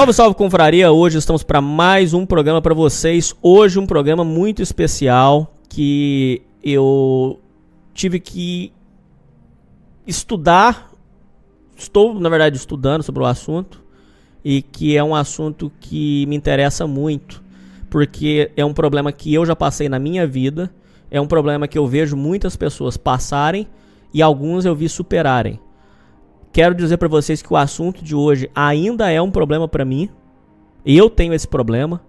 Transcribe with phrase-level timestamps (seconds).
[0.00, 0.90] Salve, salve, confraria!
[0.90, 3.36] Hoje estamos para mais um programa para vocês.
[3.42, 7.38] Hoje um programa muito especial que eu
[7.92, 8.72] tive que
[10.06, 10.90] estudar.
[11.76, 13.84] Estou, na verdade, estudando sobre o assunto
[14.42, 17.44] e que é um assunto que me interessa muito,
[17.90, 20.72] porque é um problema que eu já passei na minha vida,
[21.10, 23.68] é um problema que eu vejo muitas pessoas passarem
[24.14, 25.60] e alguns eu vi superarem.
[26.52, 30.08] Quero dizer para vocês que o assunto de hoje ainda é um problema para mim.
[30.84, 32.00] Eu tenho esse problema.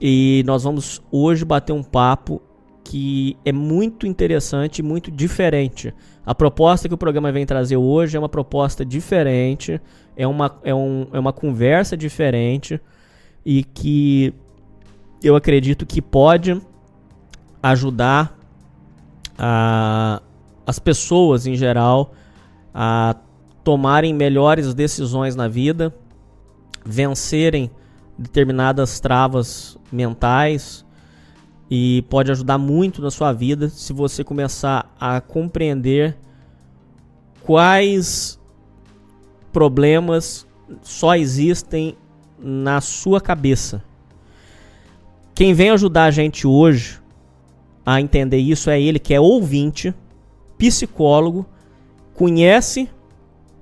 [0.00, 2.40] E nós vamos hoje bater um papo
[2.84, 5.92] que é muito interessante e muito diferente.
[6.24, 9.80] A proposta que o programa vem trazer hoje é uma proposta diferente,
[10.16, 12.80] é uma, é um, é uma conversa diferente
[13.44, 14.32] e que
[15.22, 16.60] eu acredito que pode
[17.62, 18.38] ajudar
[19.36, 20.22] a,
[20.66, 22.12] as pessoas em geral
[22.72, 23.16] a
[23.64, 25.94] tomarem melhores decisões na vida,
[26.84, 27.70] vencerem
[28.16, 30.84] determinadas travas mentais
[31.70, 36.16] e pode ajudar muito na sua vida se você começar a compreender
[37.42, 38.38] quais
[39.52, 40.46] problemas
[40.82, 41.96] só existem
[42.38, 43.82] na sua cabeça.
[45.34, 47.00] Quem vem ajudar a gente hoje
[47.84, 49.94] a entender isso é ele que é ouvinte,
[50.58, 51.46] psicólogo,
[52.14, 52.88] conhece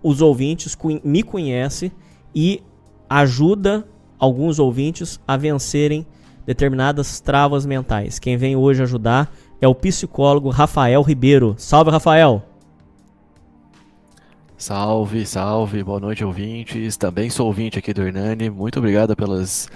[0.07, 1.91] os ouvintes me conhece
[2.33, 2.63] e
[3.11, 3.85] ajuda
[4.17, 6.07] alguns ouvintes a vencerem
[6.47, 8.21] determinadas travas mentais.
[8.21, 11.57] Quem vem hoje ajudar é o psicólogo Rafael Ribeiro.
[11.59, 12.41] Salve, Rafael!
[14.57, 16.97] Salve, salve, boa noite, ouvintes.
[16.97, 18.49] Também sou ouvinte aqui do Hernani.
[18.49, 19.69] Muito obrigado pelas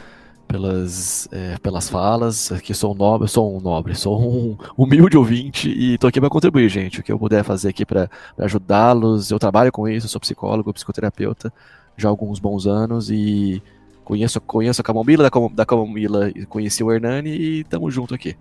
[0.50, 2.50] pelas, é, pelas falas.
[2.50, 6.28] Aqui sou um nobre, sou um nobre, sou um humilde ouvinte e tô aqui para
[6.28, 7.00] contribuir, gente.
[7.00, 9.30] O que eu puder fazer aqui para ajudá-los.
[9.30, 11.52] Eu trabalho com isso, sou psicólogo, psicoterapeuta
[11.96, 13.62] já há alguns bons anos e
[14.04, 18.34] conheço, conheço a Camomila da, da Camomila conheci o Hernani e estamos junto aqui.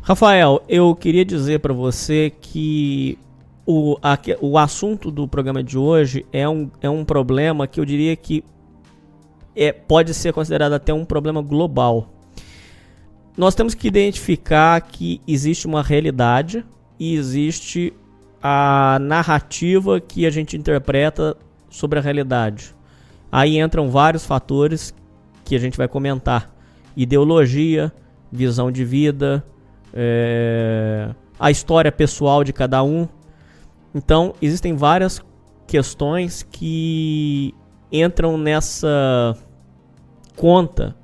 [0.00, 3.18] Rafael, eu queria dizer para você que
[3.64, 7.84] o, a, o assunto do programa de hoje é um, é um problema que eu
[7.84, 8.42] diria que
[9.54, 12.08] é, pode ser considerado até um problema global.
[13.36, 16.64] Nós temos que identificar que existe uma realidade
[16.98, 17.92] e existe
[18.42, 21.36] a narrativa que a gente interpreta
[21.70, 22.74] sobre a realidade.
[23.30, 24.94] Aí entram vários fatores
[25.44, 26.54] que a gente vai comentar:
[26.96, 27.92] ideologia,
[28.30, 29.44] visão de vida,
[29.94, 33.08] é, a história pessoal de cada um.
[33.94, 35.22] Então, existem várias
[35.66, 37.54] questões que
[37.92, 39.36] entram nessa
[40.34, 40.96] conta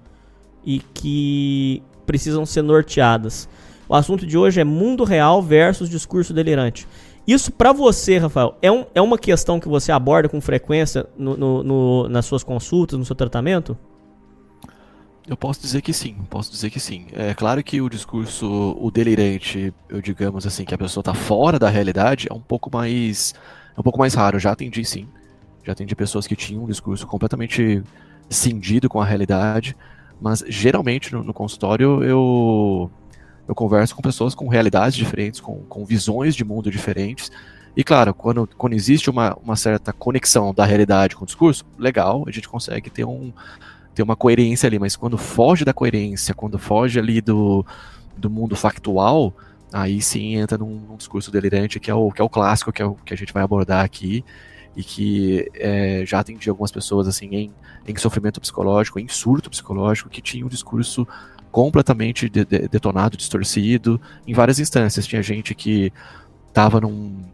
[0.64, 3.48] e que precisam ser norteadas.
[3.88, 6.86] O assunto de hoje é mundo real versus discurso delirante.
[7.26, 11.36] Isso para você, Rafael, é, um, é uma questão que você aborda com frequência no,
[11.36, 13.76] no, no, nas suas consultas, no seu tratamento?
[15.26, 17.06] Eu posso dizer que sim, posso dizer que sim.
[17.12, 21.58] É claro que o discurso, o delirante, eu digamos assim, que a pessoa está fora
[21.58, 23.34] da realidade, é um pouco mais,
[23.76, 24.38] é um pouco mais raro.
[24.38, 25.06] Já atendi sim,
[25.64, 27.82] já atendi pessoas que tinham um discurso completamente
[28.28, 29.76] cindido com a realidade,
[30.20, 32.90] mas geralmente no, no consultório eu,
[33.46, 37.30] eu converso com pessoas com realidades diferentes, com, com visões de mundo diferentes.
[37.76, 42.24] E claro, quando, quando existe uma, uma certa conexão da realidade com o discurso, legal,
[42.26, 43.32] a gente consegue ter, um,
[43.94, 47.64] ter uma coerência ali, mas quando foge da coerência, quando foge ali do,
[48.16, 49.32] do mundo factual,
[49.72, 52.82] aí sim entra num, num discurso delirante que é o, que é o clássico que,
[52.82, 54.24] é o, que a gente vai abordar aqui
[54.78, 57.52] e que é, já atendi algumas pessoas assim em,
[57.84, 61.04] em sofrimento psicológico, em surto psicológico, que tinham um discurso
[61.50, 65.04] completamente de, de, detonado, distorcido, em várias instâncias.
[65.04, 65.92] Tinha gente que
[66.46, 67.24] estava num,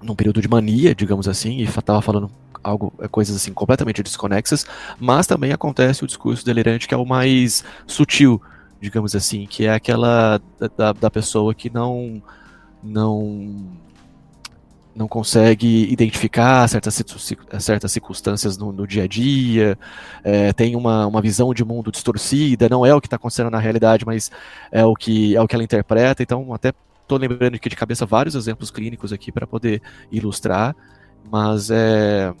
[0.00, 2.30] num período de mania, digamos assim, e estava falando
[2.64, 4.64] algo, é, coisas assim completamente desconexas,
[4.98, 8.40] mas também acontece o discurso delirante que é o mais sutil,
[8.80, 10.40] digamos assim, que é aquela
[10.74, 12.22] da, da pessoa que não
[12.82, 13.76] não
[14.98, 17.02] não consegue identificar certas,
[17.60, 19.78] certas circunstâncias no, no dia a dia,
[20.24, 23.60] é, tem uma, uma visão de mundo distorcida, não é o que está acontecendo na
[23.60, 24.28] realidade, mas
[24.72, 26.20] é o que é o que ela interpreta.
[26.20, 29.80] Então, até estou lembrando aqui de cabeça vários exemplos clínicos aqui para poder
[30.10, 30.74] ilustrar,
[31.30, 32.34] mas é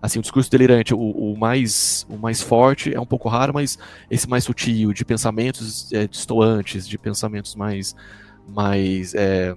[0.00, 3.78] assim o discurso delirante, o, o, mais o mais forte é um pouco raro, mas
[4.10, 7.94] esse mais sutil de pensamentos é, distoantes, de pensamentos mais
[8.48, 9.54] mais é,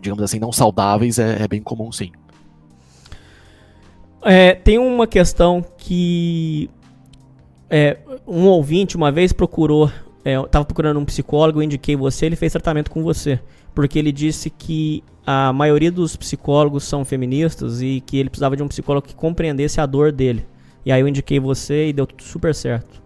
[0.00, 2.10] digamos assim, não saudáveis é, é bem comum sim.
[4.22, 6.68] É, tem uma questão que
[7.70, 9.90] é, um ouvinte uma vez procurou,
[10.24, 13.40] é, estava procurando um psicólogo, eu indiquei você, ele fez tratamento com você,
[13.74, 18.62] porque ele disse que a maioria dos psicólogos são feministas e que ele precisava de
[18.62, 20.44] um psicólogo que compreendesse a dor dele.
[20.84, 23.00] E aí eu indiquei você e deu tudo super certo.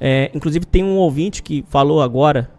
[0.00, 2.50] É, inclusive tem um ouvinte que falou agora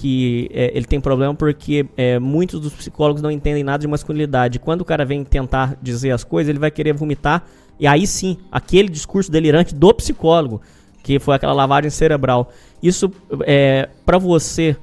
[0.00, 4.58] que é, ele tem problema porque é, muitos dos psicólogos não entendem nada de masculinidade.
[4.58, 7.44] Quando o cara vem tentar dizer as coisas, ele vai querer vomitar.
[7.78, 10.62] E aí sim, aquele discurso delirante do psicólogo,
[11.02, 12.50] que foi aquela lavagem cerebral.
[12.82, 13.12] Isso,
[13.42, 14.74] é, para você,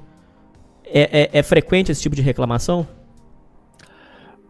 [0.85, 2.87] é, é, é, frequente esse tipo de reclamação?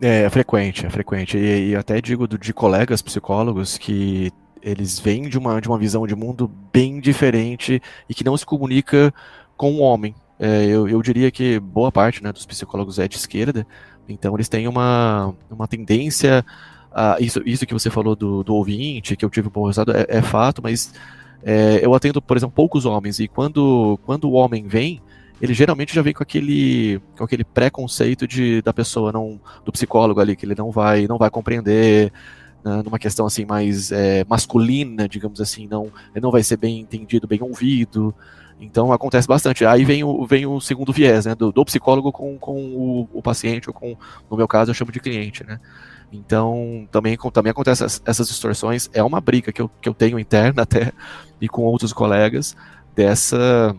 [0.01, 1.37] É, é frequente, é frequente.
[1.37, 5.77] E, e até digo do, de colegas psicólogos que eles vêm de uma, de uma
[5.77, 9.13] visão de mundo bem diferente e que não se comunica
[9.55, 10.13] com o homem.
[10.39, 13.65] É, eu, eu, diria que boa parte né, dos psicólogos é de esquerda,
[14.07, 16.45] então eles têm uma, uma tendência
[16.91, 17.17] a.
[17.19, 20.05] Isso, isso que você falou do, do ouvinte, que eu tive um bom resultado, é,
[20.07, 20.93] é fato, mas
[21.43, 25.01] é, eu atendo, por exemplo, poucos homens, e quando, quando o homem vem,
[25.41, 30.19] ele geralmente já vem com aquele, com aquele preconceito de, da pessoa, não do psicólogo
[30.19, 32.11] ali, que ele não vai, não vai compreender,
[32.63, 36.79] né, numa questão assim mais é, masculina, digamos assim, não, ele não vai ser bem
[36.79, 38.13] entendido, bem ouvido.
[38.59, 39.65] Então acontece bastante.
[39.65, 41.35] Aí vem o, vem o segundo viés, né?
[41.35, 43.95] Do, do psicólogo com, com o, o, paciente, ou com,
[44.29, 45.59] no meu caso, eu chamo de cliente, né?
[46.11, 48.89] Então também, também acontece essas, essas distorções.
[48.93, 50.91] É uma briga que eu, que eu tenho interna até
[51.39, 52.55] e com outros colegas
[52.95, 53.75] dessa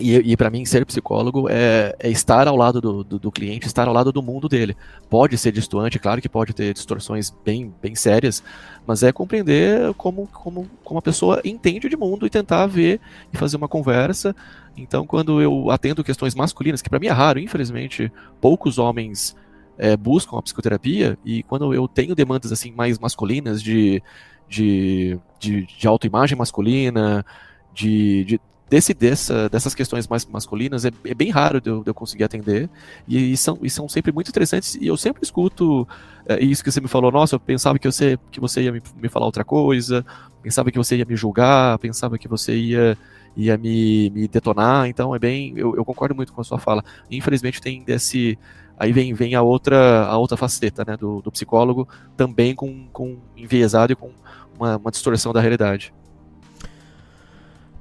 [0.00, 3.66] e, e para mim, ser psicólogo é, é estar ao lado do, do, do, cliente,
[3.66, 4.76] estar ao lado do mundo dele.
[5.08, 8.42] Pode ser distoante, claro que pode ter distorções bem, bem sérias,
[8.86, 13.00] mas é compreender como, como, como a pessoa entende de mundo e tentar ver
[13.32, 14.34] e fazer uma conversa.
[14.76, 18.10] Então, quando eu atendo questões masculinas, que para mim é raro, infelizmente,
[18.40, 19.36] poucos homens
[19.78, 24.02] é, buscam a psicoterapia, e quando eu tenho demandas assim mais masculinas de,
[24.48, 27.24] de, de, de autoimagem masculina,
[27.72, 31.90] de, de desse, dessa, dessas questões mais masculinas é, é bem raro de eu, de
[31.90, 32.70] eu, conseguir atender
[33.06, 35.86] e, e, são, e são sempre muito interessantes e eu sempre escuto
[36.24, 38.80] é, isso que você me falou, nossa, eu pensava que você, que você ia me,
[39.02, 40.06] me, falar outra coisa,
[40.40, 42.96] pensava que você ia me julgar, pensava que você ia,
[43.36, 46.84] ia me, me detonar, então é bem, eu, eu concordo muito com a sua fala.
[47.10, 48.38] Infelizmente tem desse,
[48.78, 53.18] aí vem, vem a outra a outra faceta né, do, do psicólogo também com, com
[53.36, 54.12] enviesado e com
[54.56, 55.92] uma, uma distorção da realidade.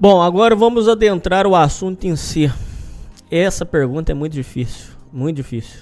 [0.01, 2.49] Bom, agora vamos adentrar o assunto em si.
[3.29, 5.81] Essa pergunta é muito difícil, muito difícil.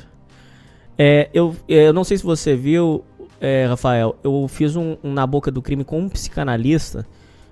[0.98, 3.04] É, eu, eu não sei se você viu,
[3.40, 7.06] é, Rafael, eu fiz um, um, Na Boca do Crime com um psicanalista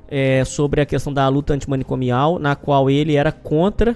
[0.07, 3.95] é, sobre a questão da luta antimanicomial, na qual ele era contra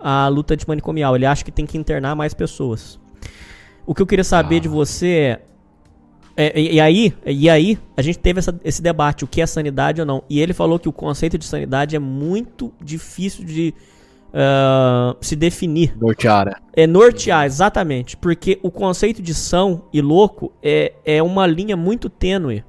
[0.00, 1.14] a luta antimanicomial.
[1.14, 2.98] Ele acha que tem que internar mais pessoas.
[3.86, 4.60] O que eu queria saber ah.
[4.62, 5.40] de você é
[6.36, 9.46] é, e, e, aí, e aí, a gente teve essa, esse debate, o que é
[9.46, 10.22] sanidade ou não.
[10.28, 13.74] E ele falou que o conceito de sanidade é muito difícil de
[14.30, 15.96] uh, se definir.
[15.98, 16.46] Nortear.
[16.46, 16.52] Né?
[16.74, 18.16] É nortear, exatamente.
[18.16, 22.64] Porque o conceito de são e louco é, é uma linha muito tênue.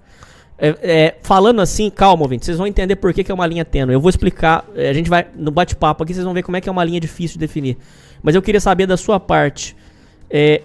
[0.57, 3.65] É, é, falando assim, calma, ouvinte, vocês vão entender por que, que é uma linha
[3.65, 3.93] tênue.
[3.93, 6.61] Eu vou explicar, é, a gente vai no bate-papo aqui, vocês vão ver como é
[6.61, 7.77] que é uma linha difícil de definir.
[8.21, 9.75] Mas eu queria saber da sua parte,
[10.29, 10.61] é,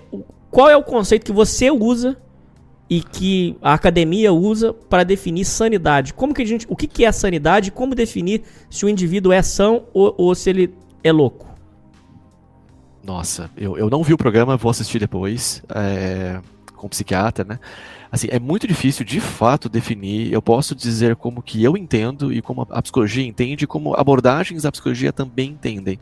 [0.50, 2.14] qual é o conceito que você usa
[2.88, 6.14] e que a academia usa para definir sanidade.
[6.14, 7.70] Como que a gente, o que, que é sanidade?
[7.70, 11.46] Como definir se o indivíduo é são ou, ou se ele é louco?
[13.02, 16.40] Nossa, eu, eu não vi o programa, vou assistir depois é,
[16.74, 17.58] com o psiquiatra, né?
[18.10, 20.32] Assim, é muito difícil de fato definir.
[20.32, 24.72] Eu posso dizer como que eu entendo e como a psicologia entende, como abordagens da
[24.72, 25.98] psicologia também entendem.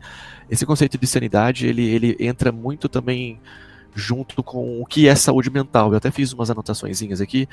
[0.49, 3.39] Esse conceito de sanidade ele, ele entra muito também
[3.95, 5.91] junto com o que é saúde mental.
[5.91, 7.47] Eu até fiz umas anotações aqui.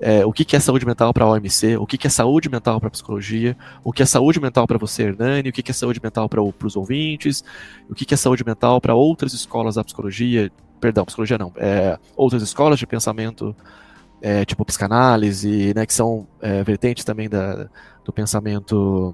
[0.00, 2.48] É, o que, que é saúde mental para a OMC, o que, que é saúde
[2.48, 5.74] mental para psicologia, o que é saúde mental para você, Hernani, o que, que é
[5.74, 7.42] saúde mental para os ouvintes,
[7.90, 11.98] o que, que é saúde mental para outras escolas da psicologia, perdão, psicologia não, é,
[12.16, 13.56] outras escolas de pensamento
[14.22, 17.68] é, tipo psicanálise, né, que são é, vertentes também da,
[18.04, 19.12] do pensamento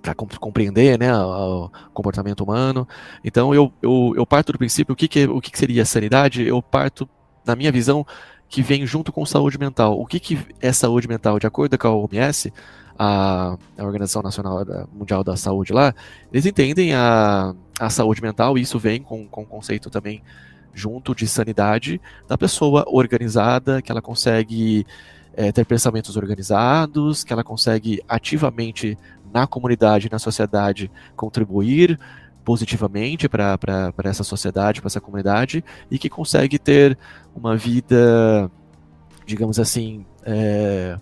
[0.00, 2.86] para compreender né, o comportamento humano.
[3.24, 6.46] Então eu, eu, eu parto do princípio, o que, que, o que, que seria sanidade?
[6.46, 7.08] Eu parto,
[7.44, 8.06] na minha visão,
[8.48, 9.98] que vem junto com saúde mental.
[10.00, 11.38] O que, que é saúde mental?
[11.38, 12.52] De acordo com a OMS,
[12.98, 15.94] a, a Organização Nacional Mundial da Saúde lá,
[16.32, 20.22] eles entendem a, a saúde mental, e isso vem com, com o conceito também
[20.74, 24.86] junto de sanidade da pessoa organizada, que ela consegue
[25.34, 28.98] é, ter pensamentos organizados, que ela consegue ativamente
[29.32, 31.98] na comunidade, na sociedade, contribuir
[32.44, 36.96] positivamente para essa sociedade, para essa comunidade, e que consegue ter
[37.34, 38.50] uma vida,
[39.26, 40.98] digamos assim, é,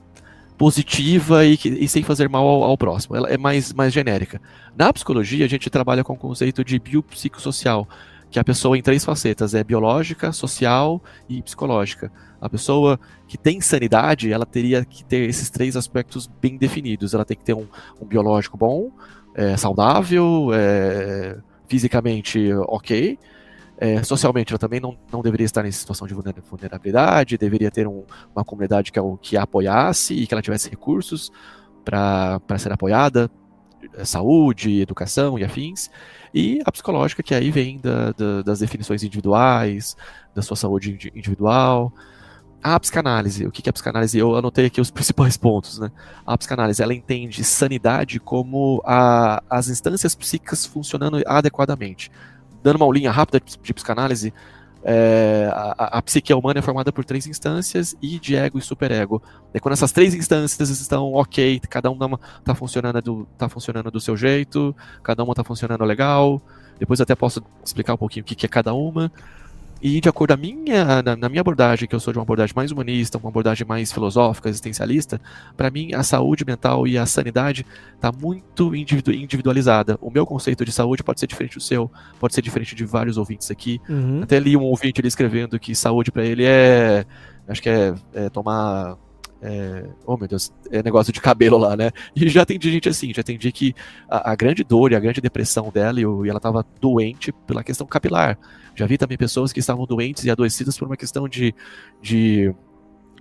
[0.59, 3.15] positiva e, que, e, sem fazer mal ao, ao, próximo.
[3.15, 4.41] Ela é mais, mais genérica.
[4.77, 7.89] Na psicologia, a gente trabalha com o conceito de biopsicossocial,
[8.31, 12.11] que a pessoa em três facetas é biológica, social e psicológica.
[12.47, 17.13] A pessoa que tem sanidade, ela teria que ter esses três aspectos bem definidos.
[17.13, 17.67] Ela tem que ter um,
[18.01, 18.93] um biológico bom,
[19.35, 21.37] é, saudável, é,
[21.69, 23.19] fisicamente ok.
[23.79, 28.05] É, socialmente, ela também não, não deveria estar em situação de vulnerabilidade, deveria ter um,
[28.35, 31.31] uma comunidade que, que a apoiasse e que ela tivesse recursos
[31.85, 33.31] para ser apoiada,
[33.95, 35.91] é, saúde, educação e afins.
[36.33, 39.97] E a psicológica, que aí vem da, da, das definições individuais,
[40.35, 41.93] da sua saúde individual.
[42.69, 44.19] A psicanálise, o que é a psicanálise?
[44.19, 45.89] Eu anotei aqui os principais pontos, né?
[46.27, 52.11] A psicanálise, ela entende sanidade como a, as instâncias psíquicas funcionando adequadamente.
[52.65, 54.35] Dando uma aulinha rápida de psicanálise,
[54.83, 59.23] é, a, a, psique humana é formada por três instâncias, id, ego e superego.
[59.55, 64.01] E quando essas três instâncias estão ok, cada uma está funcionando, do, tá funcionando do
[64.01, 66.43] seu jeito, cada uma está funcionando legal.
[66.81, 69.13] Depois até posso explicar um pouquinho o que, que é cada uma.
[69.81, 72.23] E de acordo com a minha, na, na, minha abordagem, que eu sou de uma
[72.23, 75.21] abordagem mais humanista, uma abordagem mais filosófica, existencialista,
[75.57, 79.99] para mim a saúde mental e a sanidade está muito individu individualizada.
[80.01, 83.19] O meu conceito de saúde pode ser diferente do seu, pode ser diferente de vários
[83.19, 83.81] ouvintes aqui.
[83.89, 84.23] Uhum.
[84.23, 87.05] Até li um ouvinte ali escrevendo que saúde para ele é,
[87.47, 88.97] acho que é, é tomar
[89.43, 91.91] é, oh meu Deus, é negócio de cabelo lá, né?
[92.15, 93.75] E já atendi gente assim, já atendi que
[94.09, 97.63] a, a grande dor e a grande depressão dela, e, e ela estava doente pela
[97.63, 98.39] questão capilar.
[98.75, 101.55] Já vi também pessoas que estavam doentes e adoecidas por uma questão de,
[102.01, 102.55] de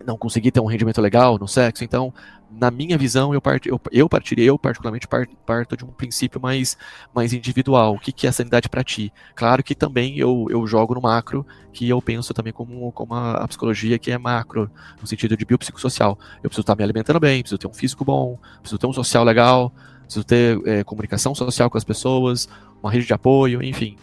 [0.05, 1.83] não conseguir ter um rendimento legal no sexo.
[1.83, 2.13] Então,
[2.59, 5.07] na minha visão, eu, part, eu, eu partiria, eu particularmente
[5.45, 6.77] parto de um princípio mais,
[7.13, 7.95] mais individual.
[7.95, 9.11] O que, que é sanidade para ti?
[9.35, 13.47] Claro que também eu, eu jogo no macro, que eu penso também como, como a,
[13.47, 14.69] psicologia que é macro,
[14.99, 16.17] no sentido de biopsicossocial.
[16.37, 19.23] Eu preciso estar me alimentando bem, preciso ter um físico bom, preciso ter um social
[19.23, 22.47] legal, preciso ter é, comunicação social com as pessoas,
[22.81, 23.97] uma rede de apoio, enfim.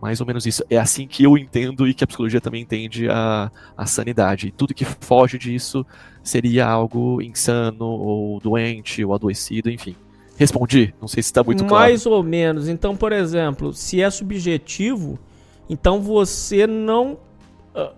[0.00, 0.62] Mais ou menos isso.
[0.70, 4.48] É assim que eu entendo e que a psicologia também entende a, a sanidade.
[4.48, 5.84] E tudo que foge disso
[6.22, 9.96] seria algo insano, ou doente, ou adoecido, enfim.
[10.36, 10.94] Respondi?
[11.00, 11.84] Não sei se está muito claro.
[11.84, 12.68] Mais ou menos.
[12.68, 15.18] Então, por exemplo, se é subjetivo,
[15.68, 17.18] então você não.
[17.74, 17.92] Ah,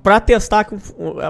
[0.00, 0.64] para testar,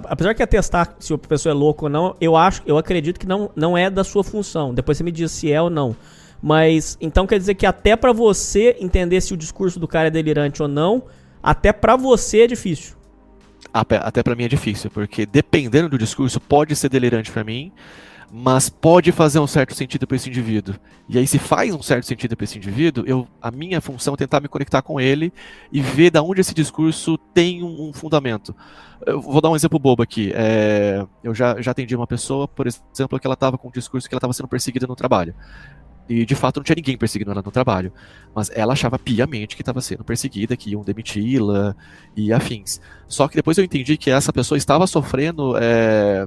[0.04, 3.26] apesar que atestar se o professor é louco ou não, eu acho, eu acredito que
[3.26, 4.74] não, não é da sua função.
[4.74, 5.96] Depois você me diz se é ou não.
[6.40, 10.11] Mas então quer dizer que até para você entender se o discurso do cara é
[10.11, 11.04] delirante ou não,
[11.42, 12.97] até para você é difícil.
[13.73, 17.73] Até para mim é difícil, porque dependendo do discurso pode ser delirante para mim,
[18.30, 20.75] mas pode fazer um certo sentido para esse indivíduo.
[21.09, 24.16] E aí se faz um certo sentido para esse indivíduo, eu a minha função é
[24.16, 25.33] tentar me conectar com ele
[25.73, 28.54] e ver da onde esse discurso tem um, um fundamento.
[29.07, 30.33] Eu vou dar um exemplo bobo aqui.
[30.35, 34.09] É, eu já, já atendi uma pessoa, por exemplo, que ela estava com um discurso
[34.09, 35.35] que ela estava sendo perseguida no trabalho.
[36.08, 37.92] E de fato não tinha ninguém perseguindo ela no trabalho.
[38.34, 41.76] Mas ela achava piamente que estava sendo perseguida, que iam demiti-la
[42.16, 42.80] e afins.
[43.06, 46.26] Só que depois eu entendi que essa pessoa estava sofrendo é,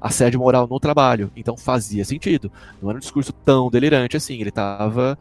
[0.00, 1.30] assédio moral no trabalho.
[1.34, 2.52] Então fazia sentido.
[2.80, 4.34] Não era um discurso tão delirante assim.
[4.40, 5.18] Ele estava.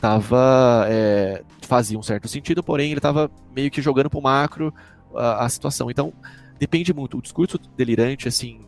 [0.00, 4.74] Tava, é, fazia um certo sentido, porém ele estava meio que jogando pro macro
[5.14, 5.88] a, a situação.
[5.88, 6.12] Então,
[6.58, 7.18] depende muito.
[7.18, 8.62] O discurso delirante, assim,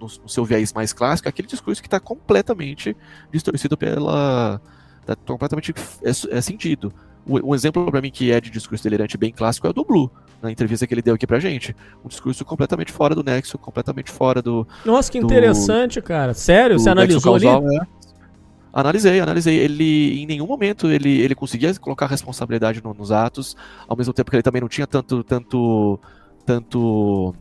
[0.00, 2.96] no, no seu viés mais clássico, é aquele discurso que está completamente
[3.32, 4.60] distorcido pela.
[5.04, 6.92] Tá completamente é, é sentido.
[7.26, 10.10] Um exemplo para mim que é de discurso delirante bem clássico é o do Blue,
[10.42, 11.76] na entrevista que ele deu aqui pra gente.
[12.02, 14.66] Um discurso completamente fora do nexo, completamente fora do.
[14.84, 16.32] Nossa, que do, interessante, cara.
[16.32, 16.78] Sério?
[16.78, 17.46] Você analisou ali?
[17.46, 18.00] É.
[18.72, 19.56] Analisei, analisei.
[19.58, 24.30] Ele, em nenhum momento, ele, ele conseguia colocar responsabilidade no, nos atos, ao mesmo tempo
[24.30, 26.00] que ele também não tinha tanto, tanto,
[26.46, 27.34] tanto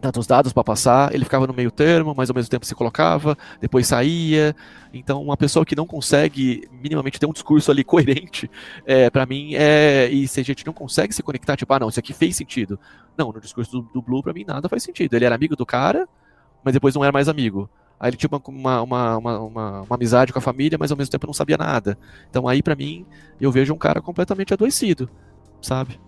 [0.00, 3.36] tantos dados para passar, ele ficava no meio termo, mas ao mesmo tempo se colocava,
[3.60, 4.56] depois saía.
[4.92, 8.50] Então, uma pessoa que não consegue minimamente ter um discurso ali coerente,
[8.86, 10.08] é, para mim, é.
[10.10, 12.78] E se a gente não consegue se conectar, tipo, ah, não, isso aqui fez sentido.
[13.16, 15.14] Não, no discurso do, do Blue, para mim, nada faz sentido.
[15.14, 16.08] Ele era amigo do cara,
[16.64, 17.68] mas depois não era mais amigo.
[17.98, 21.26] Aí ele tinha uma, uma, uma, uma, amizade com a família, mas ao mesmo tempo
[21.26, 21.98] não sabia nada.
[22.30, 23.04] Então, aí, para mim,
[23.38, 25.10] eu vejo um cara completamente adoecido,
[25.60, 26.00] sabe?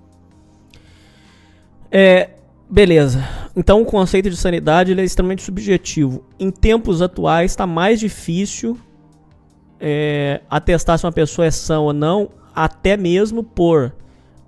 [1.91, 2.31] É,
[2.73, 3.23] Beleza.
[3.55, 6.25] Então o conceito de sanidade é extremamente subjetivo.
[6.41, 8.79] Em tempos atuais está mais difícil
[9.79, 13.93] é, atestar se uma pessoa é sã ou não, até mesmo por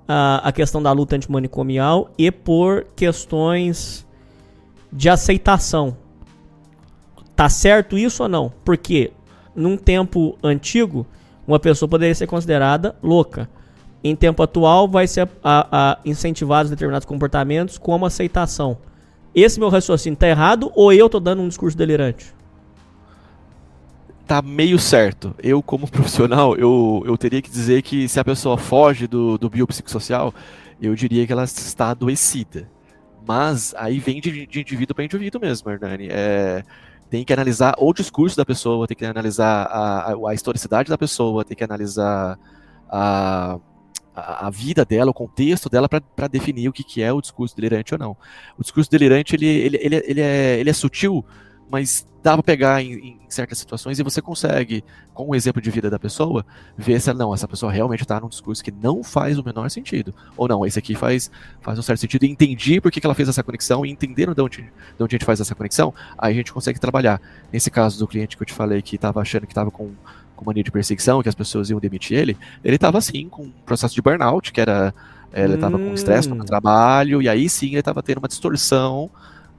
[0.09, 4.07] a, a questão da luta antimanicomial e por questões
[4.91, 5.95] de aceitação.
[7.37, 8.51] Tá certo isso ou não?
[8.65, 9.13] Porque
[9.55, 11.07] num tempo antigo,
[11.47, 13.51] uma pessoa poderia ser considerada louca
[14.05, 18.77] em tempo atual vai ser a, a incentivados determinados comportamentos como aceitação.
[19.35, 22.35] Esse meu raciocínio tá errado ou eu tô dando um discurso delirante?
[24.27, 25.35] Tá meio certo.
[25.43, 29.49] Eu, como profissional, eu, eu teria que dizer que se a pessoa foge do, do
[29.49, 30.35] biopsicossocial,
[30.81, 32.69] eu diria que ela está adoecida.
[33.27, 36.09] Mas aí vem de, de indivíduo para indivíduo mesmo, Hernani.
[36.11, 36.63] É,
[37.09, 40.99] tem que analisar o discurso da pessoa, tem que analisar a, a, a historicidade da
[40.99, 42.39] pessoa, tem que analisar
[42.87, 43.59] a
[44.15, 47.95] a, vida dela, o contexto dela para definir o que, que é o discurso delirante
[47.95, 48.17] ou não.
[48.57, 51.25] O discurso delirante ele, ele, ele, ele, é, ele é sutil,
[51.71, 55.71] mas dá para pegar em, em, certas situações e você consegue, com o exemplo de
[55.71, 59.39] vida da pessoa, ver se não, essa pessoa realmente está num discurso que não faz
[59.39, 60.15] o menor sentido.
[60.37, 61.31] Ou não, esse aqui faz,
[61.61, 64.35] faz um certo sentido e entendi por que, que ela fez essa conexão e entendendo
[64.35, 67.21] de onde, de onde a gente faz essa conexão, aí a gente consegue trabalhar.
[67.53, 69.93] Nesse caso do cliente que eu te falei que estava achando que estava com
[70.35, 73.53] com mania de perseguição, que as pessoas iam demitir ele, ele estava assim, com um
[73.65, 74.95] processo de burnout, que era.
[75.33, 75.89] Ele estava hum.
[75.89, 79.11] com estresse no trabalho, e aí sim ele estava tendo uma distorção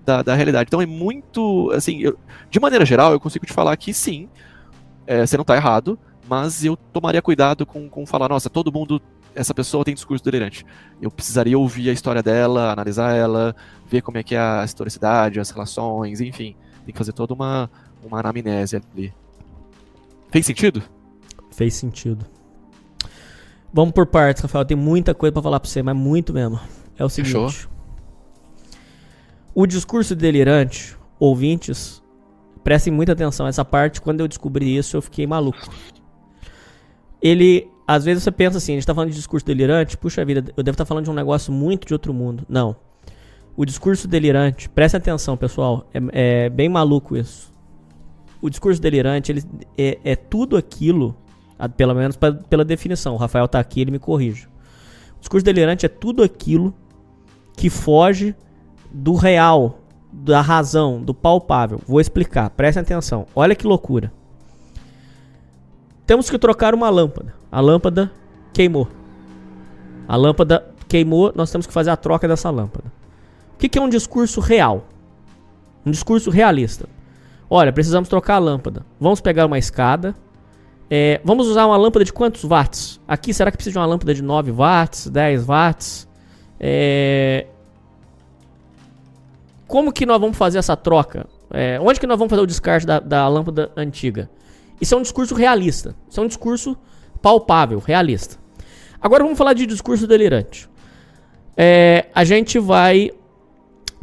[0.06, 0.68] da, da realidade.
[0.70, 1.72] Então é muito.
[1.72, 2.18] Assim, eu,
[2.50, 4.30] de maneira geral, eu consigo te falar que sim,
[5.06, 9.02] é, você não está errado, mas eu tomaria cuidado com, com falar, nossa, todo mundo.
[9.34, 10.66] Essa pessoa tem discurso delirante.
[11.02, 13.54] Eu precisaria ouvir a história dela, analisar ela,
[13.86, 16.56] ver como é que é a historicidade, as relações, enfim.
[16.86, 17.70] Tem que fazer toda uma,
[18.02, 19.14] uma anamnese ali.
[20.36, 20.84] Fez sentido?
[21.50, 22.26] Fez sentido.
[23.72, 24.66] Vamos por partes, Rafael.
[24.66, 26.60] Tem muita coisa para falar pra você, mas muito mesmo.
[26.98, 27.32] É o seguinte.
[27.32, 27.72] Fechou.
[29.54, 32.04] O discurso delirante, ouvintes,
[32.66, 33.48] prestem muita atenção.
[33.48, 35.72] Essa parte, quando eu descobri isso, eu fiquei maluco.
[37.22, 40.52] Ele, às vezes você pensa assim, a gente tá falando de discurso delirante, puxa vida,
[40.58, 42.46] eu devo estar tá falando de um negócio muito de outro mundo.
[42.50, 42.76] Não.
[43.56, 47.55] O discurso delirante, prestem atenção, pessoal, é, é bem maluco isso
[48.46, 49.44] o discurso delirante ele
[49.76, 51.16] é, é tudo aquilo,
[51.76, 53.16] pelo menos pra, pela definição.
[53.16, 54.46] O Rafael tá aqui, ele me corrige.
[55.18, 56.72] O discurso delirante é tudo aquilo
[57.58, 58.36] que foge
[58.92, 59.80] do real,
[60.14, 61.82] da razão, do palpável.
[61.88, 63.26] Vou explicar, prestem atenção.
[63.36, 64.14] Olha que loucura.
[66.06, 67.34] Temos que trocar uma lâmpada.
[67.52, 68.12] A lâmpada
[68.54, 68.88] queimou.
[70.08, 72.94] A lâmpada queimou, nós temos que fazer a troca dessa lâmpada.
[73.56, 74.86] O que, que é um discurso real?
[75.84, 76.88] Um discurso realista.
[77.58, 78.86] Olha, precisamos trocar a lâmpada.
[79.00, 80.14] Vamos pegar uma escada.
[80.90, 83.00] É, vamos usar uma lâmpada de quantos watts?
[83.08, 86.06] Aqui, será que precisa de uma lâmpada de 9 watts, 10 watts?
[86.60, 87.48] É...
[89.66, 91.28] Como que nós vamos fazer essa troca?
[91.50, 94.30] É, onde que nós vamos fazer o descarte da, da lâmpada antiga?
[94.82, 95.96] Isso é um discurso realista.
[96.10, 96.76] Isso é um discurso
[97.22, 98.36] palpável, realista.
[99.02, 100.70] Agora vamos falar de discurso delirante.
[101.56, 103.12] É, a gente vai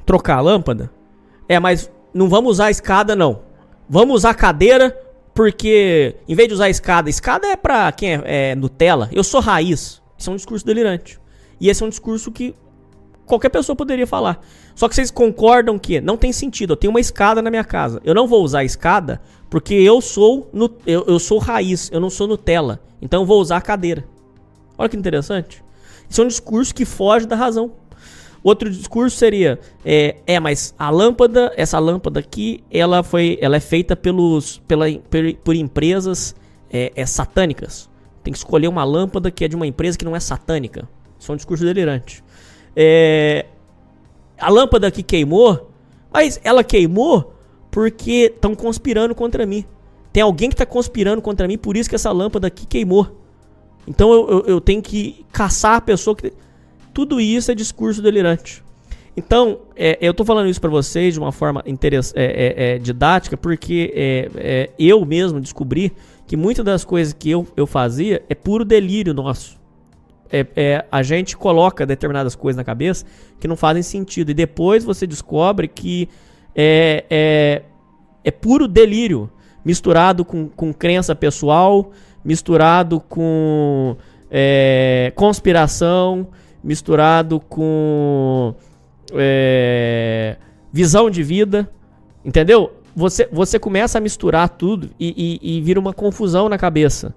[0.07, 0.91] trocar a lâmpada.
[1.47, 3.41] É, mas não vamos usar escada, não.
[3.89, 4.97] Vamos usar cadeira,
[5.35, 9.09] porque em vez de usar escada, escada é pra quem é, é Nutella.
[9.13, 10.01] Eu sou raiz.
[10.17, 11.19] Isso é um discurso delirante.
[11.61, 12.55] E esse é um discurso que
[13.27, 14.41] qualquer pessoa poderia falar.
[14.75, 16.73] Só que vocês concordam que não tem sentido.
[16.73, 18.01] Eu tenho uma escada na minha casa.
[18.05, 19.21] Eu não vou usar a escada
[19.51, 22.81] porque eu sou no, eu, eu sou raiz, eu não sou Nutella.
[23.01, 24.05] Então eu vou usar a cadeira.
[24.79, 25.63] Olha que interessante.
[26.09, 27.73] Isso é um discurso que foge da razão.
[28.43, 33.61] Outro discurso seria, é, é, mas a lâmpada, essa lâmpada aqui, ela foi, ela é
[33.61, 34.87] feita pelos, pela,
[35.45, 36.35] por, empresas
[36.71, 37.89] é, é, satânicas.
[38.25, 40.89] Tem que escolher uma lâmpada que é de uma empresa que não é satânica.
[41.19, 42.23] Isso é um discurso delirante.
[42.75, 43.47] É,
[44.37, 45.71] a lâmpada que queimou,
[46.13, 47.33] mas ela queimou
[47.71, 49.65] porque estão conspirando contra mim.
[50.13, 53.23] Tem alguém que está conspirando contra mim, por isso que essa lâmpada aqui queimou.
[53.87, 56.33] Então eu, eu, eu tenho que caçar a pessoa que
[56.93, 58.63] tudo isso é discurso delirante.
[59.17, 61.73] Então, é, eu estou falando isso para vocês de uma forma é,
[62.15, 65.93] é, é, didática, porque é, é, eu mesmo descobri
[66.27, 69.61] que muitas das coisas que eu, eu fazia é puro delírio nosso.
[70.35, 73.05] É, a gente coloca determinadas coisas na cabeça
[73.39, 74.31] que não fazem sentido.
[74.31, 76.09] E depois você descobre que
[76.55, 77.63] é,
[78.41, 79.31] puro delírio,
[79.63, 81.91] misturado com, com crença pessoal,
[82.25, 83.95] misturado com
[85.15, 86.29] conspiração,
[86.63, 88.55] misturado com
[89.15, 90.37] é,
[90.73, 91.71] visão de vida,
[92.25, 92.73] entendeu?
[92.95, 97.15] Você, você começa a misturar tudo e, e, e vira uma confusão na cabeça.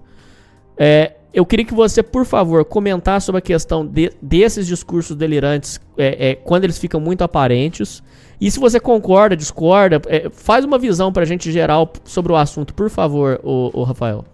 [0.76, 5.78] É, eu queria que você, por favor, comentasse sobre a questão de, desses discursos delirantes
[5.98, 8.02] é, é, quando eles ficam muito aparentes.
[8.40, 12.72] E se você concorda, discorda, é, faz uma visão pra gente geral sobre o assunto,
[12.72, 14.24] por favor, o, Rafael.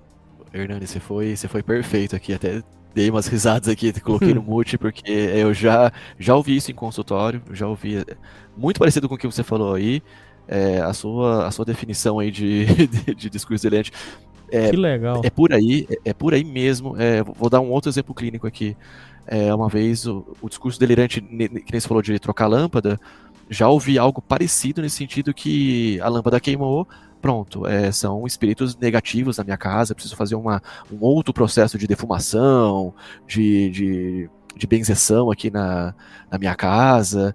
[0.54, 2.62] Hernani, você foi, você foi perfeito aqui, até
[2.94, 7.42] dei umas risadas aqui, coloquei no mute, porque eu já, já ouvi isso em consultório,
[7.52, 8.04] já ouvi
[8.56, 10.02] muito parecido com o que você falou aí.
[10.48, 13.92] É, a, sua, a sua definição aí de, de, de discurso delirante
[14.52, 15.22] é, que legal.
[15.24, 16.94] É por aí, é, é por aí mesmo.
[17.00, 18.76] É, vou dar um outro exemplo clínico aqui.
[19.26, 23.00] É, uma vez o, o, discurso delirante, que nem você falou de trocar lâmpada,
[23.48, 26.86] já ouvi algo parecido nesse sentido que a lâmpada queimou,
[27.22, 30.60] pronto, é, são espíritos negativos na minha casa, preciso fazer uma,
[30.92, 32.92] um outro processo de defumação,
[33.26, 35.94] de, de, de benzeção aqui na,
[36.28, 37.32] na minha casa.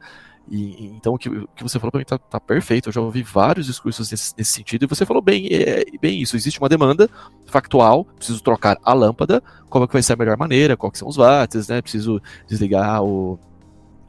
[0.49, 2.89] E, então o que, o que você falou para mim tá, tá, perfeito.
[2.89, 6.35] Eu já ouvi vários discursos nesse, nesse sentido e você falou bem, é, bem isso.
[6.35, 7.09] Existe uma demanda
[7.45, 11.07] factual, preciso trocar a lâmpada, como é que vai ser a melhor maneira, quais são
[11.07, 11.81] os watts, né?
[11.81, 13.39] Preciso desligar o,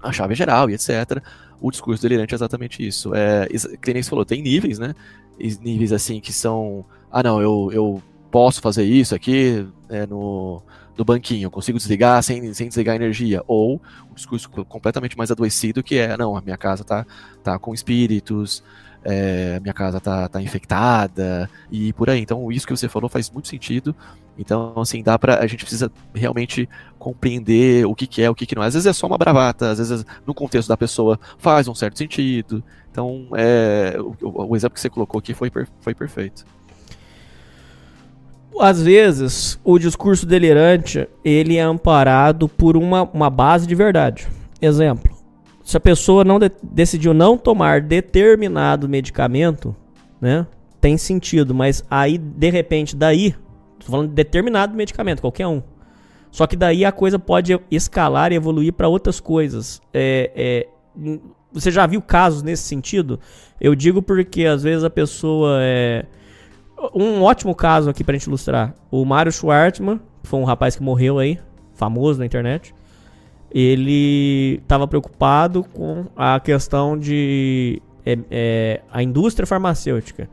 [0.03, 1.23] a chave geral e etc.
[1.61, 3.15] O discurso delirante é exatamente isso.
[3.15, 3.47] É,
[3.83, 4.95] que nem você falou, tem níveis, né?
[5.39, 6.85] Níveis assim que são.
[7.11, 10.63] Ah, não, eu, eu posso fazer isso aqui é, no
[10.99, 13.41] do banquinho, consigo desligar sem, sem desligar energia.
[13.47, 17.07] Ou um discurso completamente mais adoecido que é, não, a minha casa tá,
[17.41, 18.65] tá com espíritos,
[19.05, 22.21] é, minha casa tá, tá infectada e por aí.
[22.21, 23.95] Então isso que você falou faz muito sentido.
[24.37, 25.39] Então, assim, dá pra.
[25.39, 28.67] A gente precisa realmente compreender o que, que é, o que, que não é.
[28.67, 31.99] Às vezes é só uma bravata, às vezes no contexto da pessoa faz um certo
[31.99, 32.63] sentido.
[32.91, 36.45] Então, é, o, o exemplo que você colocou aqui foi, foi perfeito
[38.61, 44.27] às vezes, o discurso delirante, ele é amparado por uma, uma base de verdade.
[44.61, 45.17] Exemplo,
[45.63, 49.75] se a pessoa não de decidiu não tomar determinado medicamento,
[50.21, 50.47] né,
[50.81, 53.35] tem sentido, mas aí, de repente, daí,
[53.79, 55.63] tô falando de determinado medicamento, qualquer um,
[56.31, 59.81] só que daí a coisa pode escalar e evoluir para outras coisas.
[59.95, 60.69] É, é,
[61.53, 63.21] você já viu casos nesse sentido?
[63.61, 66.07] Eu digo porque às vezes a pessoa é
[66.95, 68.75] um ótimo caso aqui pra gente ilustrar.
[68.91, 71.39] O Mário Schwartzman, foi um rapaz que morreu aí,
[71.75, 72.75] famoso na internet.
[73.51, 80.29] Ele estava preocupado com a questão de é, é, a indústria farmacêutica.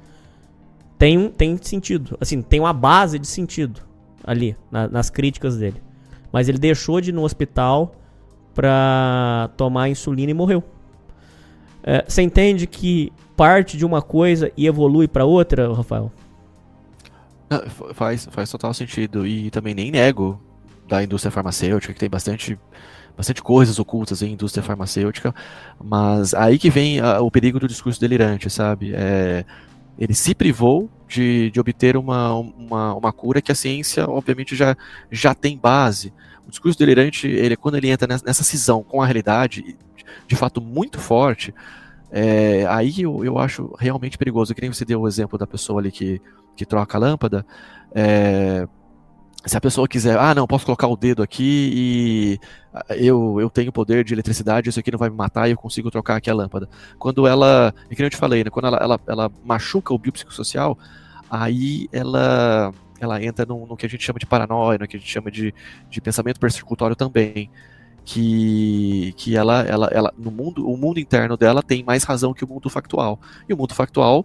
[0.98, 3.82] Tem, tem sentido, assim, tem uma base de sentido
[4.24, 5.82] ali na, nas críticas dele.
[6.32, 7.96] Mas ele deixou de ir no hospital
[8.56, 10.64] pra tomar insulina e morreu.
[11.84, 16.12] É, você entende que parte de uma coisa e evolui para outra, Rafael?
[17.94, 19.28] Faz, faz total sentido.
[19.28, 20.42] E também nem nego
[20.88, 22.58] da indústria farmacêutica, que tem bastante,
[23.16, 25.34] bastante coisas ocultas em indústria farmacêutica,
[25.84, 28.92] mas aí que vem a, o perigo do discurso delirante, sabe?
[28.94, 29.46] É,
[29.98, 34.76] ele se privou de, de obter uma, uma, uma cura que a ciência, obviamente, já,
[35.12, 36.14] já tem base.
[36.56, 39.78] Discurso delirante, ele, quando ele entra nessa, nessa cisão com a realidade,
[40.28, 41.54] de fato muito forte,
[42.12, 44.54] é, aí eu, eu acho realmente perigoso.
[44.56, 46.22] Que nem você deu o exemplo da pessoa ali que
[46.56, 47.46] que troca a lâmpada,
[47.94, 48.68] é,
[49.46, 52.40] se a pessoa quiser, ah, não, posso colocar o dedo aqui e
[52.74, 55.58] ah, eu, eu tenho poder de eletricidade, isso aqui não vai me matar e eu
[55.58, 56.68] consigo trocar aqui a lâmpada.
[56.98, 60.78] Quando ela, é que eu te falei, né, quando ela, ela, ela machuca o biopsicossocial,
[61.30, 62.74] aí ela,
[63.06, 65.32] ela entra no, no, que a gente chama de paranoia, no que a gente chama
[65.32, 65.54] de,
[65.90, 67.50] de pensamento persecutório também.
[68.08, 72.44] Que, que ela, ela, ela, no mundo, o mundo interno dela tem mais razão que
[72.44, 73.20] o mundo factual.
[73.50, 74.24] E o mundo factual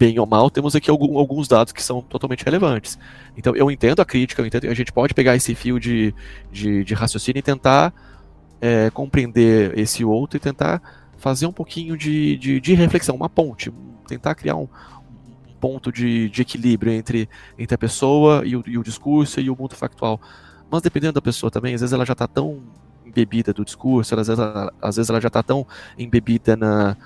[0.00, 2.98] bem ou mal, temos aqui algum, alguns dados que são totalmente relevantes.
[3.36, 6.14] Então, eu entendo a crítica, eu entendo, a gente pode pegar esse fio de,
[6.50, 7.92] de, de raciocínio e tentar
[8.62, 10.80] é, compreender esse outro e tentar
[11.18, 13.70] fazer um pouquinho de, de, de reflexão, uma ponte,
[14.08, 14.66] tentar criar um,
[15.60, 19.56] ponto de, de, equilíbrio entre, entre a pessoa e o, e o discurso e o
[19.56, 20.20] mundo factual.
[20.70, 22.60] Mas dependendo da pessoa também, às vezes ela já está tão
[23.04, 25.66] embebida do discurso, às vezes ela, às vezes ela já está tão
[25.98, 26.96] embebida na,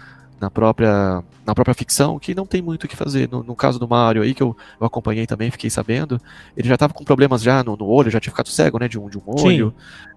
[0.40, 3.28] na própria, na própria ficção que não tem muito o que fazer.
[3.30, 6.20] No, no caso do Mario aí, que eu, eu, acompanhei também, fiquei sabendo,
[6.56, 8.98] ele já estava com problemas já no, no, olho, já tinha ficado cego, né, de
[8.98, 9.74] um, de um olho.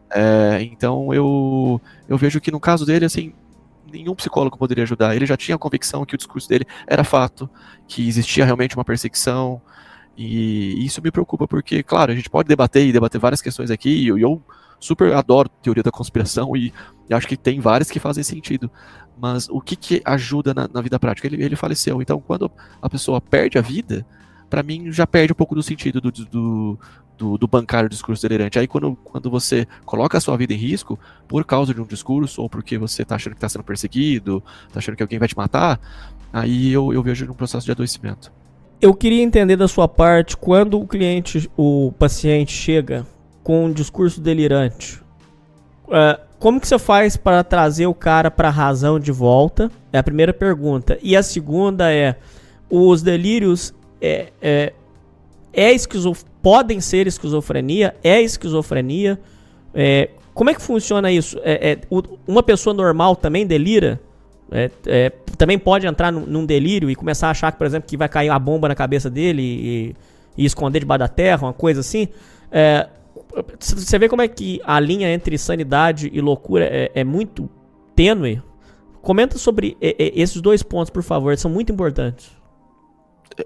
[0.09, 3.33] É, então eu, eu vejo que no caso dele, assim,
[3.91, 5.15] nenhum psicólogo poderia ajudar.
[5.15, 7.49] Ele já tinha a convicção que o discurso dele era fato,
[7.87, 9.61] que existia realmente uma perseguição,
[10.17, 13.89] e isso me preocupa, porque, claro, a gente pode debater e debater várias questões aqui,
[13.89, 14.41] e eu,
[14.79, 16.73] super adoro teoria da conspiração e,
[17.09, 18.69] e acho que tem várias que fazem sentido.
[19.19, 21.27] Mas o que, que ajuda na, na vida prática?
[21.27, 22.01] Ele, ele faleceu.
[22.01, 24.05] Então, quando a pessoa perde a vida,
[24.49, 26.79] para mim já perde um pouco do sentido do, do,
[27.17, 28.59] do, do bancário discurso delirante.
[28.59, 32.41] Aí quando, quando você coloca a sua vida em risco por causa de um discurso,
[32.41, 35.35] ou porque você tá achando que está sendo perseguido, tá achando que alguém vai te
[35.35, 35.79] matar,
[36.31, 38.31] aí eu, eu vejo um processo de adoecimento.
[38.79, 43.05] Eu queria entender da sua parte quando o cliente, o paciente chega
[43.43, 45.01] com um discurso delirante.
[45.87, 49.71] Uh, como que você faz para trazer o cara para a razão de volta?
[49.91, 50.99] É a primeira pergunta.
[51.01, 52.17] E a segunda é:
[52.69, 54.73] os delírios é, é,
[55.51, 55.73] é
[56.47, 57.93] podem ser esquizofrenia?
[58.01, 59.19] É esquizofrenia?
[59.73, 61.37] É, como é que funciona isso?
[61.43, 61.79] É, é
[62.25, 63.99] uma pessoa normal também delira?
[64.49, 67.97] É, é, também pode entrar num, num, delírio e começar a achar, por exemplo, que
[67.97, 69.95] vai cair uma bomba na cabeça dele e,
[70.37, 72.07] e esconder debaixo da terra, uma coisa assim.
[72.49, 72.87] É,
[73.59, 76.63] você vê como é que a linha entre sanidade e loucura
[76.95, 77.49] é, muito
[77.93, 78.41] tênue?
[79.01, 82.36] Comenta sobre esses dois pontos, por favor, são muito importantes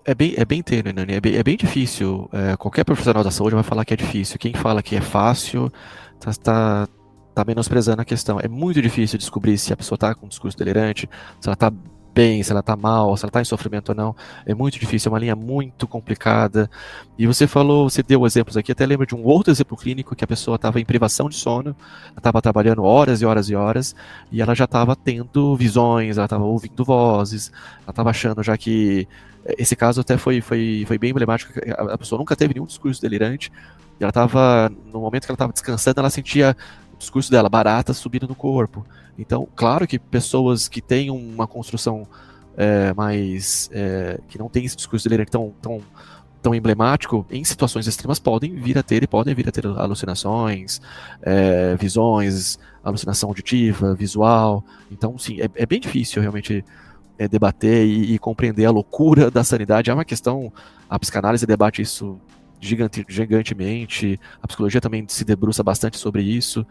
[0.05, 1.13] é bem, é bem tênue, Nani.
[1.13, 2.29] É bem, é bem difícil.
[2.31, 4.39] É, qualquer profissional da saúde vai falar que é difícil.
[4.39, 5.71] Quem fala que é fácil
[6.19, 6.87] tá, tá,
[7.33, 8.39] tá menosprezando a questão.
[8.39, 11.71] É muito difícil descobrir se a pessoa tá com um discurso delirante, se ela tá
[12.13, 14.15] bem, se ela tá mal, se ela tá em sofrimento ou não.
[14.45, 16.69] É muito difícil, é uma linha muito complicada.
[17.17, 20.23] E você falou, você deu exemplos aqui, até lembro de um outro exemplo clínico que
[20.23, 21.75] a pessoa estava em privação de sono,
[22.15, 23.95] estava trabalhando horas e horas e horas,
[24.31, 27.51] e ela já estava tendo visões, ela estava ouvindo vozes,
[27.83, 29.07] ela estava achando já que
[29.57, 31.53] esse caso até foi, foi, foi bem emblemático.
[31.91, 33.51] A pessoa nunca teve nenhum discurso delirante.
[33.99, 36.55] E ela estava, no momento que ela estava descansando, ela sentia
[36.93, 38.85] o discurso dela, barata, subindo no corpo.
[39.17, 42.07] Então, claro que pessoas que têm uma construção
[42.57, 43.69] é, mais.
[43.73, 45.81] É, que não tem esse discurso delirante tão, tão,
[46.41, 50.81] tão emblemático, em situações extremas podem vir a ter e podem vir a ter alucinações,
[51.21, 54.63] é, visões, alucinação auditiva, visual.
[54.91, 56.65] Então, sim, é, é bem difícil realmente
[57.17, 59.89] é, debater e, e, compreender a loucura da sanidade.
[59.89, 60.51] É uma questão,
[60.89, 62.19] a psicanálise debate isso
[62.59, 66.65] gigante, gigantemente, a psicologia também se debruça bastante sobre isso.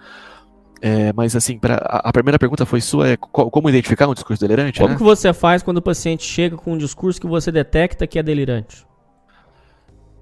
[0.83, 4.79] É, mas assim, pra, a, primeira pergunta foi sua, é como identificar um discurso delirante?
[4.79, 4.97] Como né?
[4.97, 8.23] que você faz quando o paciente chega com um discurso que você detecta que é
[8.23, 8.87] delirante?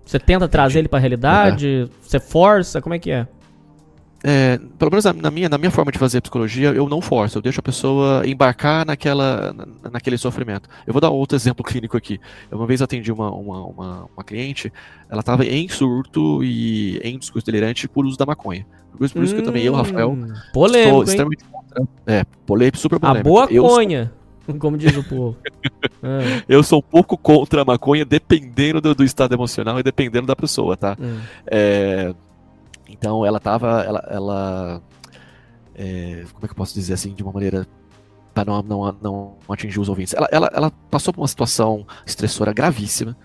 [0.05, 1.89] Você tenta trazer ele para a realidade?
[2.03, 2.81] Você força?
[2.81, 3.29] Como é que é?
[4.23, 7.43] É, pelo menos na minha, na minha forma de fazer psicologia, eu não forço, eu
[7.43, 9.55] deixo a pessoa embarcar naquela,
[9.93, 10.69] naquele sofrimento.
[10.87, 12.21] Eu vou dar outro exemplo clínico aqui.
[12.51, 14.73] Eu uma vez atendi uma, uma, uma, uma cliente,
[15.09, 18.67] ela estava em surto e em discurso delirante por uso da maconha.
[18.97, 21.89] Por isso, por isso hum, que eu também, eu, Rafael, hum, polêmico, estou extremamente contra.
[22.07, 23.21] É, polêmico, super polêmico.
[23.21, 24.07] A boa eu conha.
[24.07, 24.19] Sou...
[24.59, 25.37] Como diz o povo.
[26.03, 26.43] é.
[26.49, 30.35] Eu sou um pouco contra a maconha, dependendo do, do estado emocional e dependendo da
[30.35, 30.97] pessoa, tá?
[30.99, 31.19] Hum.
[31.47, 32.15] É,
[32.89, 33.83] então ela tava.
[33.83, 34.07] Ela.
[34.11, 34.83] ela
[35.75, 37.67] é, como é que eu posso dizer assim, de uma maneira.
[38.35, 40.15] para não, não, não atingir os ouvintes.
[40.15, 43.17] Ela, ela, ela passou por uma situação estressora gravíssima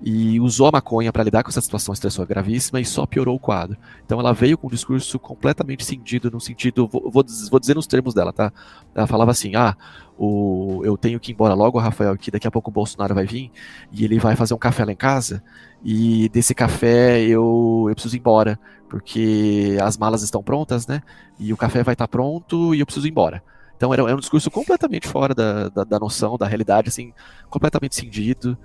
[0.00, 3.40] e usou a maconha para lidar com essa situação estressora gravíssima e só piorou o
[3.40, 3.76] quadro.
[4.04, 7.86] Então ela veio com um discurso completamente cindido no sentido, vou, vou, vou dizer nos
[7.86, 8.52] termos dela, tá?
[8.94, 9.76] Ela falava assim: ah,
[10.18, 13.26] o, eu tenho que ir embora logo, Rafael, que daqui a pouco o Bolsonaro vai
[13.26, 13.50] vir
[13.90, 15.42] e ele vai fazer um café lá em casa
[15.84, 21.02] e desse café eu, eu preciso ir embora, porque as malas estão prontas, né?
[21.38, 23.42] E o café vai estar tá pronto e eu preciso ir embora.
[23.76, 27.12] Então era, era um discurso completamente fora da, da, da noção, da realidade, assim,
[27.50, 28.56] completamente cindido.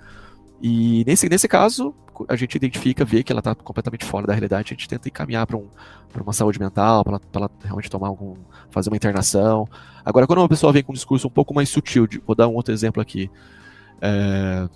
[0.60, 1.94] E nesse, nesse caso,
[2.28, 5.46] a gente identifica, vê que ela está completamente fora da realidade, a gente tenta encaminhar
[5.46, 5.68] para um,
[6.20, 8.36] uma saúde mental, para ela, ela, realmente tomar algum.
[8.70, 9.68] fazer uma internação.
[10.04, 12.48] Agora, quando uma pessoa vem com um discurso um pouco mais sutil, de, vou dar
[12.48, 13.30] um outro exemplo aqui.
[14.00, 14.68] É,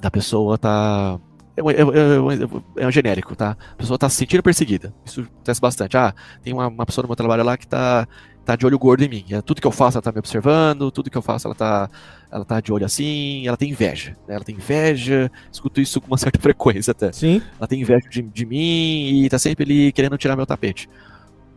[0.00, 1.18] da pessoa tá.
[1.56, 3.56] É um, é, é, é um, genérico, tá?
[3.72, 4.92] A pessoa tá se sentindo perseguida.
[5.04, 5.96] Isso acontece bastante.
[5.96, 8.06] Ah, tem uma, uma pessoa no meu trabalho lá que tá
[8.44, 9.24] tá de olho gordo em mim.
[9.30, 11.88] É, tudo que eu faço ela tá me observando, tudo que eu faço ela tá,
[12.30, 14.16] ela tá de olho assim, ela tem inveja.
[14.28, 14.34] Né?
[14.34, 17.10] Ela tem inveja, escuto isso com uma certa frequência até.
[17.12, 17.40] Sim.
[17.58, 20.88] Ela tem inveja de, de mim e tá sempre ali querendo tirar meu tapete.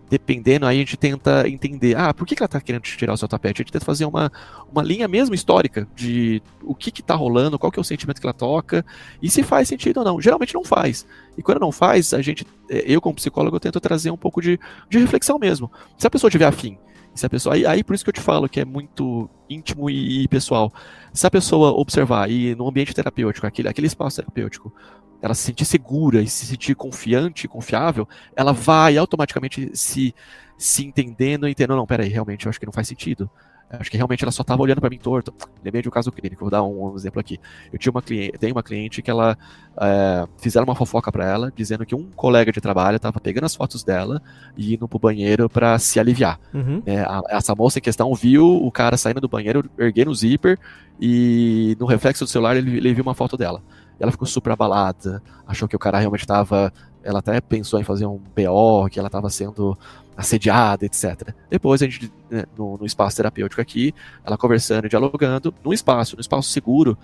[0.09, 3.17] Dependendo, aí a gente tenta entender, ah, por que, que ela tá querendo tirar o
[3.17, 3.61] seu tapete?
[3.61, 4.31] A gente tenta fazer uma,
[4.71, 8.21] uma linha mesmo histórica de o que que tá rolando, qual que é o sentimento
[8.21, 8.85] que ela toca,
[9.21, 10.21] e se faz sentido ou não.
[10.21, 11.05] Geralmente não faz.
[11.37, 14.41] E quando não faz, a gente, é, eu como psicólogo, eu tento trazer um pouco
[14.41, 14.57] de,
[14.89, 15.69] de reflexão mesmo.
[15.97, 16.77] Se a pessoa tiver afim,
[17.17, 19.89] se a pessoa, aí, aí por isso que eu te falo que é muito íntimo
[19.89, 20.71] e, e pessoal.
[21.11, 24.73] Se a pessoa observar e no ambiente terapêutico, aquele, aquele espaço terapêutico,
[25.21, 30.13] ela se sentir segura e se sentir confiante e confiável, ela vai automaticamente se,
[30.57, 33.29] se entendendo e entendendo, não, peraí, realmente eu acho que não faz sentido.
[33.69, 35.33] Acho que realmente ela só estava olhando para mim torto.
[35.63, 37.37] Lembrei de um caso clínico, vou dar um, um, exemplo aqui.
[37.71, 39.37] Eu tinha uma cliente, tenho uma cliente que ela
[39.81, 43.53] é, fizeram uma fofoca para ela, dizendo que um colega de trabalho estava pegando as
[43.53, 44.21] fotos dela
[44.55, 46.39] e indo pro banheiro para se aliviar.
[46.53, 46.81] Uhum.
[46.85, 50.57] É, a, essa moça em questão viu o cara saindo do banheiro, erguendo o zíper
[50.99, 53.61] e no reflexo do celular ele, ele viu uma foto dela.
[53.99, 56.71] Ela ficou super abalada, achou que o cara realmente estava.
[57.03, 59.77] Ela até pensou em fazer um BO, que ela estava sendo
[60.17, 61.31] assediada, etc.
[61.49, 63.93] Depois a gente, né, no, no, espaço terapêutico aqui,
[64.25, 66.97] ela conversando, dialogando, no espaço, no espaço seguro,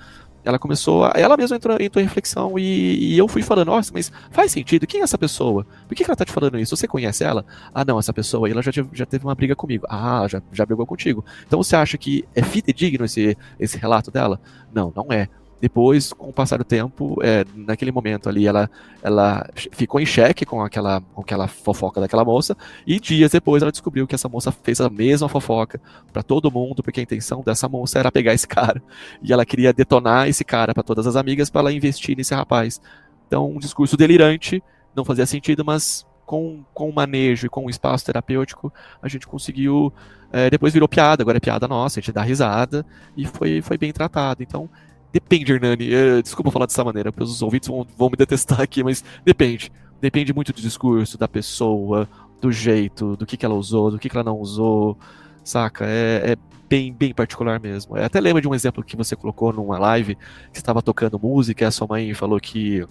[0.43, 3.91] ela começou, a, ela mesma entrou, entrou em reflexão e, e, eu fui falando, nossa,
[3.93, 5.65] mas faz sentido, quem é essa pessoa?
[5.87, 6.75] Por que, que ela tá te falando isso?
[6.75, 7.45] Você conhece ela?
[7.73, 9.85] Ah, não, essa pessoa aí, ela já, já teve uma briga comigo.
[9.87, 11.23] Ah, já, já brigou contigo.
[11.47, 14.39] Então você acha que é fidedigno esse, esse relato dela?
[14.73, 15.29] Não, não é.
[15.59, 18.69] Depois, com o passar do tempo, é, naquele momento ali, ela,
[19.01, 23.71] ela ficou em xeque com aquela, com aquela fofoca daquela moça, e dias depois ela
[23.71, 25.79] descobriu que essa moça fez a mesma fofoca
[26.11, 28.83] para todo mundo, porque a intenção dessa moça era pegar esse cara.
[29.21, 32.81] E ela queria detonar esse cara para todas as amigas para ela investir nesse rapaz.
[33.27, 34.61] Então, um discurso delirante,
[34.95, 39.27] não fazia sentido, mas com, com o manejo e com o espaço terapêutico, a gente
[39.27, 39.93] conseguiu.
[40.31, 42.85] É, depois virou piada, agora é piada nossa, a gente dá risada,
[43.15, 44.41] e foi, foi bem tratado.
[44.41, 44.69] Então,
[45.13, 45.89] Depende, Hernani.
[45.93, 49.71] Uh, desculpa falar dessa maneira, porque os ouvintes vão, vão me detestar aqui, mas depende.
[50.01, 52.09] Depende muito do discurso, da pessoa,
[52.41, 54.97] do jeito, do que, que ela usou, do que, que ela não usou,
[55.43, 55.85] saca?
[55.85, 56.35] É, é
[56.67, 57.95] bem, bem particular mesmo.
[57.95, 60.17] Eu até lembro de um exemplo que você colocou numa live,
[60.51, 62.83] que estava tocando música e a sua mãe falou que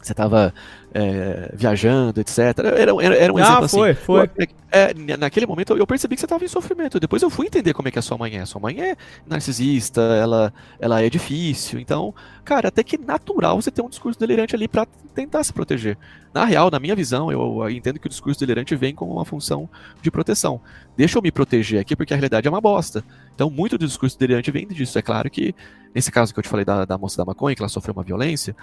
[0.00, 0.52] você estava
[0.92, 2.38] é, viajando, etc.
[2.58, 4.00] Era, era, era um ah, exemplo foi, assim.
[4.02, 4.48] Foi, foi.
[4.70, 7.00] É, naquele momento eu percebi que você estava em sofrimento.
[7.00, 8.44] Depois eu fui entender como é que a sua mãe é.
[8.44, 11.80] Sua mãe é narcisista, ela, ela é difícil.
[11.80, 15.52] Então, cara, até que é natural você ter um discurso delirante ali para tentar se
[15.52, 15.96] proteger.
[16.32, 19.68] Na real, na minha visão, eu entendo que o discurso delirante vem com uma função
[20.02, 20.60] de proteção.
[20.96, 23.02] Deixa eu me proteger aqui porque a realidade é uma bosta.
[23.38, 24.98] Então, muito do discurso delirante vem disso.
[24.98, 25.54] É claro que,
[25.94, 28.02] nesse caso que eu te falei da, da moça da maconha, que ela sofreu uma
[28.02, 28.56] violência,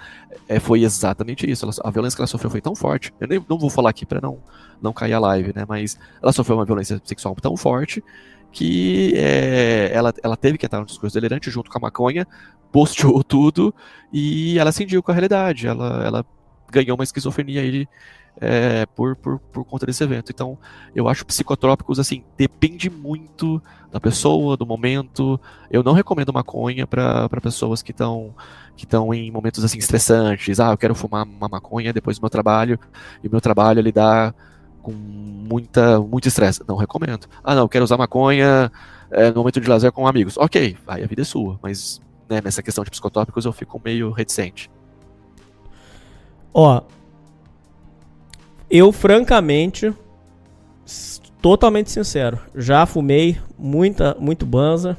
[0.46, 1.64] é, foi exatamente isso.
[1.64, 3.10] Ela, a violência que ela sofreu foi tão forte.
[3.18, 4.38] Eu nem, não vou falar aqui para não,
[4.82, 5.64] não cair a live, né?
[5.66, 8.04] Mas ela sofreu uma violência sexual tão forte
[8.52, 12.26] que é, ela, ela teve que entrar no discurso delirante junto com a maconha,
[12.70, 13.74] posteou tudo
[14.12, 15.66] e ela cindiu com a realidade.
[15.66, 16.26] Ela, ela
[16.70, 17.88] ganhou uma esquizofrenia aí
[18.40, 20.30] é, por, por, por conta desse evento.
[20.30, 20.58] Então,
[20.94, 25.40] eu acho psicotrópicos, assim, depende muito da pessoa, do momento.
[25.70, 28.34] Eu não recomendo maconha para pessoas que estão
[28.76, 30.60] que estão em momentos assim estressantes.
[30.60, 32.78] Ah, eu quero fumar uma maconha depois do meu trabalho
[33.24, 34.34] e meu trabalho lidar
[34.82, 36.62] com muita muito estresse.
[36.68, 37.26] Não recomendo.
[37.42, 38.70] Ah, não, eu quero usar maconha
[39.10, 40.36] é, no momento de lazer com amigos.
[40.36, 44.10] Ok, aí a vida é sua, mas né, nessa questão de psicotrópicos eu fico meio
[44.10, 44.70] reticente.
[46.52, 46.82] Ó,
[48.70, 49.92] eu francamente,
[51.40, 54.96] totalmente sincero, já fumei muita, muito banza.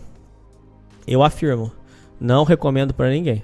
[1.06, 1.72] Eu afirmo,
[2.20, 3.44] não recomendo para ninguém,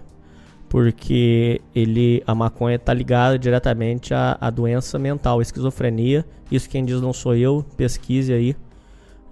[0.69, 6.25] porque ele, a maconha tá ligada diretamente à, à doença mental, esquizofrenia.
[6.51, 8.55] Isso quem diz não sou eu, pesquise aí.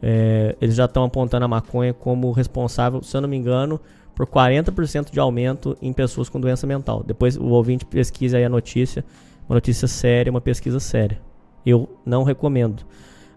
[0.02, 3.80] É, eles já estão apontando a maconha como responsável, se eu não me engano,
[4.16, 7.04] por 40% de aumento em pessoas com doença mental.
[7.06, 9.06] Depois o ouvinte pesquisa aí a notícia
[9.52, 11.20] uma notícia séria, uma pesquisa séria.
[11.66, 12.86] Eu não recomendo.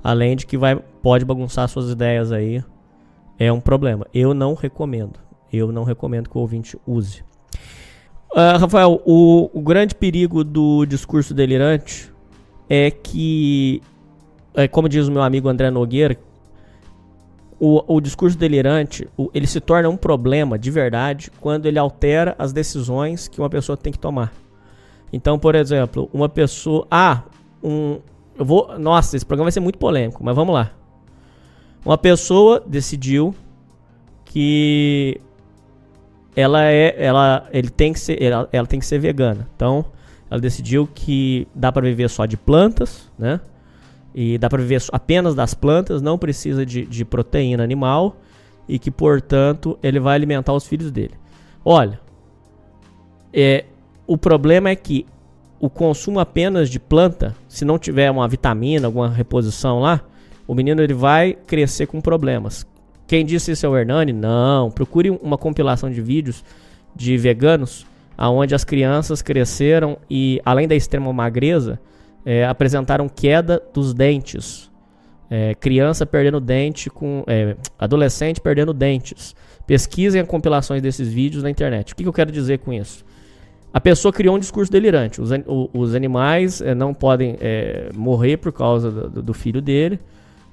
[0.03, 2.63] Além de que vai, pode bagunçar suas ideias aí,
[3.37, 4.07] é um problema.
[4.15, 5.19] Eu não recomendo.
[5.53, 7.25] Eu não recomendo que o ouvinte use.
[8.31, 12.13] Uh, Rafael, o, o, grande perigo do discurso delirante
[12.69, 13.83] é que,
[14.55, 16.17] é, como diz o meu amigo André Nogueira,
[17.59, 22.37] o, o discurso delirante o, ele se torna um problema de verdade quando ele altera
[22.39, 24.44] as decisões que uma pessoa tem que tomar.
[25.15, 26.87] Então, por exemplo, uma pessoa.
[26.91, 27.23] Ah,
[27.63, 28.01] um.
[28.37, 28.77] Eu vou.
[28.81, 30.73] Nossa, esse programa vai ser muito polêmico, mas vamos lá.
[31.85, 33.33] Uma pessoa decidiu
[34.25, 35.21] que
[36.35, 36.97] ela é.
[36.99, 39.49] Ela, ele tem que ser, ela, ela tem que ser vegana.
[39.55, 39.85] Então,
[40.29, 43.41] ela decidiu que dá para viver só de plantas, né?
[44.13, 48.17] E dá para viver apenas das plantas, não precisa de, de proteína animal
[48.69, 51.15] e que, portanto, ele vai alimentar os filhos dele.
[51.65, 52.01] Olha,
[53.33, 53.65] é,
[54.07, 55.07] o problema é que
[55.59, 60.03] o consumo apenas de planta, se não tiver uma vitamina, alguma reposição lá,
[60.47, 62.67] o menino ele vai crescer com problemas.
[63.07, 64.13] Quem disse isso é o Hernani?
[64.13, 64.71] Não.
[64.71, 66.45] Procure uma compilação de vídeos
[66.95, 67.87] de veganos
[68.17, 71.81] aonde as crianças cresceram e, além da extrema magreza,
[72.25, 74.71] é, apresentaram queda dos dentes.
[75.31, 77.25] É, criança perdendo dente com.
[77.27, 79.35] É, adolescente perdendo dentes.
[79.67, 81.93] Pesquisem as compilações desses vídeos na internet.
[81.93, 83.05] O que, que eu quero dizer com isso?
[83.75, 85.21] A pessoa criou um discurso delirante.
[85.21, 85.31] Os,
[85.75, 89.99] os animais é, não podem é, morrer por causa do, do, filho dele,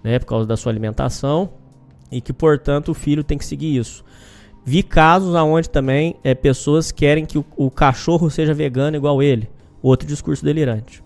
[0.04, 1.52] né, por causa da sua alimentação.
[2.12, 4.04] e que, portanto, o filho tem que seguir isso.
[4.66, 9.48] Vi casos onde também é, pessoas querem que o, o cachorro seja vegano igual ele.
[9.84, 11.04] Outro discurso delirante.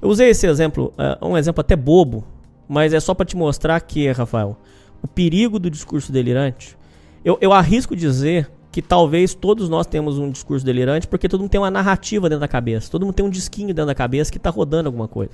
[0.00, 2.24] Eu usei esse exemplo, um exemplo até bobo,
[2.68, 4.56] mas é só para te mostrar que, Rafael,
[5.02, 6.78] o perigo do discurso delirante.
[7.24, 11.50] Eu, eu arrisco dizer que talvez todos nós temos um discurso delirante porque todo mundo
[11.50, 14.38] tem uma narrativa dentro da cabeça, todo mundo tem um disquinho dentro da cabeça que
[14.38, 15.32] está rodando alguma coisa.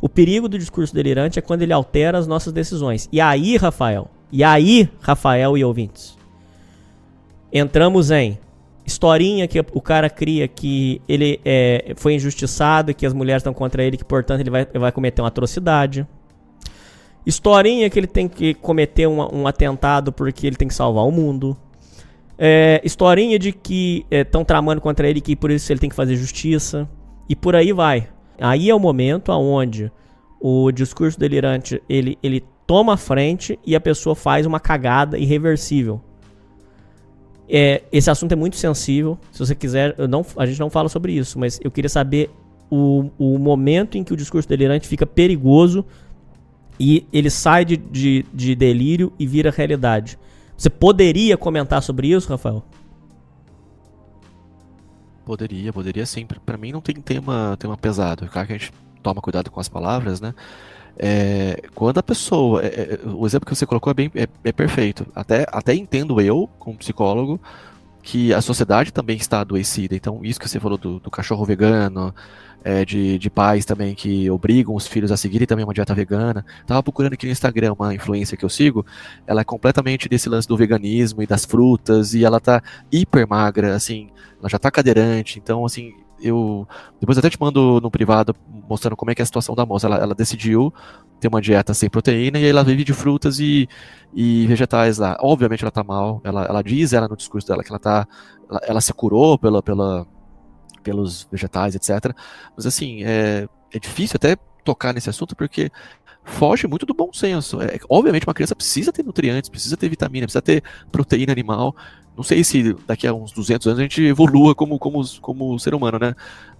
[0.00, 3.08] O perigo do discurso delirante é quando ele altera as nossas decisões.
[3.10, 6.16] E aí, Rafael, e aí, Rafael e ouvintes,
[7.52, 8.38] entramos em
[8.86, 13.82] historinha que o cara cria que ele é, foi injustiçado que as mulheres estão contra
[13.82, 16.06] ele, que portanto ele vai, vai cometer uma atrocidade.
[17.24, 21.10] Historinha que ele tem que cometer um, um atentado porque ele tem que salvar o
[21.10, 21.56] mundo.
[22.36, 25.96] É, historinha de que estão é, tramando contra ele que por isso ele tem que
[25.96, 26.88] fazer justiça.
[27.28, 28.08] E por aí vai.
[28.38, 29.90] Aí é o momento aonde
[30.40, 36.00] o discurso delirante ele, ele toma a frente e a pessoa faz uma cagada irreversível.
[37.48, 39.18] É, esse assunto é muito sensível.
[39.30, 42.30] Se você quiser, não, a gente não fala sobre isso, mas eu queria saber
[42.70, 45.84] o, o momento em que o discurso delirante fica perigoso
[46.78, 50.18] e ele sai de, de, de delírio e vira realidade.
[50.56, 52.62] Você poderia comentar sobre isso, Rafael?
[55.24, 56.26] Poderia, poderia sim.
[56.26, 58.28] Para mim não tem tema, tema pesado.
[58.28, 60.34] Claro que a gente toma cuidado com as palavras, né?
[60.96, 62.62] É, quando a pessoa.
[62.62, 65.06] É, é, o exemplo que você colocou é, bem, é, é, perfeito.
[65.14, 67.40] Até, até entendo eu, como psicólogo,
[68.02, 69.96] que a sociedade também está adoecida.
[69.96, 72.14] Então, isso que você falou do, do cachorro vegano,
[72.64, 76.44] é, de, de pais também que obrigam os filhos a seguirem também uma dieta vegana.
[76.66, 78.86] Tava procurando aqui no Instagram uma influência que eu sigo.
[79.26, 83.76] Ela é completamente desse lance do veganismo e das frutas, e ela tá hiper magra,
[83.76, 84.08] assim,
[84.40, 85.38] ela já tá cadeirante.
[85.38, 85.92] Então, assim,
[86.22, 86.66] eu
[86.98, 88.34] depois até te mando no privado
[88.66, 89.86] mostrando como é que é a situação da moça.
[89.86, 90.72] Ela, ela decidiu
[91.20, 93.68] ter uma dieta sem proteína e aí ela vive de frutas e,
[94.14, 95.18] e vegetais lá.
[95.20, 96.22] Obviamente ela tá mal.
[96.24, 98.08] Ela, ela diz ela no discurso dela que ela tá
[98.48, 100.06] ela, ela se curou pela, pela
[100.84, 102.14] pelos vegetais, etc.
[102.56, 105.72] Mas assim, é, é difícil até tocar nesse assunto porque
[106.24, 107.60] foge muito do bom senso.
[107.60, 110.62] É, obviamente, uma criança precisa ter nutrientes, precisa ter vitamina, precisa ter
[110.92, 111.74] proteína animal.
[112.16, 115.74] Não sei se daqui a uns 200 anos a gente evolua como, como, como ser
[115.74, 116.14] humano, né?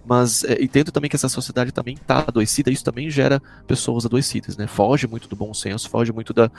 [0.07, 4.55] Mas é, entendo também que essa sociedade também está adoecida, isso também gera pessoas adoecidas,
[4.55, 4.67] né?
[4.67, 6.49] Foge muito do bom senso, foge muito da,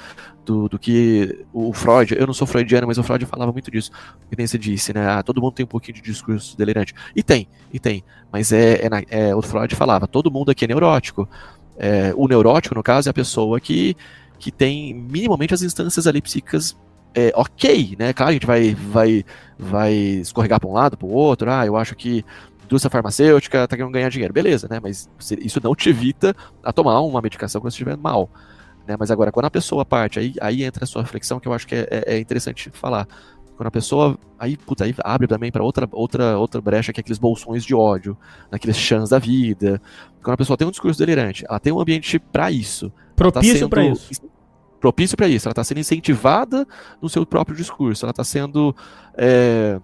[0.44, 3.90] do, do que o Freud, eu não sou freudiano, mas o Freud falava muito disso,
[4.28, 5.06] que nem você disse, né?
[5.08, 6.92] Ah, todo mundo tem um pouquinho de discurso delirante.
[7.14, 8.02] E tem, e tem.
[8.32, 11.28] Mas é, é, é o Freud falava, todo mundo aqui é neurótico.
[11.78, 13.96] É, o neurótico, no caso, é a pessoa que,
[14.38, 16.76] que tem minimamente as instâncias ali psíquicas
[17.16, 18.12] é, ok, né?
[18.12, 19.24] Claro, a gente vai, vai,
[19.58, 21.50] vai escorregar para um lado, para o outro.
[21.50, 22.22] Ah, eu acho que
[22.66, 24.34] indústria farmacêutica está querendo ganhar dinheiro.
[24.34, 24.78] Beleza, né?
[24.82, 25.08] Mas
[25.40, 28.28] isso não te evita a tomar uma medicação quando você estiver mal.
[28.86, 28.96] Né?
[28.98, 31.66] Mas agora, quando a pessoa parte, aí, aí entra a sua reflexão, que eu acho
[31.66, 33.08] que é, é, é interessante falar.
[33.56, 37.02] Quando a pessoa aí, puta, aí abre também para outra, outra, outra brecha, que é
[37.02, 38.16] aqueles bolsões de ódio,
[38.50, 39.80] naqueles chans da vida.
[40.22, 42.90] Quando a pessoa tem um discurso delirante, ela tem um ambiente para isso.
[42.90, 44.26] Tá Propício tá para isso
[44.78, 45.48] propício para isso.
[45.48, 46.66] Ela está sendo incentivada
[47.00, 48.04] no seu próprio discurso.
[48.04, 48.74] Ela está sendo
[49.16, 49.80] é,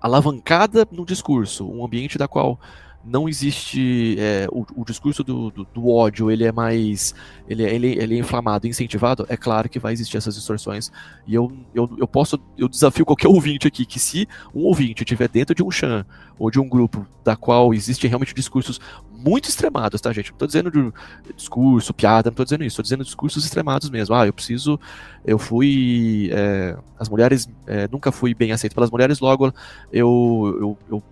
[0.00, 2.58] alavancada no discurso, um ambiente da qual
[3.06, 7.14] não existe é, o, o, discurso do, do, do, ódio, ele é mais
[7.48, 10.90] ele, é, ele, ele é inflamado, incentivado, é claro que vai existir essas distorções.
[11.26, 15.28] E eu, eu, eu posso, eu desafio qualquer ouvinte aqui que se um ouvinte estiver
[15.28, 16.04] dentro de um chan
[16.36, 18.80] ou de um grupo da qual existem realmente discursos
[19.10, 20.32] muito extremados, tá, gente?
[20.32, 20.92] Não tô dizendo de
[21.34, 24.14] discurso, piada, não tô dizendo isso, tô dizendo discursos extremados mesmo.
[24.14, 24.78] Ah, eu preciso,
[25.24, 29.52] eu fui, é, as mulheres, é, nunca fui bem aceito pelas mulheres, logo
[29.92, 31.02] eu, eu, eu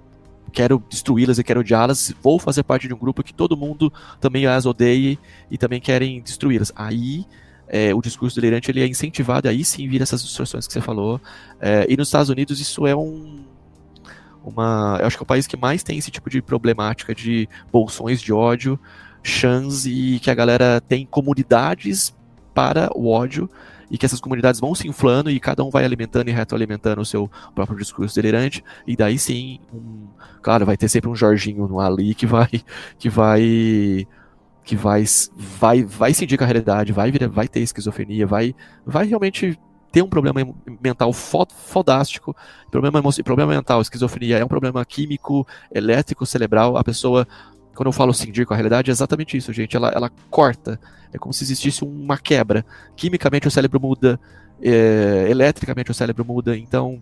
[0.55, 4.47] quero destruí-las e quero odiá-las, vou fazer parte de um grupo que todo mundo também
[4.47, 5.19] as odeie
[5.51, 6.73] e também querem destruí-las.
[6.77, 7.27] Aí
[7.67, 11.21] é, o discurso delirante ele é incentivado, aí sim vira essas distorções que você falou.
[11.61, 13.45] É, e nos Estados Unidos isso é um.
[14.45, 17.49] Uma, eu acho que é o país que mais tem esse tipo de problemática de
[17.73, 18.79] bolsões de ódio,
[19.23, 22.15] chans e que a galera tem comunidades
[22.53, 23.49] para o ódio
[23.95, 27.05] e que essas comunidades vão se inflando e cada um vai alimentando e retroalimentando o
[27.05, 30.09] seu próprio discurso delirante, e daí sim, um,
[30.43, 32.51] claro, vai ter sempre um Jorginho no ali que vai
[32.99, 34.05] que vai
[34.65, 35.05] que vai
[35.37, 38.53] vai vai sentir com a realidade, vai vir, vai ter esquizofrenia, vai
[38.85, 39.57] vai realmente
[39.93, 40.41] ter um problema
[40.83, 42.35] mental fodástico,
[42.73, 47.29] problema, problema mental, esquizofrenia é um problema químico, elétrico, cerebral, a pessoa
[47.75, 49.77] quando eu falo cindir com a realidade, é exatamente isso, gente.
[49.77, 50.79] Ela, ela corta.
[51.13, 52.65] É como se existisse uma quebra.
[52.97, 54.19] Quimicamente o cérebro muda,
[54.61, 57.01] é, eletricamente o cérebro muda, então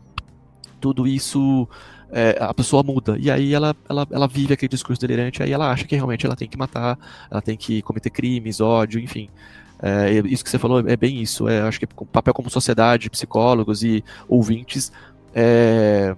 [0.81, 1.69] tudo isso
[2.11, 3.17] é, a pessoa muda.
[3.19, 6.37] E aí ela, ela, ela vive aquele discurso delirante, aí ela acha que realmente ela
[6.37, 6.99] tem que matar,
[7.31, 9.31] ela tem que cometer crimes, ódio, enfim.
[9.83, 11.49] É, isso que você falou é bem isso.
[11.49, 14.93] É, acho que o papel como sociedade, psicólogos e ouvintes
[15.35, 16.15] é,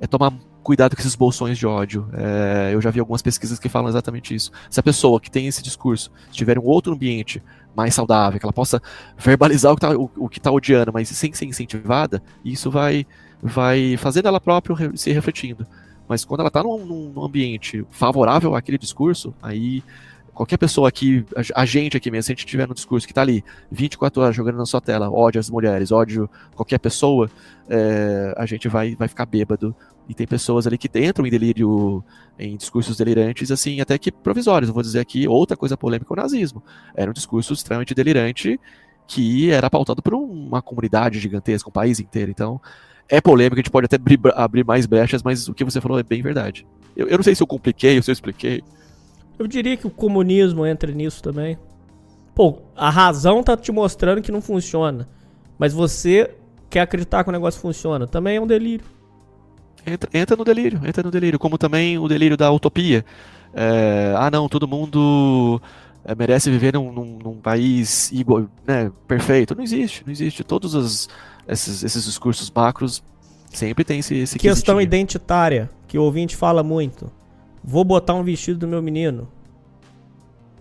[0.00, 0.32] é tomar
[0.64, 2.08] cuidado com esses bolsões de ódio.
[2.14, 4.50] É, eu já vi algumas pesquisas que falam exatamente isso.
[4.70, 7.40] Se a pessoa que tem esse discurso tiver um outro ambiente
[7.76, 8.80] mais saudável, que ela possa
[9.16, 13.06] verbalizar o que está o, o que tá odiando, mas sem ser incentivada, isso vai,
[13.42, 15.66] vai fazer dela própria se refletindo.
[16.08, 19.82] Mas quando ela está num, num, ambiente favorável àquele discurso, aí
[20.32, 23.22] qualquer pessoa aqui, a gente aqui mesmo, se a gente tiver no discurso que está
[23.22, 27.30] ali 24 horas jogando na sua tela, ódio às mulheres, ódio qualquer pessoa,
[27.68, 29.74] é, a gente vai, vai ficar bêbado.
[30.08, 32.04] E tem pessoas ali que entram em delírio,
[32.38, 34.68] em discursos delirantes, assim, até que provisórios.
[34.68, 36.62] Eu vou dizer aqui outra coisa polêmica: o nazismo.
[36.94, 38.60] Era um discurso extremamente delirante
[39.06, 42.30] que era pautado por uma comunidade gigantesca, um país inteiro.
[42.30, 42.60] Então,
[43.08, 45.98] é polêmico, a gente pode até abrir, abrir mais brechas, mas o que você falou
[45.98, 46.66] é bem verdade.
[46.96, 48.62] Eu, eu não sei se eu compliquei ou se eu expliquei.
[49.38, 51.58] Eu diria que o comunismo entra nisso também.
[52.34, 55.08] Pô, a razão tá te mostrando que não funciona.
[55.58, 56.34] Mas você
[56.70, 58.06] quer acreditar que o negócio funciona.
[58.06, 58.86] Também é um delírio.
[59.86, 61.38] Entra, entra no delírio, entra no delírio.
[61.38, 63.04] Como também o delírio da utopia.
[63.52, 65.60] É, ah, não, todo mundo
[66.04, 69.54] é, merece viver num, num, num, país igual, né, perfeito.
[69.54, 70.42] Não existe, não existe.
[70.42, 71.08] Todos os,
[71.46, 73.02] esses, esses discursos macros
[73.50, 77.10] sempre tem esse, esse Questão identitária, que o ouvinte fala muito.
[77.62, 79.28] Vou botar um vestido do meu menino.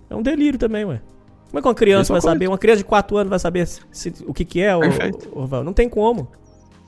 [0.09, 1.01] É um delírio também, ué.
[1.47, 2.34] Como é que uma criança vai coisa.
[2.34, 2.47] saber?
[2.47, 4.76] Uma criança de 4 anos vai saber se, se, o que, que é?
[4.76, 4.84] Ou,
[5.63, 6.28] não tem como.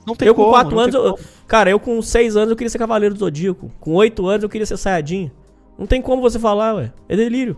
[0.06, 2.70] Não tem eu como, com 4 anos, eu, cara, eu com 6 anos eu queria
[2.70, 3.70] ser Cavaleiro do Zodíaco.
[3.80, 5.30] Com 8 anos eu queria ser Sayajin.
[5.78, 6.92] Não tem como você falar, ué.
[7.08, 7.56] É delírio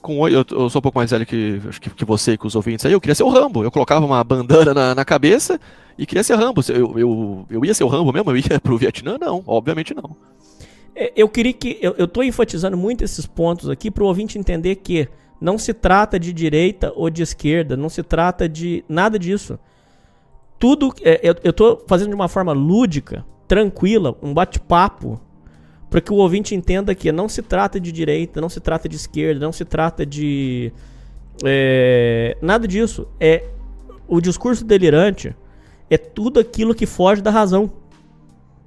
[0.00, 2.54] com eu, eu sou um pouco mais velho que, que, que você e com os
[2.54, 3.62] ouvintes aí, eu queria ser o Rambo.
[3.62, 5.60] Eu colocava uma bandana na, na cabeça
[5.98, 6.62] e queria ser Rambo.
[6.68, 8.30] Eu, eu, eu ia ser o Rambo mesmo?
[8.30, 9.18] Eu ia pro Vietnã?
[9.20, 10.16] Não, obviamente não.
[10.94, 11.78] É, eu queria que.
[11.82, 15.08] Eu, eu tô enfatizando muito esses pontos aqui pro ouvinte entender que
[15.40, 19.58] não se trata de direita ou de esquerda, não se trata de nada disso.
[20.58, 20.92] Tudo.
[21.02, 25.20] É, eu, eu tô fazendo de uma forma lúdica, tranquila, um bate-papo
[25.88, 28.96] para que o ouvinte entenda que não se trata de direita, não se trata de
[28.96, 30.72] esquerda, não se trata de
[31.44, 33.08] é, nada disso.
[33.18, 33.44] É
[34.06, 35.34] o discurso delirante
[35.90, 37.70] é tudo aquilo que foge da razão.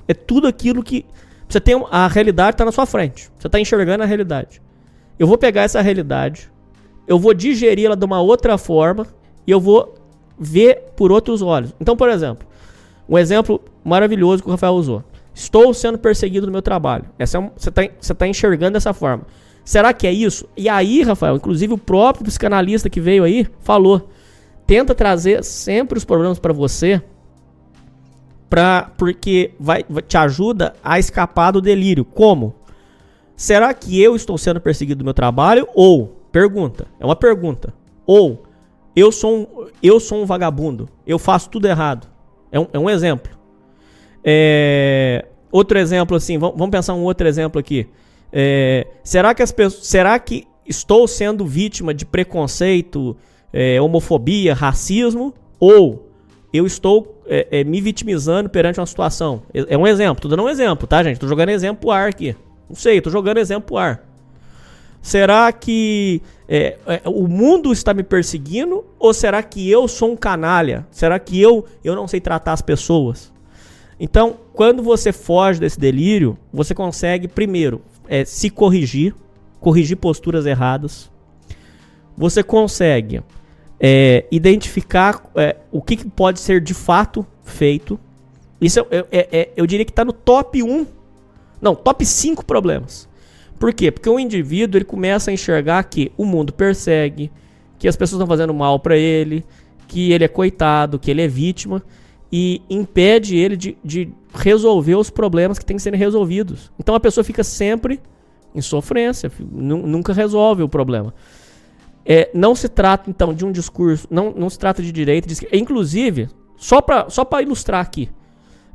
[0.08, 1.06] É tudo aquilo que
[1.48, 3.30] você tem a realidade está na sua frente.
[3.38, 4.62] Você está enxergando a realidade.
[5.20, 6.52] Eu vou pegar essa realidade,
[7.08, 9.06] eu vou digerir ela de uma outra forma
[9.46, 9.94] e eu vou
[10.42, 11.72] ver por outros olhos.
[11.80, 12.48] Então, por exemplo,
[13.08, 15.04] um exemplo maravilhoso que o Rafael usou.
[15.36, 17.06] Estou sendo perseguido no meu trabalho.
[17.20, 19.24] Essa é um, você está tá enxergando dessa forma.
[19.64, 20.50] Será que é isso?
[20.58, 24.10] E aí, Rafael, inclusive o próprio psicanalista que veio aí falou:
[24.66, 27.02] tenta trazer sempre os problemas para você,
[28.50, 32.04] pra, porque vai, te ajuda a escapar do delírio.
[32.04, 32.56] Como?
[33.36, 35.68] Será que eu estou sendo perseguido no meu trabalho?
[35.76, 37.74] Ou, pergunta, é uma pergunta.
[38.06, 38.44] Ou,
[38.96, 42.08] eu sou um, eu sou um vagabundo, eu faço tudo errado.
[42.52, 43.32] É um, é um exemplo.
[44.24, 47.88] É, outro exemplo assim, vamos pensar um outro exemplo aqui.
[48.32, 53.16] É, será que as pessoas, será que estou sendo vítima de preconceito,
[53.52, 56.10] é, homofobia, racismo ou
[56.54, 59.44] eu estou é, é, me vitimizando perante uma situação?
[59.54, 61.20] É, é um exemplo, tô dando um exemplo, tá, gente?
[61.20, 62.36] Tô jogando exemplo pro ar aqui.
[62.70, 64.11] Não sei, tô jogando exemplo pro ar.
[65.02, 70.16] Será que é, é, o mundo está me perseguindo ou será que eu sou um
[70.16, 70.86] canalha?
[70.92, 73.34] Será que eu, eu não sei tratar as pessoas?
[74.00, 79.16] Então, quando você foge desse delírio, você consegue, primeiro, é, se corrigir,
[79.60, 81.10] corrigir posturas erradas.
[82.16, 83.24] Você consegue
[83.80, 88.00] é, identificar é, o que, que, pode ser de fato feito.
[88.60, 90.86] Isso é, eu diria que está no top 1,
[91.60, 93.10] não, top 5 problemas.
[93.62, 93.92] Por quê?
[93.92, 97.32] Porque o indivíduo ele começa a enxergar que o mundo persegue,
[97.78, 99.46] que as pessoas estão fazendo mal para ele,
[99.88, 101.84] que ele é coitado, que ele é vítima
[102.32, 106.72] e impede ele de, de resolver os problemas que têm que serem resolvidos.
[106.80, 108.02] Então a pessoa fica sempre
[108.56, 111.14] em sofrência, nunca resolve o problema.
[112.04, 115.48] É, não se trata então de um discurso, não, não se trata de direita, de.
[115.54, 118.10] Inclusive, só para só ilustrar aqui,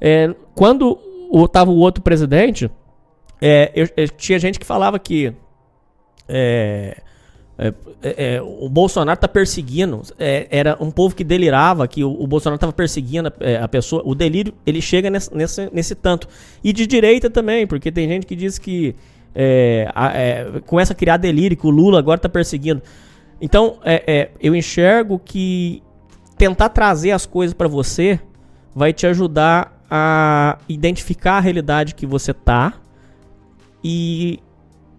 [0.00, 0.96] é, quando
[1.44, 2.70] estava o outro presidente,
[3.40, 5.32] é, eu, eu, tinha gente que falava que
[6.28, 6.96] é,
[7.58, 7.68] é,
[8.02, 10.02] é, é, o Bolsonaro tá perseguindo.
[10.18, 14.02] É, era um povo que delirava que o, o Bolsonaro tava perseguindo a, a, pessoa.
[14.04, 16.28] O delírio ele chega nesse, nesse, nesse, tanto.
[16.62, 18.94] E de direita também, porque tem gente que diz que
[20.64, 22.82] começa a criar delírio, que o Lula agora tá perseguindo.
[23.38, 23.78] Então
[24.40, 25.82] eu enxergo que
[26.38, 28.18] tentar trazer as coisas para você
[28.74, 32.80] vai te ajudar a identificar a realidade que você tá
[33.88, 34.40] e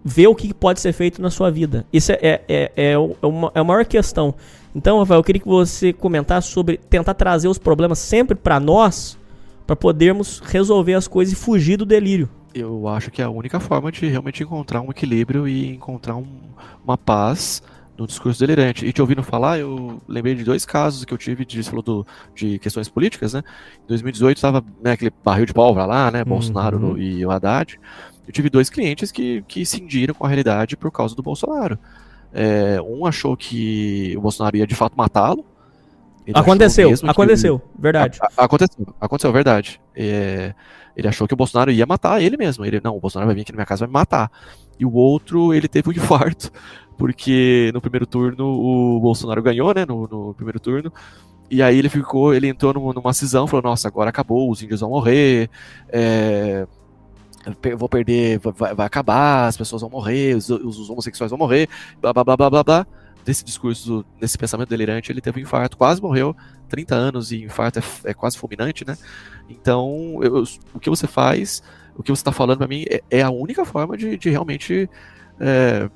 [0.02, 1.84] ver o que pode ser feito na sua vida.
[1.92, 4.34] Isso é, é, é, é, uma, é a maior questão.
[4.74, 9.18] Então, Rafael, eu queria que você comentasse sobre tentar trazer os problemas sempre para nós,
[9.66, 12.30] para podermos resolver as coisas e fugir do delírio.
[12.54, 16.26] Eu acho que é a única forma de realmente encontrar um equilíbrio e encontrar um,
[16.82, 17.62] uma paz
[17.98, 18.86] no discurso delirante.
[18.86, 21.82] E te ouvindo falar, eu lembrei de dois casos que eu tive, de, você falou
[21.82, 23.42] do, de questões políticas, né?
[23.84, 26.24] Em 2018 estava né, aquele barril de pólvora lá, né?
[26.24, 26.96] Bolsonaro uhum.
[26.96, 27.78] e o Haddad.
[28.28, 31.78] Eu tive dois clientes que, que cindiram com a realidade por causa do Bolsonaro.
[32.30, 35.46] É, um achou que o Bolsonaro ia de fato matá-lo.
[36.34, 37.80] Aconteceu, aconteceu, que...
[37.80, 38.18] verdade.
[38.20, 39.80] A, a, aconteceu, aconteceu, verdade.
[39.96, 40.52] É,
[40.94, 42.66] ele achou que o Bolsonaro ia matar ele mesmo.
[42.66, 44.30] Ele, não, o Bolsonaro vai vir aqui na minha casa e vai me matar.
[44.78, 46.52] E o outro, ele teve um infarto,
[46.98, 50.92] porque no primeiro turno o Bolsonaro ganhou, né, no, no primeiro turno.
[51.50, 54.80] E aí ele ficou, ele entrou numa, numa cisão, falou, nossa, agora acabou, os índios
[54.80, 55.48] vão morrer,
[55.88, 56.66] é,
[57.76, 61.68] vou perder, vai, vai, acabar, as pessoas vão morrer, os, os, homossexuais vão morrer,
[62.00, 62.86] blá blá blá blá blá blá.
[63.24, 66.34] Desse discurso, nesse pensamento delirante, ele teve um infarto, quase morreu,
[66.68, 68.96] 30 anos e infarto é, é quase fulminante, né?
[69.50, 71.62] Então, eu, o que você faz,
[71.94, 74.88] o que você está falando para mim é, é, a única forma de, de realmente
[75.40, 75.90] é,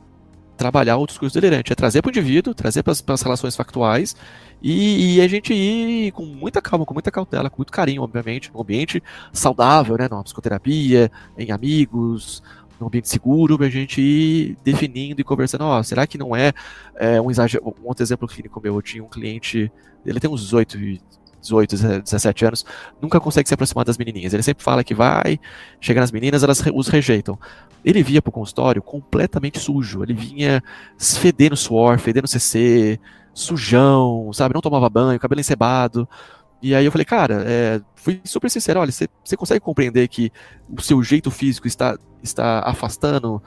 [0.62, 4.14] trabalhar o discurso delirante, é trazer para o indivíduo, trazer para as relações factuais
[4.62, 8.48] e, e, a gente ir com muita calma, com muita cautela, com muito carinho, obviamente,
[8.54, 9.02] num ambiente
[9.32, 12.44] saudável, né, numa psicoterapia, em amigos,
[12.78, 16.52] num ambiente seguro, para a gente ir definindo e conversando, oh, será que não é,
[16.94, 19.68] é, um exagero, um outro exemplo clínico meu, eu tinha um cliente,
[20.06, 20.78] ele tem uns 18,
[21.42, 22.64] 18, 17 anos,
[23.00, 24.32] nunca consegue se aproximar das menininhas.
[24.32, 25.38] Ele sempre fala que vai,
[25.80, 27.38] chega nas meninas, elas os rejeitam.
[27.84, 30.02] Ele via pro consultório completamente sujo.
[30.02, 30.62] Ele vinha
[30.98, 32.98] fedendo suor, fedendo CC,
[33.34, 34.54] sujão, sabe?
[34.54, 36.08] Não tomava banho, cabelo encebado.
[36.62, 40.30] E aí eu falei, cara, é, fui super sincero, olha, você consegue compreender que
[40.70, 43.42] o seu jeito físico está, está afastando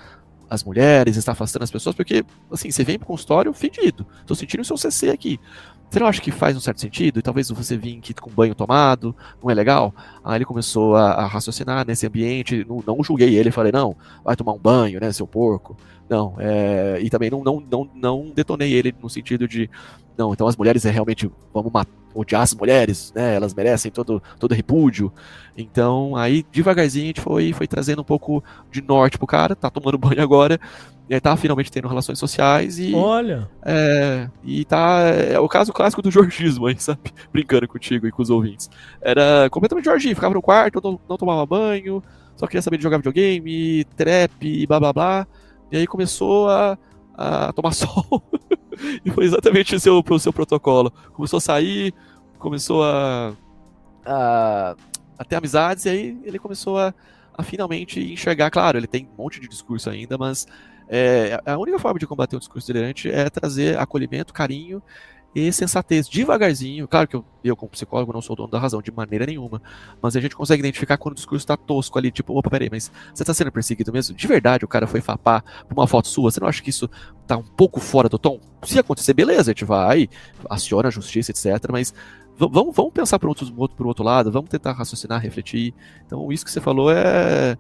[0.50, 4.06] as mulheres, está afastando as pessoas, porque, assim, você vem pro consultório fedido.
[4.26, 5.40] Tô sentindo o seu CC aqui.
[5.90, 7.20] Você não acha que faz um certo sentido?
[7.20, 9.94] E talvez você vir aqui com banho tomado, não é legal?
[10.24, 14.36] Aí ele começou a, a raciocinar nesse ambiente, não, não, julguei ele, falei, não, vai
[14.36, 15.78] tomar um banho, né, seu porco.
[16.10, 19.70] Não, é, e também não, não, não, não detonei ele no sentido de,
[20.18, 21.72] não, então as mulheres é realmente, vamos
[22.14, 25.12] odiar as mulheres, né, elas merecem todo, todo repúdio.
[25.58, 29.70] Então, aí, devagarzinho, a gente foi, foi trazendo um pouco de norte pro cara, tá
[29.70, 30.60] tomando banho agora,
[31.08, 32.94] e aí tá finalmente tendo relações sociais e.
[32.96, 33.48] Olha!
[33.64, 35.02] É, e tá.
[35.02, 37.14] É o caso clássico do jorgismo aí, sabe?
[37.32, 38.70] Brincando contigo e com os ouvintes.
[39.02, 42.04] Era completamente jorginho, ficava no quarto, não, não tomava banho,
[42.36, 45.28] só queria saber de jogar videogame, trap e blá blá blá.
[45.72, 46.78] E aí começou a,
[47.14, 48.24] a tomar sol.
[49.06, 50.92] e foi exatamente o seu, o seu protocolo.
[51.14, 51.94] Começou a sair,
[52.40, 53.32] começou a,
[54.04, 54.76] a,
[55.20, 56.94] a ter amizades, e aí ele começou a,
[57.38, 58.50] a finalmente enxergar.
[58.50, 60.48] Claro, ele tem um monte de discurso ainda, mas
[60.88, 64.82] é, a única forma de combater o discurso delirante é trazer acolhimento, carinho
[65.36, 66.88] e sensatez, devagarzinho.
[66.88, 69.62] Claro que eu, eu, como psicólogo, não sou dono da razão de maneira nenhuma,
[70.02, 72.90] mas a gente consegue identificar quando o discurso está tosco ali, tipo, opa, peraí, mas
[73.14, 74.16] você está sendo perseguido mesmo?
[74.16, 76.32] De verdade o cara foi fapar por uma foto sua?
[76.32, 76.90] Você não acha que isso
[77.28, 78.40] tá um pouco fora do tom?
[78.64, 80.08] Se acontecer, beleza, a gente vai,
[80.50, 81.94] aciona a justiça, etc, mas
[82.38, 85.74] vamos, vamos pensar por outro, por outro lado, vamos tentar raciocinar, refletir.
[86.06, 87.58] Então, isso que você falou é,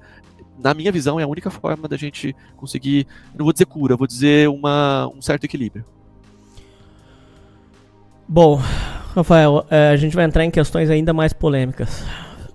[0.66, 3.06] na minha visão, é a única forma da gente conseguir,
[3.38, 5.86] não vou dizer cura, vou dizer uma, um certo equilíbrio.
[8.28, 8.60] Bom,
[9.14, 12.04] Rafael, é, a gente vai entrar em questões ainda mais polêmicas.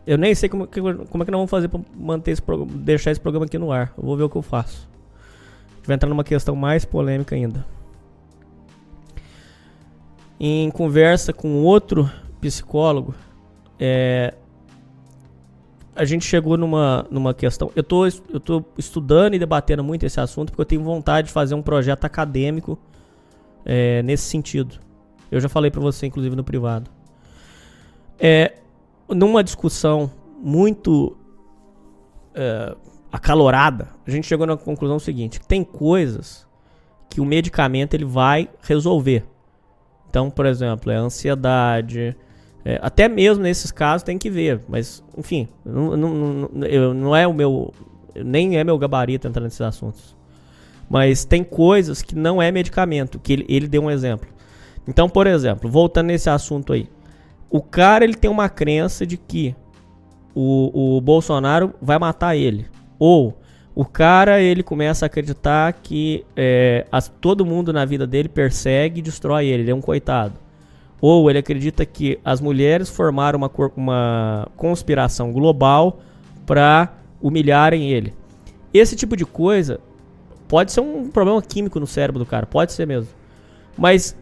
[0.05, 2.43] Eu nem sei como, como é que nós vamos fazer para manter esse
[2.75, 3.95] deixar esse programa aqui no ar.
[3.97, 4.89] Eu vou ver o que eu faço.
[5.71, 7.65] A gente vai entrar numa questão mais polêmica ainda.
[10.41, 13.15] Em conversa com outro psicólogo,
[13.79, 14.35] é,
[15.95, 17.71] a gente chegou numa, numa questão.
[17.75, 21.33] Eu tô, eu tô estudando e debatendo muito esse assunto porque eu tenho vontade de
[21.33, 22.79] fazer um projeto acadêmico
[23.65, 24.79] é, nesse sentido.
[25.31, 26.91] Eu já falei para você, inclusive, no privado.
[28.19, 28.55] É,
[29.09, 30.11] numa discussão
[30.43, 31.17] muito
[32.35, 32.75] é,
[33.13, 36.47] acalorada, a gente chegou na conclusão seguinte: tem coisas
[37.09, 39.25] que o medicamento ele vai resolver.
[40.09, 42.17] Então, por exemplo, é ansiedade,
[42.65, 46.15] é, até mesmo nesses casos tem que ver, mas enfim, não, não,
[46.53, 47.73] não, eu, não é o meu.
[48.15, 50.17] Nem é meu gabarito entrar nesses assuntos.
[50.89, 54.29] Mas tem coisas que não é medicamento, que ele, ele deu um exemplo.
[54.87, 56.89] Então, por exemplo, voltando nesse assunto aí.
[57.49, 59.55] O cara ele tem uma crença de que
[60.35, 62.67] o, o Bolsonaro vai matar ele.
[62.99, 63.39] Ou
[63.75, 68.99] o cara ele começa a acreditar que é, as, todo mundo na vida dele persegue
[68.99, 69.63] e destrói ele.
[69.63, 70.35] Ele é um coitado.
[71.01, 76.01] Ou ele acredita que as mulheres formaram uma, uma conspiração global
[76.45, 78.13] para humilharem ele.
[78.73, 79.81] Esse tipo de coisa,
[80.47, 83.09] pode ser um problema químico no cérebro do cara, pode ser mesmo.
[83.79, 84.17] Mas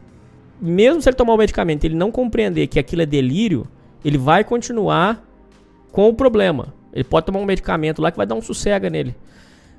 [0.60, 3.66] mesmo se ele tomar o medicamento, ele não compreender que aquilo é delírio,
[4.04, 5.24] ele vai continuar
[5.90, 6.74] com o problema.
[6.92, 9.14] Ele pode tomar um medicamento lá que vai dar um sossega nele.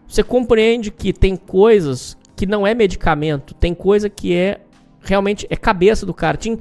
[0.08, 4.62] Você compreende que tem coisas que não é medicamento, tem coisa que é
[5.02, 6.38] realmente é cabeça do cara.
[6.38, 6.58] Tinha,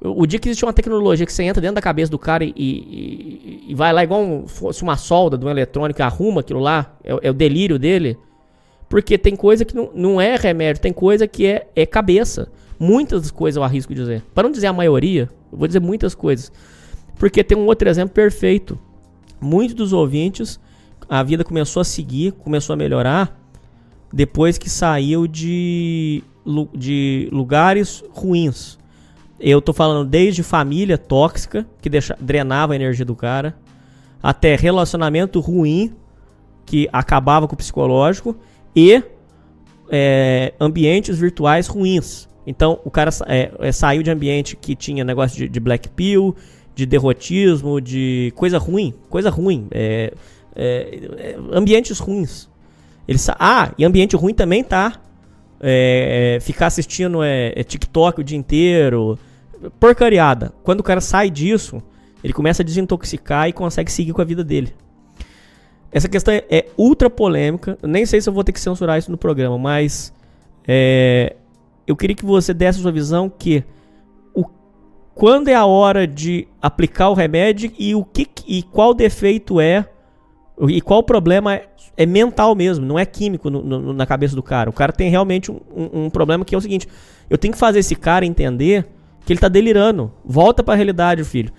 [0.00, 2.52] o dia que existe uma tecnologia que você entra dentro da cabeça do cara e,
[2.56, 6.96] e, e vai lá igual um, fosse uma solda de um eletrônico, arruma aquilo lá,
[7.02, 8.16] é, é, o delírio dele.
[8.88, 12.48] Porque tem coisa que não, não é remédio, tem coisa que é, é cabeça.
[12.78, 14.22] Muitas coisas eu arrisco dizer.
[14.32, 16.52] Para não dizer a maioria, eu vou dizer muitas coisas.
[17.18, 18.78] Porque tem um outro exemplo perfeito.
[19.40, 20.60] Muitos dos ouvintes,
[21.08, 23.36] a vida começou a seguir, começou a melhorar
[24.12, 26.22] depois que saiu de,
[26.72, 28.78] de lugares ruins
[29.40, 33.56] eu tô falando desde família tóxica, que deixa, drenava a energia do cara,
[34.22, 35.94] até relacionamento ruim,
[36.66, 38.36] que acabava com o psicológico,
[38.74, 39.02] e
[39.90, 42.28] é, ambientes virtuais ruins.
[42.46, 46.34] Então, o cara é, é, saiu de ambiente que tinha negócio de, de, black pill,
[46.74, 50.12] de derrotismo, de coisa ruim, coisa ruim, é,
[50.56, 52.48] é, é, ambientes ruins.
[53.06, 55.00] Ele ah, e ambiente ruim também tá.
[56.40, 59.18] ficar assistindo é, TikTok o dia inteiro,
[59.78, 60.52] porcariada.
[60.62, 61.82] Quando o cara sai disso,
[62.22, 64.74] ele começa a desintoxicar e consegue seguir com a vida dele.
[65.90, 67.78] Essa questão é, é ultra polêmica.
[67.82, 70.12] Eu nem sei se eu vou ter que censurar isso no programa, mas
[70.66, 71.36] é,
[71.86, 73.64] eu queria que você desse a sua visão que
[74.34, 74.44] o,
[75.14, 79.88] quando é a hora de aplicar o remédio e o que e qual defeito é
[80.68, 84.42] e qual problema é, é mental mesmo, não é químico no, no, na cabeça do
[84.42, 84.68] cara.
[84.68, 86.86] O cara tem realmente um, um, um problema que é o seguinte:
[87.30, 88.86] eu tenho que fazer esse cara entender
[89.28, 90.10] que ele tá delirando.
[90.24, 91.52] Volta para a realidade, filho.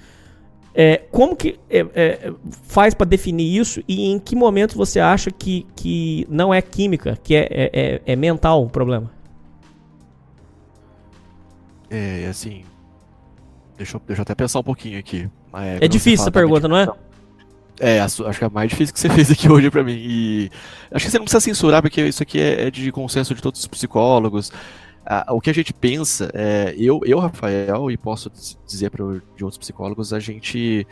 [0.74, 5.30] É, como que é, é, faz para definir isso e em que momento você acha
[5.30, 9.11] que, que não é química, que é, é, é, é mental o problema?
[11.91, 12.63] É, assim.
[13.78, 15.30] Deixa eu, deixa eu até pensar um pouquinho aqui.
[15.80, 16.88] É, difícil essa pergunta, não é?
[17.80, 19.95] É, acho que é a mais difícil que você fez aqui hoje para mim.
[19.95, 20.49] E
[20.91, 23.59] acho que você não precisa censurar, porque isso aqui é, é de consenso de todos
[23.59, 24.51] os psicólogos
[25.29, 28.31] o que a gente pensa, é, eu, eu, Rafael, e posso
[28.65, 29.03] dizer para
[29.35, 30.85] de outros psicólogos, a gente,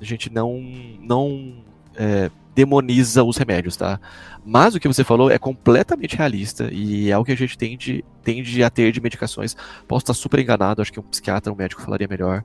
[0.00, 0.60] a gente não,
[1.00, 1.62] não
[1.94, 4.00] é, demoniza os remédios, tá?
[4.44, 8.04] Mas o que você falou é completamente realista e é o que a gente tende,
[8.22, 9.56] tende a ter de medicações.
[9.86, 12.44] Posso estar super enganado, acho que um psiquiatra, um médico falaria melhor.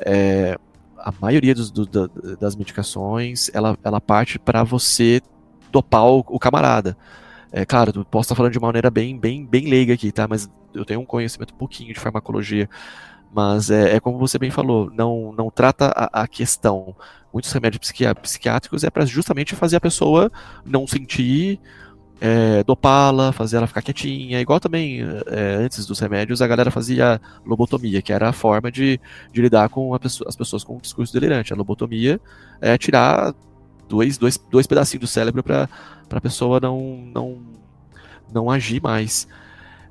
[0.00, 0.58] É,
[0.98, 1.86] a maioria dos, do,
[2.36, 5.20] das medicações, ela, ela parte para você
[5.70, 6.96] dopar o, o camarada.
[7.52, 10.26] É, claro, posso estar falando de uma maneira bem, bem, bem leiga aqui, tá?
[10.28, 12.68] Mas eu tenho um conhecimento pouquinho de farmacologia.
[13.32, 16.94] Mas é, é como você bem falou, não, não trata a, a questão.
[17.32, 17.92] Muitos remédios
[18.22, 20.32] psiquiátricos é para justamente fazer a pessoa
[20.64, 21.60] não sentir,
[22.20, 24.40] é, dopá-la, fazer ela ficar quietinha.
[24.40, 28.98] Igual também, é, antes dos remédios, a galera fazia lobotomia, que era a forma de,
[29.32, 31.52] de lidar com pessoa, as pessoas com discurso delirante.
[31.52, 32.20] A lobotomia
[32.60, 33.34] é tirar
[33.88, 35.68] dois, dois, dois pedacinhos do cérebro para
[36.10, 37.38] a pessoa não, não,
[38.32, 39.28] não agir mais.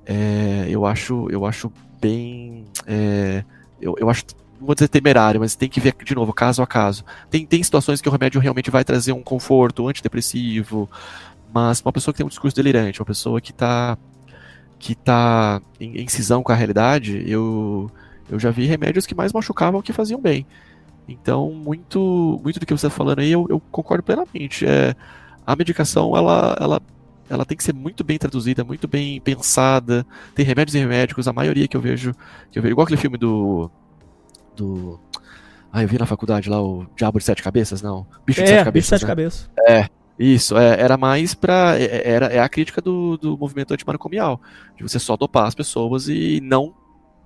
[0.05, 3.43] É, eu acho eu acho bem é,
[3.81, 4.23] eu, eu acho
[4.59, 7.03] vou dizer temerário, mas tem que ver de novo caso a caso.
[7.29, 10.89] Tem, tem situações que o remédio realmente vai trazer um conforto, antidepressivo,
[11.53, 13.97] mas uma pessoa que tem um discurso delirante, uma pessoa que está
[14.79, 17.91] que tá em, em cisão com a realidade, eu
[18.29, 20.45] eu já vi remédios que mais machucavam que faziam bem.
[21.07, 24.65] Então, muito, muito do que você está falando aí, eu, eu, concordo plenamente.
[24.65, 24.93] É,
[25.47, 26.81] a medicação, ela, ela,
[27.29, 30.05] ela tem que ser muito bem traduzida, muito bem pensada.
[30.35, 32.13] Tem remédios e remédicos, a maioria que eu vejo,
[32.51, 33.71] que eu vejo igual aquele filme do.
[34.57, 34.99] do
[35.71, 38.05] ah, eu vi na faculdade lá o Diabo de Sete Cabeças, não?
[38.25, 38.73] Bicho de é, Sete Cabeças.
[38.73, 39.07] Bicho de Sete né?
[39.07, 39.49] Cabeças.
[39.69, 39.89] É,
[40.19, 41.79] isso, é, era mais pra.
[41.79, 44.41] É, é, era, é a crítica do, do movimento antimanicomial.
[44.75, 46.73] De você só dopar as pessoas e não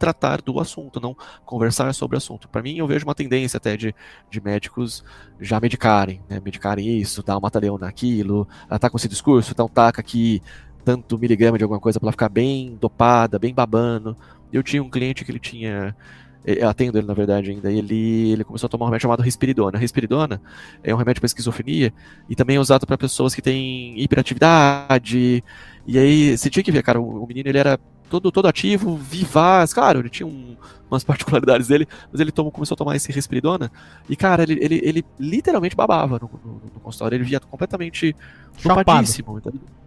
[0.01, 2.49] tratar do assunto, não conversar sobre o assunto.
[2.49, 3.93] Para mim, eu vejo uma tendência até de,
[4.31, 5.05] de médicos
[5.39, 6.41] já medicarem, né?
[6.43, 10.41] medicarem isso, dar um mataleão naquilo, ela tá com esse discurso, então taca aqui
[10.83, 14.17] tanto miligrama de alguma coisa para ela ficar bem dopada, bem babando.
[14.51, 15.95] Eu tinha um cliente que ele tinha
[16.43, 19.77] eu atendo ele na verdade ainda, ele, ele começou a tomar um remédio chamado risperidona.
[19.77, 20.41] Risperidona
[20.83, 21.93] é um remédio para esquizofrenia
[22.27, 25.43] e também é usado para pessoas que têm hiperatividade.
[25.85, 27.79] E aí você tinha que ver, cara, o menino ele era
[28.11, 29.73] todo, todo ativo, vivaz.
[29.73, 30.57] Claro, ele tinha um,
[30.89, 33.71] umas particularidades dele, mas ele tomou, começou a tomar esse respiridona.
[34.09, 37.15] E, cara, ele, ele, ele literalmente babava no, no, no consultório.
[37.15, 38.13] Ele via completamente
[38.57, 39.07] chapado.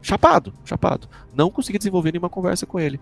[0.01, 1.09] Chapado, chapado.
[1.35, 2.99] Não consegui desenvolver nenhuma conversa com ele.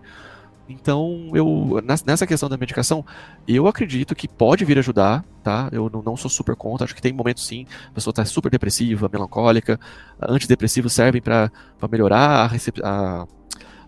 [0.67, 3.05] Então, eu nessa questão da medicação,
[3.45, 5.67] eu acredito que pode vir ajudar, tá?
[5.73, 8.49] Eu não, não sou super contra, acho que tem momentos sim, a pessoa está super
[8.49, 9.77] depressiva, melancólica,
[10.21, 11.51] antidepressivos servem para
[11.91, 13.27] melhorar a, a,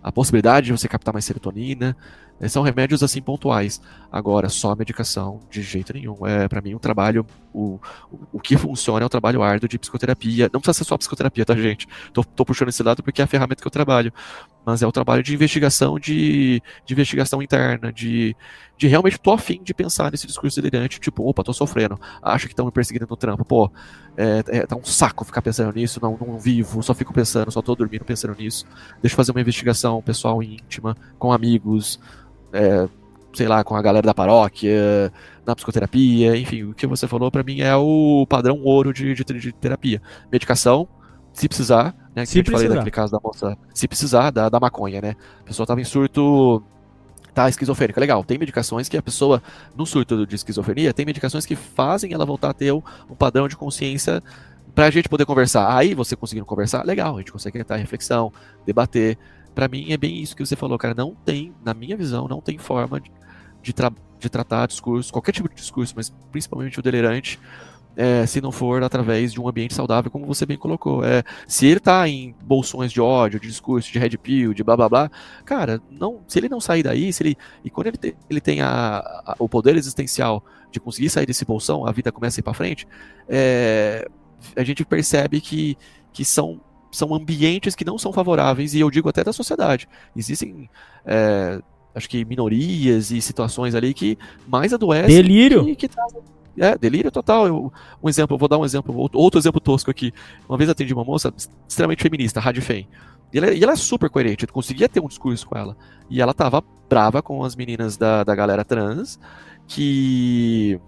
[0.05, 1.97] a possibilidade de você captar mais serotonina,
[2.39, 3.81] é, são remédios assim pontuais.
[4.11, 6.27] Agora, só a medicação, de jeito nenhum.
[6.27, 7.25] É, para mim, um trabalho.
[7.51, 7.79] O,
[8.11, 10.47] o, o, que funciona é o trabalho árduo de psicoterapia.
[10.53, 11.87] Não precisa ser só psicoterapia, tá, gente?
[12.13, 14.13] Tô, tô, puxando esse lado porque é a ferramenta que eu trabalho.
[14.65, 18.35] Mas é o trabalho de investigação, de, de investigação interna, de,
[18.77, 22.53] de realmente tô afim de pensar nesse discurso delirante, tipo, opa, tô sofrendo, acho que
[22.53, 23.71] estão me perseguindo no trampo, pô,
[24.17, 27.61] é, é, tá um saco ficar pensando nisso, não, não vivo, só fico pensando, só
[27.61, 28.65] tô dormindo pensando nisso.
[29.01, 31.99] Deixa eu fazer uma investigação pessoal íntima, com amigos,
[32.51, 32.87] é,
[33.35, 35.11] sei lá, com a galera da paróquia,
[35.45, 39.23] na psicoterapia, enfim, o que você falou para mim é o padrão ouro de, de,
[39.23, 40.01] de, terapia.
[40.31, 40.87] Medicação,
[41.33, 42.23] se precisar, né?
[42.23, 45.15] Que se gente falei daquele caso da moça, se precisar, da, da maconha, né?
[45.41, 46.63] A pessoa tava em surto.
[47.33, 48.23] Tá, esquizofrênica, legal.
[48.23, 49.43] Tem medicações que a pessoa,
[49.75, 53.45] no surto de esquizofrenia, tem medicações que fazem ela voltar a ter um, um padrão
[53.49, 54.23] de consciência
[54.73, 55.75] pra gente poder conversar.
[55.75, 58.31] Aí você conseguindo conversar, legal, a gente consegue entrar em reflexão,
[58.65, 59.17] debater
[59.55, 60.93] para mim é bem isso que você falou, cara.
[60.93, 63.09] Não tem, na minha visão, não tem forma de,
[63.63, 63.89] de, tra
[64.19, 67.39] de tratar discurso, qualquer tipo de discurso, mas principalmente o delirante,
[67.95, 71.03] é, se não for através de um ambiente saudável, como você bem colocou.
[71.03, 74.75] É, se ele tá em bolsões de ódio, de discurso, de red pill, de blá
[74.75, 75.11] blá blá,
[75.45, 78.61] cara, não, se ele não sair daí, se ele, e quando ele, te, ele tem
[78.61, 82.43] a, a, o poder existencial de conseguir sair desse bolsão, a vida começa a ir
[82.43, 82.87] para frente,
[83.29, 84.07] é,
[84.55, 85.77] a gente percebe que,
[86.11, 86.59] que são
[86.91, 89.85] são ambientes que não são favoráveis, e eu digo até da sociedade.
[90.15, 90.69] Existem,
[91.05, 91.59] é,
[91.93, 94.17] acho que, minorias e situações ali que
[94.47, 95.13] mais adoecem.
[95.13, 95.65] Delírio!
[95.65, 96.21] Que, que trazem,
[96.57, 97.47] é, delírio total.
[97.47, 100.13] Eu, um exemplo, vou dar um exemplo, outro exemplo tosco aqui.
[100.47, 101.33] Uma vez atendi uma moça
[101.67, 102.87] extremamente feminista, Rádio Fem.
[103.33, 105.75] E ela, e ela é super coerente, eu conseguia ter um discurso com ela.
[106.09, 109.19] E ela tava brava com as meninas da, da galera trans,
[109.67, 110.79] que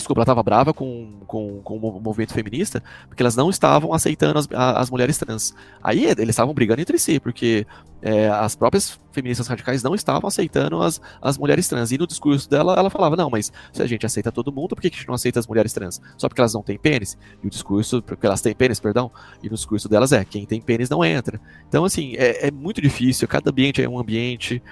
[0.00, 4.38] desculpa, ela estava brava com, com, com o movimento feminista, porque elas não estavam aceitando
[4.38, 5.54] as, as mulheres trans.
[5.82, 7.66] Aí eles estavam brigando entre si, porque
[8.02, 11.92] é, as próprias feministas radicais não estavam aceitando as, as mulheres trans.
[11.92, 14.80] E no discurso dela, ela falava: não, mas se a gente aceita todo mundo, por
[14.80, 16.00] que a gente não aceita as mulheres trans?
[16.16, 17.16] Só porque elas não têm pênis?
[17.42, 19.10] E o discurso, porque elas têm pênis, perdão,
[19.42, 21.40] e no discurso delas é: quem tem pênis não entra.
[21.68, 24.62] Então, assim, é, é muito difícil, cada ambiente é um ambiente.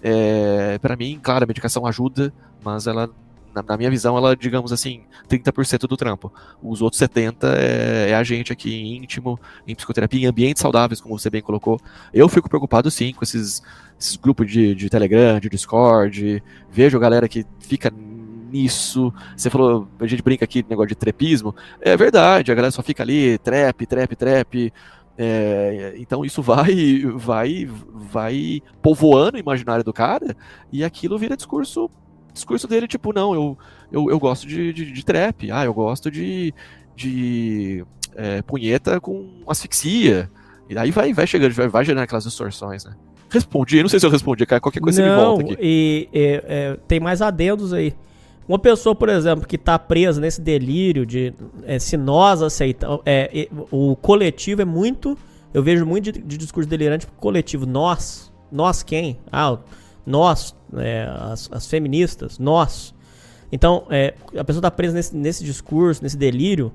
[0.00, 2.32] É, para mim, claro, a medicação ajuda,
[2.62, 3.10] mas ela
[3.54, 6.32] na, na, minha visão, ela, digamos assim, 30% do trampo.
[6.62, 11.18] Os outros 70% é, é, a gente aqui íntimo, em psicoterapia, em ambientes saudáveis, como
[11.18, 11.80] você bem colocou.
[12.12, 13.62] Eu fico preocupado sim com esses,
[13.98, 16.42] esses grupos de, de Telegram, de Discord.
[16.70, 17.92] Vejo a galera que fica
[18.50, 19.12] nisso.
[19.36, 21.54] Você falou, a gente brinca aqui negócio de trepismo.
[21.80, 24.72] É verdade, a galera só fica ali, trap, trap, trap.
[25.20, 30.36] É, então isso vai, vai, vai povoando o imaginário do cara
[30.70, 31.90] e aquilo vira discurso
[32.32, 33.58] discurso dele, tipo, não, eu,
[33.90, 36.54] eu, eu gosto de, de, de trap, ah, eu gosto de,
[36.94, 40.30] de é, punheta com asfixia.
[40.68, 42.94] E aí vai, vai chegando, vai, vai gerando aquelas distorções, né?
[43.30, 45.58] Respondi, não sei se eu respondi, cara, qualquer coisa não, volta aqui.
[45.60, 47.94] E, e é, tem mais adendos aí.
[48.48, 53.00] Uma pessoa, por exemplo, que está presa nesse delírio de é, se nós aceitamos.
[53.04, 55.18] É, o coletivo é muito.
[55.52, 57.66] Eu vejo muito de, de discurso delirante coletivo.
[57.66, 58.32] Nós.
[58.50, 59.18] Nós quem?
[59.30, 59.58] Ah,
[60.08, 62.94] nós, é, as, as, feministas, nós.
[63.52, 66.72] Então, é, a pessoa está presa nesse, nesse, discurso, nesse delírio,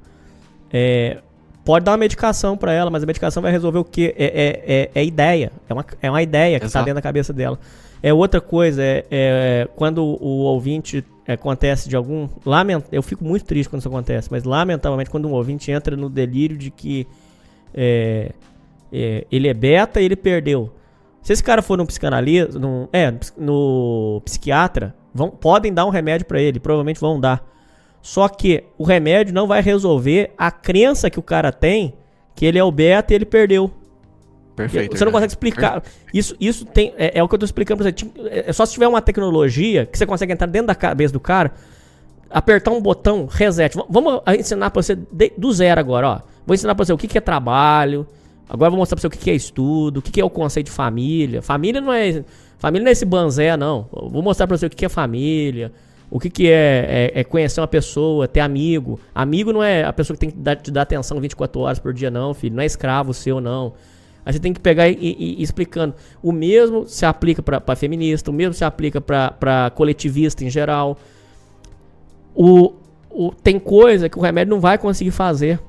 [0.71, 1.17] é,
[1.65, 4.13] pode dar uma medicação para ela, mas a medicação vai resolver o quê?
[4.15, 5.51] É, é, é, é ideia.
[5.67, 7.59] É uma, é uma ideia que está dentro da cabeça dela.
[8.03, 12.29] É outra coisa, é, é quando o ouvinte acontece de algum.
[12.45, 16.09] Lament, eu fico muito triste quando isso acontece, mas lamentavelmente quando um ouvinte entra no
[16.09, 17.07] delírio de que
[19.31, 20.71] ele é beta e ele perdeu.
[21.24, 26.28] Se esse cara for num psicanalista, num, é, no psiquiatra, vão, podem dar um remédio
[26.28, 27.43] para ele, provavelmente vão dar.
[28.01, 31.93] Só que o remédio não vai resolver a crença que o cara tem
[32.36, 33.71] que ele é o beta e ele perdeu.
[34.55, 34.95] Perfeito.
[34.95, 35.84] Você não consegue explicar.
[36.13, 38.30] Isso, isso tem, é, é, o que eu tô explicando pra você.
[38.30, 41.53] É só se tiver uma tecnologia que você consegue entrar dentro da cabeça do cara,
[42.30, 43.76] apertar um botão, reset.
[43.89, 44.95] Vamos ensinar pra você
[45.38, 46.21] do zero agora, ó.
[46.45, 48.05] Vou ensinar pra você o que, que é trabalho,
[48.53, 50.67] Agora eu vou mostrar pra você o que é estudo, o que é o conceito
[50.67, 51.41] de família.
[51.41, 52.23] Família não é.
[52.59, 53.89] Família não é esse banzé, não.
[53.91, 55.71] Eu vou mostrar pra você o que é família.
[56.11, 58.99] O que, é, é, é, conhecer uma pessoa, ter amigo.
[59.15, 61.91] Amigo não é a pessoa que tem que dar, te dar atenção 24 horas por
[61.91, 62.55] dia, não, filho.
[62.55, 63.73] Não é escravo seu, não.
[64.23, 65.95] Aí você tem que pegar e, e, e explicando.
[66.21, 70.95] O mesmo se aplica para feminista, o mesmo se aplica para coletivista em geral.
[72.35, 72.73] O,
[73.09, 75.59] o, tem coisa que o remédio não vai conseguir fazer.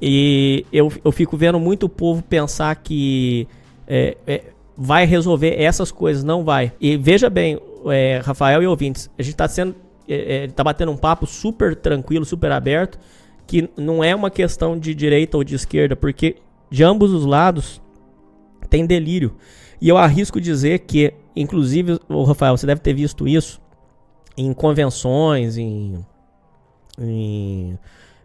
[0.00, 3.46] E eu, eu fico vendo muito o povo pensar que
[3.86, 4.44] é, é,
[4.76, 6.72] vai resolver essas coisas, não vai.
[6.80, 9.74] E veja bem, é, Rafael e ouvintes, a gente está sendo,
[10.08, 12.98] é, é, tá batendo um papo super tranquilo, super aberto,
[13.46, 16.36] que não é uma questão de direita ou de esquerda, porque
[16.70, 17.82] de ambos os lados
[18.70, 19.36] tem delírio.
[19.80, 23.60] E eu arrisco dizer que, inclusive, o Rafael, você deve ter visto isso
[24.36, 26.04] em convenções, em,
[26.98, 27.78] em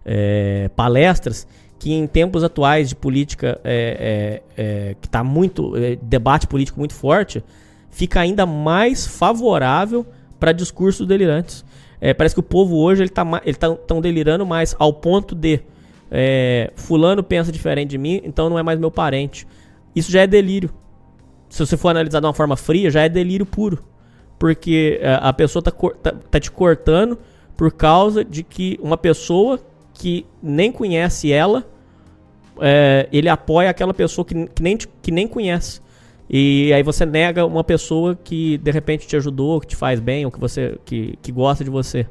[0.06, 1.48] é, palestras,
[1.78, 6.80] que em tempos atuais de política é, é, é que está muito é, debate político
[6.80, 7.44] muito forte,
[7.92, 10.06] fica ainda mais favorável
[10.40, 11.66] para discursos delirantes.
[12.00, 15.34] É, parece que o povo hoje ele está ele tá tão delirando mais ao ponto
[15.34, 15.62] de
[16.76, 19.46] fulano pensa diferente de mim, então não é mais meu parente.
[19.96, 20.70] Isso já é delírio.
[21.50, 23.80] Se você for analisar de uma forma fria, já é delírio puro.
[24.38, 27.18] Porque é, a pessoa tá, tá, tá te cortando
[27.56, 29.60] por causa de que uma pessoa
[29.96, 31.66] que nem conhece ela,
[32.60, 35.82] é, ele apoia aquela pessoa que, que, nem, que nem conhece.
[36.30, 40.26] E aí você nega uma pessoa que de repente te ajudou, que te faz bem,
[40.26, 42.06] ou que você que, que gosta de você.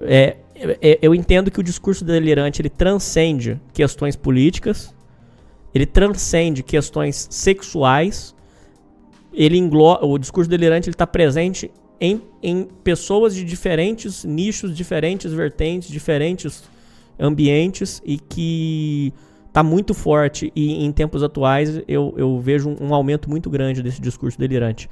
[0.00, 4.94] É, é, eu entendo que o discurso delirante ele transcende questões políticas,
[5.74, 8.34] ele transcende questões sexuais,
[9.32, 15.32] ele engloba, o discurso delirante ele está presente em, em pessoas de diferentes nichos, diferentes
[15.32, 16.64] vertentes, diferentes
[17.18, 19.12] ambientes e que
[19.46, 23.82] está muito forte e em tempos atuais eu, eu vejo um, um aumento muito grande
[23.82, 24.88] desse discurso delirante.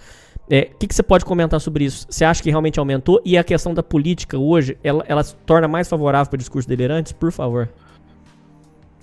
[0.48, 2.06] O é, que, que, você pode comentar sobre isso?
[2.08, 3.20] Você acha que realmente aumentou?
[3.24, 7.12] E a questão da política hoje, ela, ela se torna mais favorável para discurso delirantes?
[7.12, 7.68] Por favor.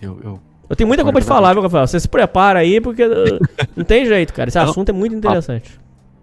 [0.01, 0.39] Eu, eu
[0.70, 1.88] eu tenho muita coisa de falar, viu, Rafael?
[1.88, 3.39] Você se prepara aí, porque uh,
[3.76, 4.49] não tem jeito, cara.
[4.49, 5.80] Esse assunto é muito interessante.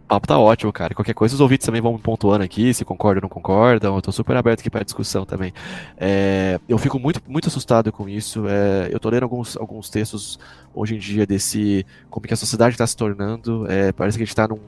[0.06, 0.94] O papo tá ótimo, cara.
[0.94, 3.96] Qualquer coisa, os ouvintes também vão pontuando aqui, se concordam ou não concordam.
[3.96, 5.52] Eu tô super aberto aqui pra discussão também.
[5.96, 8.44] É, eu fico muito, muito assustado com isso.
[8.46, 10.38] É, eu tô lendo alguns, alguns textos
[10.72, 11.84] hoje em dia desse.
[12.08, 13.66] como que a sociedade está se tornando.
[13.68, 14.60] É, parece que a gente tá num.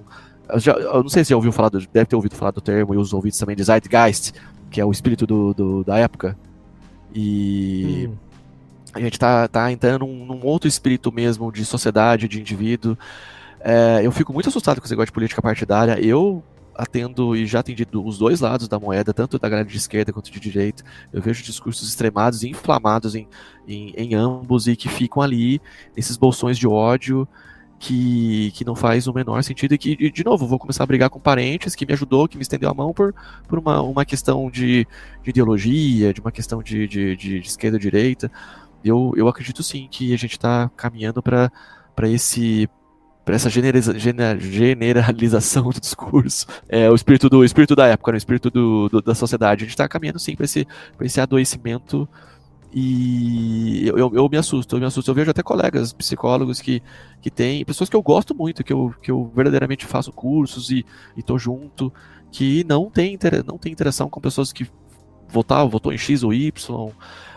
[0.49, 2.61] Eu, já, eu, não sei se já ouviu falar, do, deve ter ouvido falar do
[2.61, 4.33] termo, e os ouvintes também de Zeitgeist,
[4.69, 6.37] que é o espírito do, do da época.
[7.15, 8.09] E.
[8.11, 8.29] Hum
[8.95, 12.97] a gente tá, tá entrando num, num outro espírito mesmo de sociedade, de indivíduo.
[13.71, 16.01] É, eu fico muito assustado com esse negócio de política partidária.
[16.01, 16.43] Eu
[16.75, 20.31] atendo e já atendi os dois lados da moeda, tanto da galera de esquerda quanto
[20.31, 20.83] de direita.
[21.13, 23.29] Eu vejo discursos extremados e inflamados em,
[23.67, 25.61] em, em ambos e que ficam ali,
[25.95, 27.29] nesses bolsões de ódio
[27.79, 31.11] que, que não faz o menor sentido e que, de novo, vou começar a brigar
[31.11, 33.15] com parentes que me ajudou, que me estendeu a mão por,
[33.47, 34.87] por uma, uma questão de,
[35.23, 38.31] de ideologia, de uma questão de, de, de, de esquerda ou direita
[38.85, 41.51] eu, eu acredito sim que a gente está caminhando para
[42.05, 42.69] esse
[43.29, 43.93] para essa generaliza,
[44.39, 48.89] generalização do discurso, é o espírito do o espírito da época, né, o espírito do,
[48.89, 49.65] do, da sociedade.
[49.65, 50.67] A gente está caminhando sim para esse,
[51.03, 52.09] esse adoecimento
[52.73, 55.11] e eu, eu, eu, me assusto, eu me assusto.
[55.11, 56.83] Eu vejo até colegas psicólogos que,
[57.21, 60.83] que têm, pessoas que eu gosto muito, que eu, que eu verdadeiramente faço cursos e
[61.15, 61.93] estou junto,
[62.33, 64.67] que não tem, não tem interação com pessoas que
[65.29, 66.93] votar, votou em X ou Y,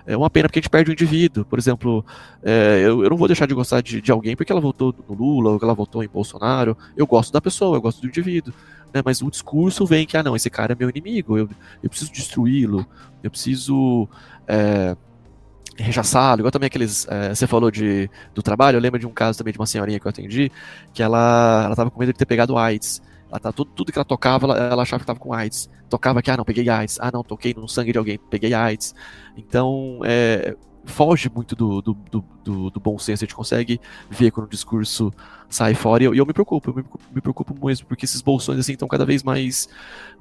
[0.06, 1.46] é uma pena porque a gente perde o indivíduo.
[1.46, 2.06] Por exemplo,
[2.44, 5.16] é, eu, eu, não vou deixar de gostar de, de, alguém porque ela votou no
[5.16, 6.78] Lula ou que ela votou em Bolsonaro.
[6.96, 8.54] Eu gosto da pessoa, eu gosto do indivíduo.
[8.94, 9.02] Né?
[9.04, 11.50] Mas o discurso vem que, ah, não, esse cara é meu inimigo, eu,
[11.82, 12.86] eu preciso destruí-lo,
[13.24, 14.08] eu preciso.
[14.48, 14.96] É,
[15.78, 19.38] rechaçá-lo, igual também aqueles, é, você falou de, do trabalho, eu lembro de um caso
[19.38, 20.52] também de uma senhorinha que eu atendi,
[20.94, 23.02] que ela, ela tava com medo de ter pegado AIDS,
[23.32, 25.70] ela tá, tudo, tudo que ela tocava, ela, ela achava que estava com AIDS.
[25.90, 26.98] Tocava aqui, ah, não, peguei AIDS.
[27.00, 28.94] Ah, não, toquei no sangue de alguém, peguei AIDS.
[29.38, 31.94] Então, é, foge muito do, do,
[32.44, 33.24] do, do, bom senso.
[33.24, 33.80] A gente consegue
[34.10, 35.14] ver quando o discurso
[35.48, 36.04] sai fora.
[36.04, 36.84] E eu, eu me preocupo, eu me,
[37.16, 39.70] me, preocupo mesmo, porque esses bolsões assim estão cada vez mais,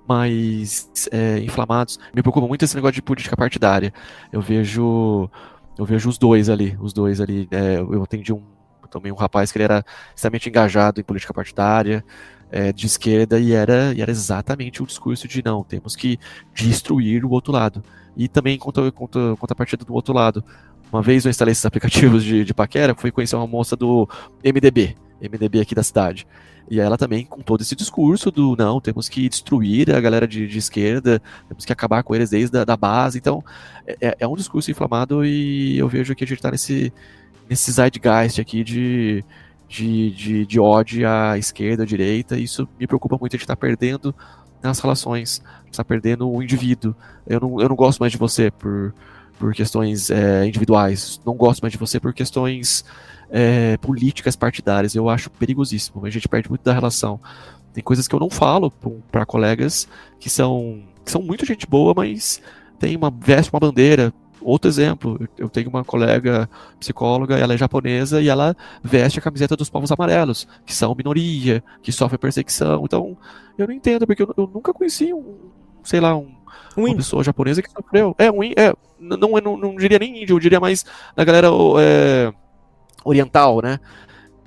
[0.07, 1.99] mais é, inflamados.
[2.15, 3.93] Me preocupa muito esse negócio de política partidária.
[4.33, 5.29] Eu vejo.
[5.77, 7.49] Eu vejo os dois ali, os dois ali.
[7.51, 8.43] É, eu atendi um
[8.91, 9.85] também um rapaz que ele era
[10.15, 12.05] extremamente engajado em política partidária,
[12.51, 16.19] é, de esquerda e era, e era exatamente o discurso de não, temos que
[16.55, 17.83] destruir o outro lado.
[18.17, 20.45] E também contra, contra, contra a partida do outro lado.
[20.93, 24.09] Uma vez eu instalei esses aplicativos de, de paquera, fui conhecer uma moça do
[24.45, 26.27] MDB, MDB aqui da cidade.
[26.69, 30.47] E ela também com todo esse discurso do não, temos que destruir a galera de,
[30.47, 33.19] de esquerda, temos que acabar com eles desde a da base.
[33.19, 33.45] Então,
[33.87, 36.93] é, é, é um discurso inflamado e eu vejo que a gente está nesse,
[37.49, 39.25] nesse zeitgeist aqui de,
[39.71, 43.55] de, de, de ódio à esquerda, à direita, isso me preocupa muito, a gente está
[43.55, 44.13] perdendo
[44.61, 45.41] nas relações,
[45.71, 46.95] está perdendo o indivíduo.
[47.25, 48.93] Eu não, eu não gosto mais de você por,
[49.39, 52.85] por questões é, individuais, não gosto mais de você por questões
[53.31, 57.21] é, políticas partidárias, eu acho perigosíssimo, a gente perde muito da relação.
[57.73, 58.73] Tem coisas que eu não falo
[59.13, 59.87] para colegas
[60.19, 62.43] que são, que são muito gente boa, mas
[62.81, 64.13] tem uma veste uma bandeira
[64.43, 69.57] Outro exemplo, eu tenho uma colega psicóloga, ela é japonesa e ela veste a camiseta
[69.57, 72.83] dos povos amarelos, que são minoria, que sofrem perseguição.
[72.85, 73.17] Então,
[73.59, 75.51] eu não entendo, porque eu, eu nunca conheci um,
[75.83, 76.35] sei lá, um,
[76.77, 78.15] um uma pessoa japonesa que sofreu.
[78.19, 80.85] É, um, é não, não, não diria nem índio, eu diria mais
[81.15, 81.49] da galera
[81.81, 82.33] é,
[83.05, 83.79] oriental, né?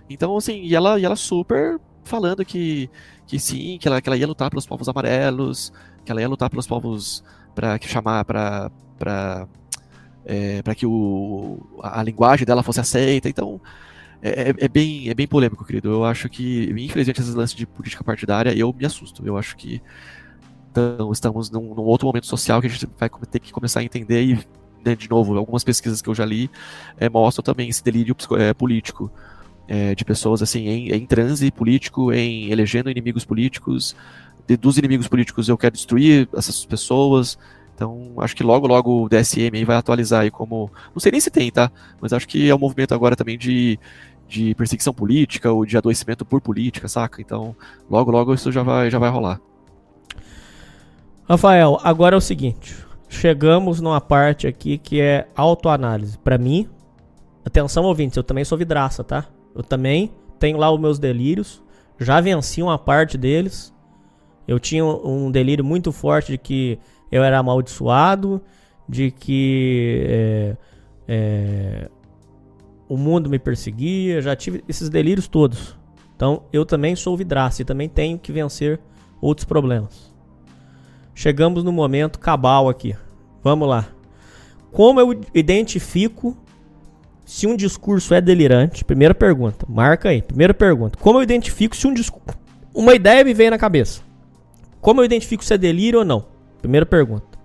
[0.09, 2.89] Então, assim, e ela, e ela super falando que,
[3.27, 5.71] que sim, que ela, que ela ia lutar pelos povos amarelos,
[6.03, 7.23] que ela ia lutar pelos povos
[7.55, 9.47] para chamar para para
[10.25, 13.29] é, para que o, a, a, linguagem dela fosse aceita.
[13.29, 13.59] Então
[14.21, 15.89] é, é, é, bem é bem polêmico, querido.
[15.89, 19.25] Eu acho que infelizmente esses lances de política partidária eu me assusto.
[19.25, 19.81] Eu acho que
[20.71, 23.83] então, estamos num, num outro momento social que a gente vai ter que começar a
[23.83, 24.39] entender e
[24.83, 26.49] né, de novo algumas pesquisas que eu já li
[26.97, 29.11] é, mostram também esse delírio é, político
[29.67, 33.95] é, de pessoas assim em, em transe político, em elegendo inimigos políticos.
[34.47, 37.37] De, dos inimigos políticos eu quero destruir essas pessoas.
[37.75, 40.69] Então, acho que logo, logo o DSM vai atualizar aí como.
[40.93, 41.71] Não sei nem se tem, tá?
[41.99, 43.79] Mas acho que é um movimento agora também de,
[44.27, 47.21] de perseguição política ou de adoecimento por política, saca?
[47.21, 47.55] Então,
[47.89, 49.39] logo, logo isso já vai, já vai rolar.
[51.27, 52.75] Rafael, agora é o seguinte.
[53.09, 56.17] Chegamos numa parte aqui que é autoanálise.
[56.17, 56.67] Para mim,
[57.45, 59.25] atenção ouvintes, eu também sou vidraça, tá?
[59.55, 61.63] Eu também tenho lá os meus delírios.
[61.99, 63.73] Já venci uma parte deles.
[64.47, 66.79] Eu tinha um delírio muito forte de que
[67.13, 68.41] eu era amaldiçoado,
[68.89, 70.57] de que é,
[71.07, 71.89] é,
[72.89, 74.19] o mundo me perseguia.
[74.19, 75.77] Já tive esses delírios todos.
[76.15, 78.79] Então eu também sou vidraça e também tenho que vencer
[79.21, 80.11] outros problemas.
[81.13, 82.95] Chegamos no momento cabal aqui.
[83.43, 83.87] Vamos lá.
[84.71, 86.35] Como eu identifico
[87.23, 88.83] se um discurso é delirante?
[88.83, 89.67] Primeira pergunta.
[89.69, 90.23] Marca aí.
[90.23, 90.97] Primeira pergunta.
[90.97, 92.39] Como eu identifico se um discurso.
[92.73, 94.01] Uma ideia me vem na cabeça.
[94.81, 96.32] Como eu identifico se é delírio ou não?
[96.63, 97.37] Primeira pergunta.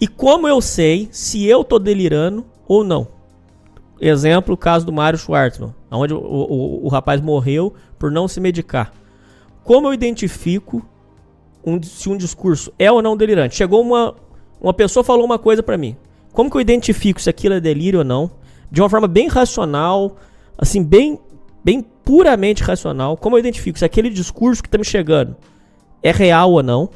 [0.00, 3.06] E como eu sei se eu tô delirando ou não?
[4.00, 8.40] Exemplo, o caso do Mário Schwartzman, onde o, o, o, rapaz morreu por não se
[8.40, 8.92] medicar.
[9.62, 10.84] Como eu identifico
[11.64, 13.56] um, se um discurso é ou não delirante?
[13.56, 14.14] Chegou uma,
[14.60, 15.96] uma pessoa falou uma coisa para mim.
[16.32, 18.30] Como que eu identifico se aquilo é delírio ou não?
[18.70, 20.16] de uma forma bem racional,
[20.56, 21.18] assim, bem,
[21.64, 25.36] bem puramente racional, como eu identifico se aquele discurso que está me chegando
[26.02, 26.88] é real ou não.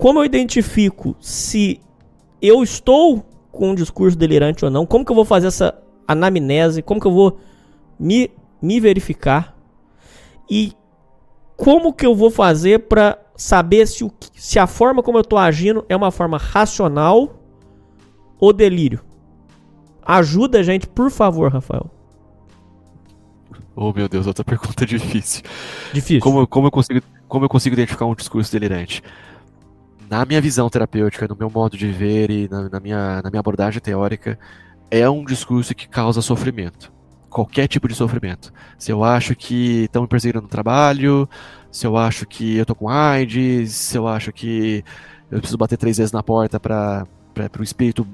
[0.00, 1.80] Como eu identifico se
[2.42, 4.86] eu estou com um discurso delirante ou não.
[4.86, 6.82] Como que eu vou fazer essa anamnese?
[6.82, 7.38] Como que eu vou
[7.98, 8.30] me,
[8.60, 9.56] me verificar?
[10.48, 10.72] E
[11.56, 15.38] como que eu vou fazer para saber se, o, se a forma como eu estou
[15.38, 17.36] agindo é uma forma racional
[18.38, 19.00] ou delírio?
[20.02, 21.90] Ajuda a gente, por favor, Rafael.
[23.76, 25.42] Oh, meu Deus, outra pergunta difícil.
[25.92, 26.20] Difícil.
[26.20, 29.02] Como, como, eu consigo, como eu consigo identificar um discurso delirante?
[30.10, 33.38] Na minha visão terapêutica, no meu modo de ver e na, na, minha, na minha
[33.38, 34.36] abordagem teórica,
[34.90, 36.92] é um discurso que causa sofrimento.
[37.28, 38.52] Qualquer tipo de sofrimento.
[38.76, 41.28] Se eu acho que estão me perseguindo no trabalho,
[41.70, 44.84] se eu acho que eu tô com AIDS, se eu acho que
[45.30, 47.06] eu preciso bater três vezes na porta para
[47.56, 48.04] o espírito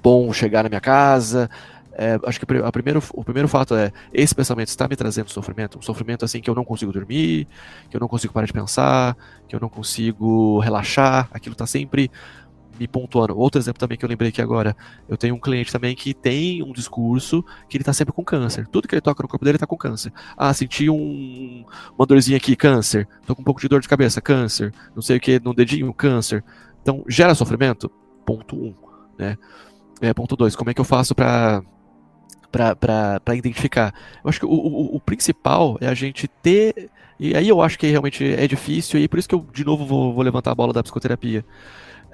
[0.00, 1.50] bom chegar na minha casa.
[1.96, 5.78] É, acho que a primeiro, o primeiro fato é esse pensamento está me trazendo sofrimento,
[5.78, 7.46] um sofrimento assim que eu não consigo dormir,
[7.88, 9.16] que eu não consigo parar de pensar,
[9.46, 12.10] que eu não consigo relaxar, aquilo está sempre
[12.78, 13.38] me pontuando.
[13.38, 14.76] Outro exemplo também que eu lembrei aqui agora,
[15.08, 18.66] eu tenho um cliente também que tem um discurso que ele está sempre com câncer.
[18.66, 20.12] Tudo que ele toca no corpo dele está com câncer.
[20.36, 21.64] Ah, senti um,
[21.96, 23.08] uma dorzinha aqui, câncer.
[23.26, 24.72] Tô com um pouco de dor de cabeça, câncer.
[24.94, 26.44] Não sei o que no dedinho, câncer.
[26.82, 27.90] Então, gera sofrimento?
[28.26, 28.74] Ponto um,
[29.18, 29.36] né?
[30.00, 31.62] É, ponto 2, como é que eu faço para
[32.54, 33.92] para identificar?
[34.22, 36.88] Eu acho que o, o, o, principal é a gente ter.
[37.18, 39.84] E aí eu acho que realmente é difícil, e por isso que eu, de novo,
[39.84, 41.44] vou, vou levantar a bola da psicoterapia.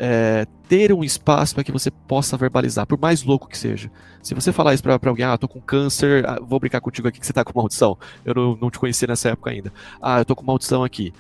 [0.03, 3.91] É, ter um espaço para que você possa verbalizar, por mais louco que seja.
[4.23, 7.21] Se você falar isso para alguém, ah, tô com câncer, ah, vou brincar contigo aqui
[7.21, 7.99] que você tá com maldição.
[8.25, 9.71] Eu não, não te conhecia nessa época ainda.
[10.01, 11.13] Ah, eu tô com maldição aqui.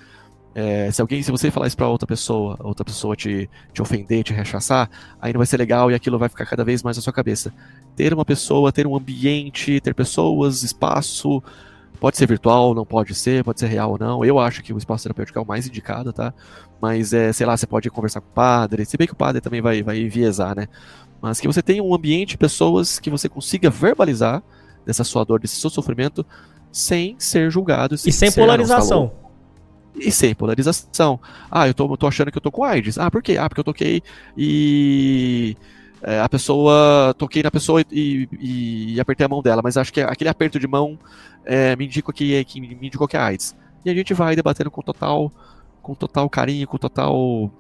[0.55, 4.25] É, se alguém, se você falar isso para outra pessoa, outra pessoa te, te ofender,
[4.25, 4.91] te rechaçar,
[5.21, 7.53] aí não vai ser legal e aquilo vai ficar cada vez mais na sua cabeça.
[7.95, 11.43] Ter uma pessoa, ter um ambiente, ter pessoas, espaço,
[12.01, 14.25] pode ser virtual, não pode ser, pode ser real ou não.
[14.25, 16.35] Eu acho que o espaço terapêutico é o mais indicado, tá?
[16.81, 19.41] Mas é, sei lá, você pode conversar com o padre, se bem que o padre
[19.41, 20.67] também vai, vai enviesar, né?
[21.21, 24.43] Mas que você tenha um ambiente, pessoas que você consiga verbalizar
[24.85, 26.25] dessa sua dor, desse seu sofrimento,
[26.73, 27.97] sem ser julgado.
[27.99, 29.13] Sem e sem polarização.
[29.97, 31.21] E sem polarização.
[31.51, 32.99] Ah, eu tô, tô achando que eu tô com AIDS.
[32.99, 33.37] Ah, por quê?
[33.39, 34.03] Ah, porque eu toquei
[34.37, 35.57] e.
[36.03, 37.15] É, a pessoa.
[37.19, 40.59] Toquei na pessoa e, e, e, apertei a mão dela, mas acho que aquele aperto
[40.59, 40.99] de mão
[41.45, 43.57] é, me indica que, que me indicou que é AIDS.
[43.85, 45.33] E a gente vai debatendo com total,
[45.83, 47.51] com total carinho, com total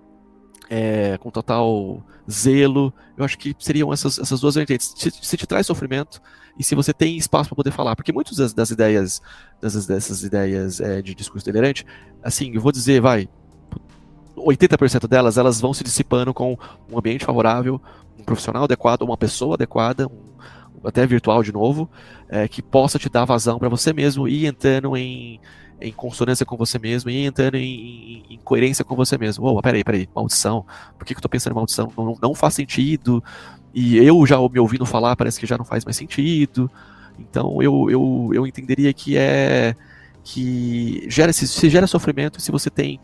[0.70, 2.94] é, com total zelo.
[3.18, 4.94] Eu acho que seriam essas, essas duas vertentes.
[4.96, 6.22] Se, se te traz sofrimento
[6.58, 9.22] e se você tem espaço para poder falar, porque muitas das, das ideias,
[9.60, 11.86] das, dessas ideias é, de discurso delirante,
[12.22, 13.28] assim, eu vou dizer, vai,
[14.36, 16.58] 80% delas, elas vão se dissipando com
[16.90, 17.80] um ambiente favorável,
[18.18, 21.88] um profissional adequado, uma pessoa adequada, um, até virtual de novo,
[22.28, 25.40] é, que possa te dar vazão para você mesmo ir entrando em,
[25.80, 29.46] em consonância com você mesmo e entrando em, em, em, coerência com você mesmo.
[29.46, 30.64] Oh, peraí, peraí, maldição.
[30.98, 31.92] Por que, que eu tô pensando em maldição?
[31.96, 33.22] Não, não faz sentido.
[33.74, 36.70] E eu já me ouvindo falar, parece que já não faz mais sentido.
[37.18, 39.74] Então eu, eu, eu entenderia que é
[40.22, 43.00] que gera, se, se gera sofrimento se você tem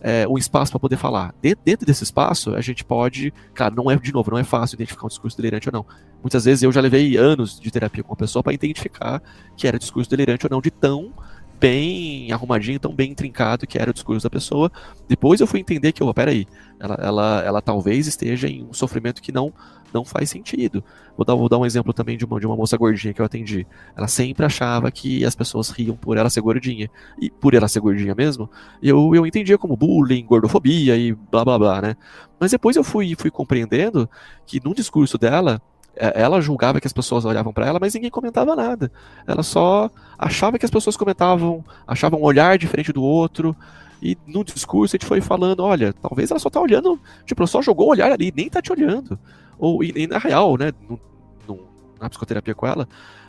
[0.00, 1.34] é, um espaço para poder falar.
[1.40, 3.32] Dentro, dentro, desse espaço, a gente pode.
[3.54, 5.86] Cara, não é, de novo, não é fácil identificar um discurso delirante ou não.
[6.22, 9.22] Muitas vezes eu já levei anos de terapia com uma pessoa para identificar
[9.56, 11.12] que era discurso delirante ou não, de tão
[11.58, 14.70] bem arrumadinho, tão bem intrincado que era o discurso da pessoa.
[15.08, 16.46] Depois eu fui entender que, oh, peraí,
[16.78, 19.52] ela, ela, ela talvez esteja em um sofrimento que não
[19.92, 20.84] não faz sentido.
[21.16, 23.24] Vou dar, vou dar um exemplo também de uma, de uma moça gordinha que eu
[23.24, 23.66] atendi.
[23.96, 26.90] Ela sempre achava que as pessoas riam por ela ser gordinha.
[27.20, 28.50] E por ela ser gordinha mesmo,
[28.82, 31.96] eu, eu entendia como bullying, gordofobia e blá blá blá, né?
[32.38, 34.08] Mas depois eu fui, fui compreendendo
[34.44, 35.62] que no discurso dela,
[35.96, 38.92] ela julgava que as pessoas olhavam para ela, mas ninguém comentava nada.
[39.26, 43.56] Ela só achava que as pessoas comentavam, achavam um olhar diferente do outro.
[44.02, 47.46] E no discurso a gente foi falando, olha, talvez ela só tá olhando, tipo, ela
[47.46, 49.18] só jogou o olhar ali, nem tá te olhando.
[49.58, 51.00] Ou, e, e na real, né, no,
[51.48, 51.60] no,
[51.98, 52.86] na psicoterapia com ela,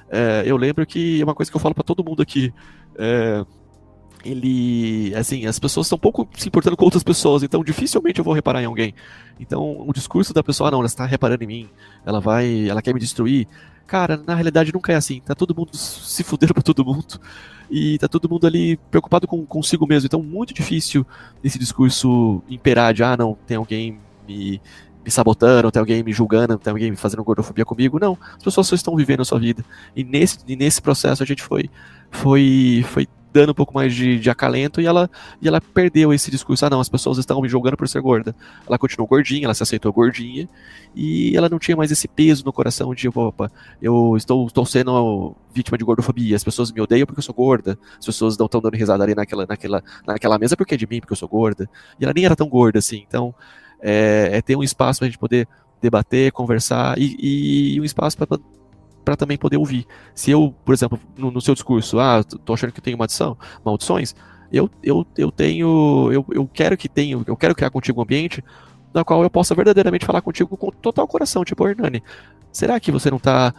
[0.10, 2.54] é, eu lembro que é uma coisa que eu falo para todo mundo aqui.
[2.98, 3.46] É,
[4.24, 8.34] ele, assim, as pessoas estão pouco se importando com outras pessoas, então dificilmente eu vou
[8.34, 8.94] reparar em alguém.
[9.40, 11.70] Então, o discurso da pessoa, ah, não, ela está reparando em mim,
[12.06, 13.48] ela vai, ela quer me destruir.
[13.86, 15.22] Cara, na realidade nunca é assim.
[15.22, 17.20] Tá todo mundo se fudendo pra todo mundo.
[17.70, 20.08] E tá todo mundo ali preocupado com consigo mesmo.
[20.08, 21.06] Então, muito difícil
[21.44, 24.62] esse discurso imperar de, ah, não, tem alguém me,
[25.04, 27.98] me sabotando, tem alguém me julgando, tem alguém fazendo gordofobia comigo.
[27.98, 29.64] Não, as pessoas só estão vivendo a sua vida.
[29.96, 31.70] E nesse, e nesse processo a gente foi,
[32.12, 33.08] foi, foi
[33.38, 35.08] dando um pouco mais de, de acalento e ela,
[35.40, 36.66] e ela perdeu esse discurso.
[36.66, 38.36] Ah, não, as pessoas estão me julgando por ser gorda.
[38.66, 40.50] Ela continuou gordinha, ela se aceitou gordinha
[40.96, 45.36] e ela não tinha mais esse peso no coração de, opa, eu estou, estou sendo
[45.54, 48.60] vítima de gordofobia, as pessoas me odeiam porque eu sou gorda, as pessoas não estão
[48.60, 51.70] dando risada ali naquela, naquela, naquela mesa porque é de mim, porque eu sou gorda.
[52.00, 53.36] E ela nem era tão gorda assim, então
[53.80, 55.48] é, é ter um espaço para a gente poder
[55.80, 58.40] debater, conversar e, e um espaço para
[59.16, 59.86] também poder ouvir.
[60.14, 64.16] Se eu, por exemplo, no, no, seu discurso, ah, tô achando que tenho maldição, maldições,
[64.52, 68.44] eu, eu, eu tenho, eu, eu quero que tenha, eu quero criar contigo um ambiente
[68.94, 72.02] na qual eu possa verdadeiramente falar contigo com total coração, tipo, Hernani,
[72.52, 73.54] será que você não está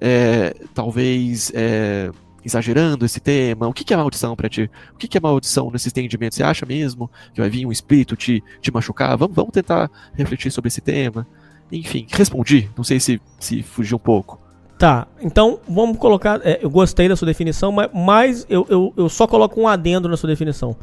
[0.00, 2.10] é, talvez é,
[2.44, 3.66] exagerando esse tema?
[3.66, 4.70] O que, que é maldição para ti?
[4.92, 6.34] O que, que é maldição nesse entendimento?
[6.34, 9.16] Você acha mesmo que vai vir um espírito te, te machucar?
[9.16, 11.26] Vamos, vamos tentar refletir sobre esse tema.
[11.72, 12.70] Enfim, respondi.
[12.76, 14.43] Não sei se, se fugiu um pouco.
[14.84, 16.42] Tá, então vamos colocar.
[16.44, 20.10] É, eu gostei da sua definição, mas, mas eu, eu, eu só coloco um adendo
[20.10, 20.76] na sua definição.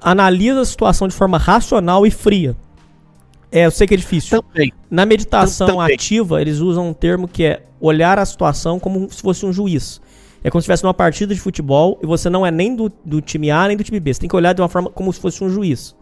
[0.00, 2.56] Analisa a situação de forma racional e fria.
[3.52, 4.42] É, eu sei que é difícil.
[4.42, 4.72] Também.
[4.90, 5.94] Na meditação Também.
[5.94, 10.00] ativa, eles usam um termo que é olhar a situação como se fosse um juiz.
[10.42, 13.20] É como se estivesse numa partida de futebol e você não é nem do, do
[13.20, 14.12] time A nem do time B.
[14.12, 15.94] Você tem que olhar de uma forma como se fosse um juiz.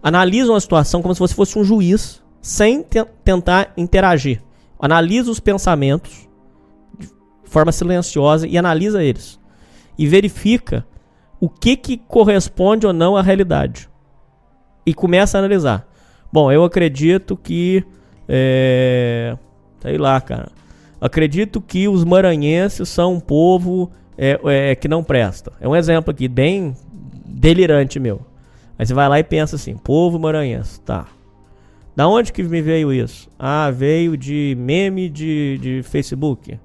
[0.00, 4.40] Analisa uma situação como se você fosse um juiz, sem te tentar interagir.
[4.82, 6.28] Analisa os pensamentos
[6.98, 7.08] de
[7.44, 9.38] forma silenciosa e analisa eles.
[9.96, 10.84] E verifica
[11.40, 13.88] o que, que corresponde ou não à realidade.
[14.84, 15.88] E começa a analisar.
[16.32, 17.84] Bom, eu acredito que.
[18.28, 19.38] É,
[19.80, 20.50] sei lá, cara.
[21.00, 25.52] Acredito que os maranhenses são um povo é, é, que não presta.
[25.60, 26.74] É um exemplo aqui, bem
[27.24, 28.20] delirante meu.
[28.78, 31.06] Aí você vai lá e pensa assim: povo maranhense, tá.
[31.94, 33.28] Da onde que me veio isso?
[33.38, 36.58] Ah, veio de meme de, de Facebook.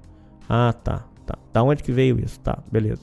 [0.48, 1.38] Ah, tá, tá.
[1.52, 2.40] Da onde que veio isso?
[2.40, 3.02] Tá, beleza.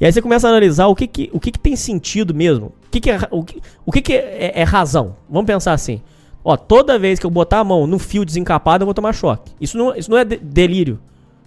[0.00, 2.66] E aí você começa a analisar o que que, o que, que tem sentido mesmo.
[2.86, 5.16] O que, que, é, o que, o que, que é, é, razão.
[5.28, 6.00] Vamos pensar assim.
[6.42, 9.52] Ó, toda vez que eu botar a mão no fio desencapado, eu vou tomar choque.
[9.60, 10.98] Isso não, isso não é de delírio.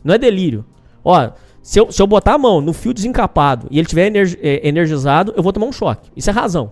[0.04, 0.66] Não é delírio.
[1.04, 1.32] Ó,
[1.64, 5.34] se eu, se eu botar a mão no fio desencapado e ele estiver é, energizado,
[5.36, 6.12] eu vou tomar um choque.
[6.16, 6.72] Isso é razão.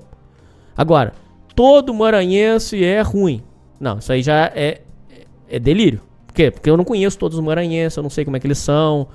[0.75, 1.13] Agora,
[1.59, 3.43] todo maranhense é ruim.
[3.81, 4.79] Não, isso aí já é,
[5.11, 5.99] é, é delírio.
[6.25, 6.49] Por quê?
[6.49, 9.09] Porque eu não conheço todos os maranhenses, eu não sei como é que eles são.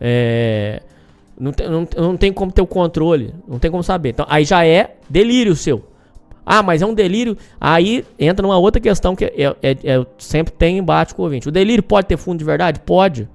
[0.00, 0.80] É,
[1.36, 4.10] não, tem, não, não tem como ter o controle, não tem como saber.
[4.10, 5.82] Então, aí já é delírio seu.
[6.46, 7.36] Ah, mas é um delírio.
[7.60, 11.48] Aí entra numa outra questão que é, é, é, sempre tem embate com o ouvinte.
[11.48, 12.78] O delírio pode ter fundo de verdade?
[12.78, 13.28] Pode.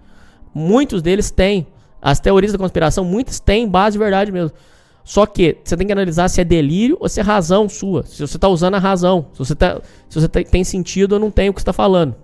[0.54, 1.68] Muitos deles têm.
[2.02, 4.56] As teorias da conspiração, muitas têm base de verdade mesmo.
[5.04, 8.04] Só que você tem que analisar se é delírio ou se é razão sua.
[8.04, 9.26] Se você está usando a razão.
[9.34, 12.16] Se você, tá, se você tem sentido ou não tem o que está falando.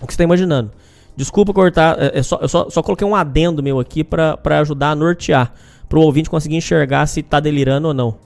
[0.00, 0.70] O que você está imaginando.
[1.16, 1.96] Desculpa cortar.
[1.98, 5.52] É, é só, eu só, só, coloquei um adendo meu aqui para ajudar a nortear.
[5.88, 8.16] Para o ouvinte conseguir enxergar se está delirando ou não.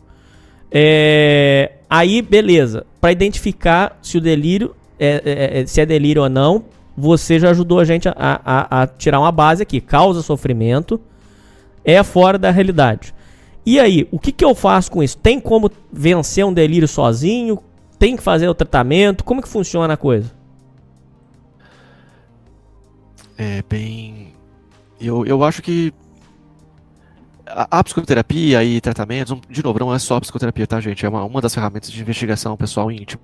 [0.70, 2.84] É, aí, beleza.
[3.00, 6.64] Para identificar se o delírio é, é, é, se é delírio ou não,
[6.96, 9.80] você já ajudou a gente a, a, a tirar uma base aqui.
[9.80, 11.00] Causa sofrimento,
[11.84, 13.14] é fora da realidade.
[13.64, 15.16] E aí, o que, que eu faço com isso?
[15.16, 17.58] Tem como vencer um delírio sozinho?
[17.98, 19.22] Tem que fazer o tratamento?
[19.22, 20.32] Como que funciona a coisa?
[23.38, 24.32] É bem.
[25.00, 25.92] Eu, eu acho que
[27.46, 31.04] a, a psicoterapia e tratamentos, de novo, não é só psicoterapia, tá, gente?
[31.04, 33.22] É uma, uma das ferramentas de investigação pessoal íntima.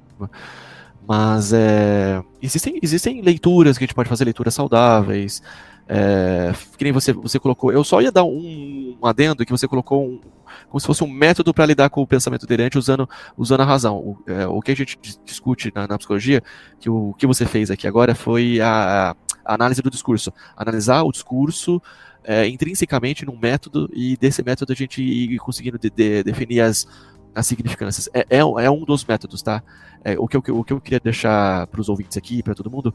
[1.06, 5.42] Mas é, existem, existem leituras que a gente pode fazer, leituras saudáveis.
[5.90, 7.72] É, que nem você, você colocou.
[7.72, 10.20] Eu só ia dar um, um adendo que você colocou um,
[10.68, 13.96] como se fosse um método para lidar com o pensamento delirante usando, usando a razão.
[13.96, 16.42] O, é, o que a gente discute na, na, psicologia,
[16.78, 20.30] que o que você fez aqui agora foi a, a análise do discurso.
[20.54, 21.80] Analisar o discurso
[22.22, 26.86] é, intrinsecamente num método e desse método a gente ir conseguindo de, de, definir as,
[27.34, 28.10] as significâncias.
[28.12, 29.62] É, é, é, um dos métodos, tá?
[30.04, 32.70] É, o, que eu, o que eu queria deixar para os ouvintes aqui, para todo
[32.70, 32.94] mundo,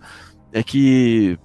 [0.52, 1.40] é que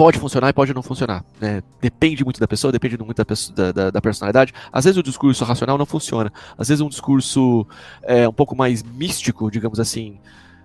[0.00, 1.22] pode funcionar e pode não funcionar.
[1.38, 1.62] Né?
[1.78, 4.50] Depende muito da pessoa, depende muito da, pessoa, da, da, personalidade.
[4.72, 6.32] Às vezes o discurso racional não funciona.
[6.56, 7.66] Às vezes um discurso
[8.02, 10.18] é, um pouco mais místico, digamos assim,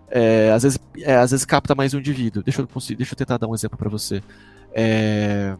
[0.10, 2.42] é, às, vezes, é, às vezes capta mais um indivíduo.
[2.44, 4.24] Deixa eu, deixa eu tentar dar um exemplo para você.
[4.74, 5.54] É,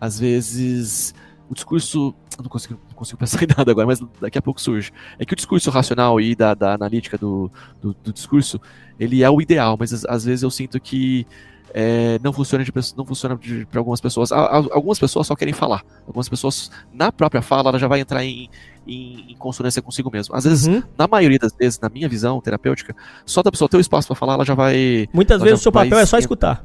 [0.00, 1.14] às vezes
[1.48, 2.12] o discurso.
[2.36, 4.90] Não consigo, não consigo pensar em nada agora, mas daqui a pouco surge.
[5.20, 7.48] É que o discurso racional e da, da analítica do,
[7.80, 8.60] do, do discurso,
[8.98, 11.24] ele é o ideal, mas às, às vezes eu sinto que
[11.72, 13.38] é, não funciona de não funciona
[13.70, 14.32] para algumas pessoas.
[14.32, 15.84] Algumas pessoas só querem falar.
[16.06, 18.48] Algumas pessoas, na própria fala, ela já vai entrar em,
[18.86, 20.34] em, em consonância consigo mesmo.
[20.34, 20.82] Às vezes, uhum.
[20.98, 22.94] na maioria das vezes, na minha visão terapêutica,
[23.24, 25.08] só da pessoa ter o espaço para falar, ela já vai.
[25.12, 26.62] Muitas vezes o seu papel é só escutar.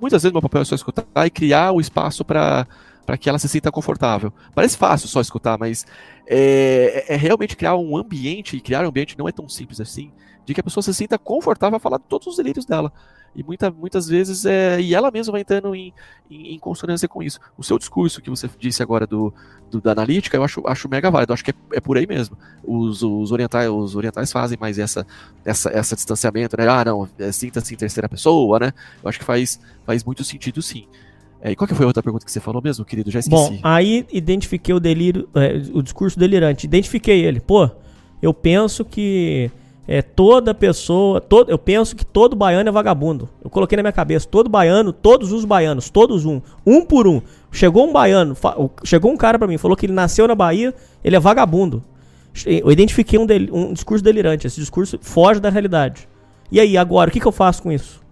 [0.00, 2.66] Muitas vezes meu papel é só escutar e criar o espaço para
[3.06, 4.32] para que ela se sinta confortável.
[4.52, 5.86] Parece fácil só escutar, mas
[6.26, 10.10] é, é, realmente criar um ambiente, e criar um ambiente não é tão simples assim,
[10.44, 12.92] de que a pessoa se sinta confortável a falar de todos os delírios dela.
[13.36, 15.92] E muita, muitas vezes, é, e ela mesma vai entrando em,
[16.30, 17.38] em, em, consonância com isso.
[17.58, 19.32] O seu discurso que você disse agora do,
[19.70, 22.36] do da analítica, eu acho, acho mega válido, acho que é, é por aí mesmo.
[22.64, 25.06] Os, os, orientais, os orientais fazem mais essa,
[25.44, 26.66] essa, essa distanciamento, né?
[26.66, 28.72] Ah, não, é, sinta-se em terceira pessoa, né?
[29.02, 30.86] Eu acho que faz, faz muito sentido sim.
[31.42, 33.10] É, e qual que foi a outra pergunta que você falou mesmo, querido?
[33.10, 33.50] Já esqueci.
[33.50, 36.64] Bom, aí identifiquei o delírio, é, o discurso delirante.
[36.64, 37.40] Identifiquei ele.
[37.40, 37.70] Pô,
[38.22, 39.50] eu penso que
[39.88, 43.28] é, toda pessoa, todo, eu penso que todo baiano é vagabundo.
[43.42, 47.22] Eu coloquei na minha cabeça, todo baiano, todos os baianos, todos um, um por um.
[47.52, 48.36] Chegou um baiano,
[48.84, 51.82] chegou um cara para mim, falou que ele nasceu na Bahia, ele é vagabundo.
[52.44, 56.08] Eu identifiquei um, del, um discurso delirante, esse discurso foge da realidade.
[56.50, 58.04] E aí, agora, o que, que eu faço com isso?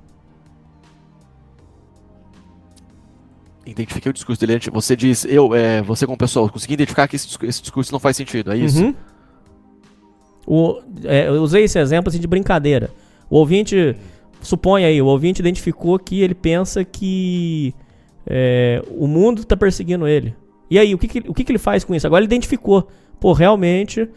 [3.66, 4.70] Identifiquei o discurso delirante.
[4.70, 8.16] Você diz, eu, é, você como pessoa, consegui identificar que esse, esse discurso não faz
[8.16, 8.82] sentido, é isso?
[8.82, 8.94] Uhum.
[10.46, 12.90] O, é, eu usei esse exemplo assim, de brincadeira.
[13.30, 13.96] O ouvinte,
[14.42, 17.74] supõe aí, o ouvinte identificou que ele pensa que
[18.26, 20.34] é, o mundo está perseguindo ele.
[20.70, 22.06] E aí, o que, que o que, que, ele faz com isso?
[22.06, 22.88] Agora ele identificou.
[23.20, 24.08] Pô, realmente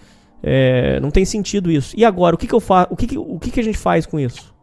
[0.41, 1.95] é, não tem sentido isso.
[1.97, 2.93] E agora, o que, que eu faço?
[2.93, 4.53] O, que, que, o que, que a gente faz com isso?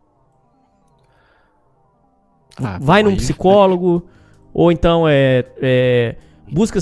[2.56, 4.06] Ah, Vai num psicólogo,
[4.52, 6.16] ou então é, é
[6.50, 6.78] busca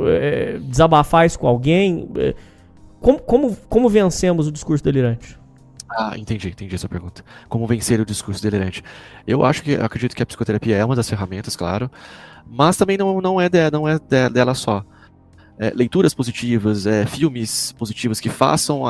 [0.00, 2.08] é, desabafar isso com alguém.
[3.06, 5.38] Como, como, como vencemos o discurso delirante?
[5.88, 7.24] Ah, entendi, entendi essa pergunta.
[7.48, 8.82] Como vencer o discurso delirante?
[9.24, 11.88] Eu acho que acredito que a psicoterapia é uma das ferramentas, claro,
[12.44, 14.84] mas também não, não é, de, não é de, dela só.
[15.56, 18.82] É, leituras positivas, é, filmes positivos que façam.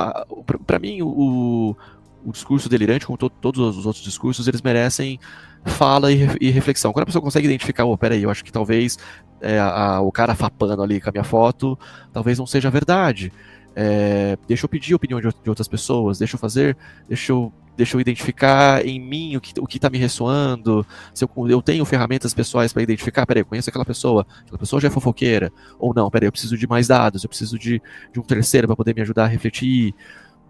[0.67, 1.77] Para mim, o,
[2.25, 5.21] o discurso delirante, como to, todos os outros discursos, eles merecem
[5.67, 6.91] fala e, e, reflexão.
[6.91, 8.99] Quando a pessoa consegue identificar, oh, peraí, eu acho que talvez
[9.43, 11.79] é, a, o cara fapando ali com a minha foto,
[12.15, 13.31] talvez não seja verdade.
[13.79, 16.75] É, deixa eu pedir a opinião de, de, outras pessoas, deixa eu fazer,
[17.07, 21.31] deixa eu, deixa eu identificar em mim o que o está me ressoando, se eu,
[21.47, 24.91] eu tenho ferramentas pessoais para identificar, peraí, eu conheço aquela pessoa, aquela pessoa já é
[24.91, 28.67] fofoqueira, ou não, peraí, eu preciso de mais dados, eu preciso de, de um terceiro
[28.67, 29.95] para poder me ajudar a refletir,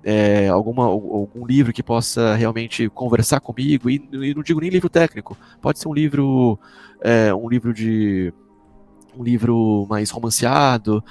[0.04, 4.88] é, alguma, algum livro que possa realmente conversar comigo, e, e, não digo nem livro
[4.88, 6.56] técnico, pode ser um livro,
[7.00, 8.32] é, um livro de
[9.18, 11.02] um livro mais romanceado,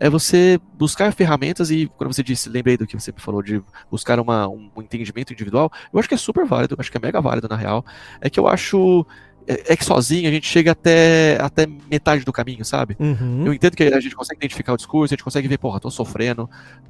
[0.00, 3.62] é você buscar ferramentas e, quando você disse, lembrei do que você me falou, de
[3.90, 7.20] buscar uma, um entendimento individual, eu acho que é super válido, acho que é mega
[7.20, 7.84] válido na real.
[8.20, 9.06] É que eu acho
[9.46, 12.96] é, é que sozinho a gente chega até, até metade do caminho, sabe?
[12.98, 13.44] Uhum.
[13.46, 15.90] Eu entendo que a gente consegue identificar o discurso, a gente consegue ver, porra, tô
[15.90, 16.48] sofrendo,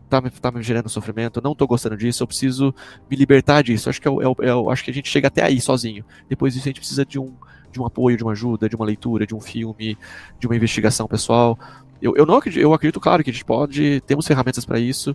[0.08, 2.72] tá, me- tá me gerando sofrimento, não tô gostando disso, eu preciso
[3.10, 3.90] me libertar disso.
[3.90, 6.04] Acho que, o- é o- acho que a gente chega até aí sozinho.
[6.28, 7.32] Depois disso a gente precisa de um,
[7.72, 9.96] de um apoio, de uma ajuda, de uma leitura, de um filme,
[10.38, 11.58] de uma investigação pessoal.
[12.00, 15.14] Eu, eu não acredito, eu acredito, claro, que a gente pode, temos ferramentas para isso,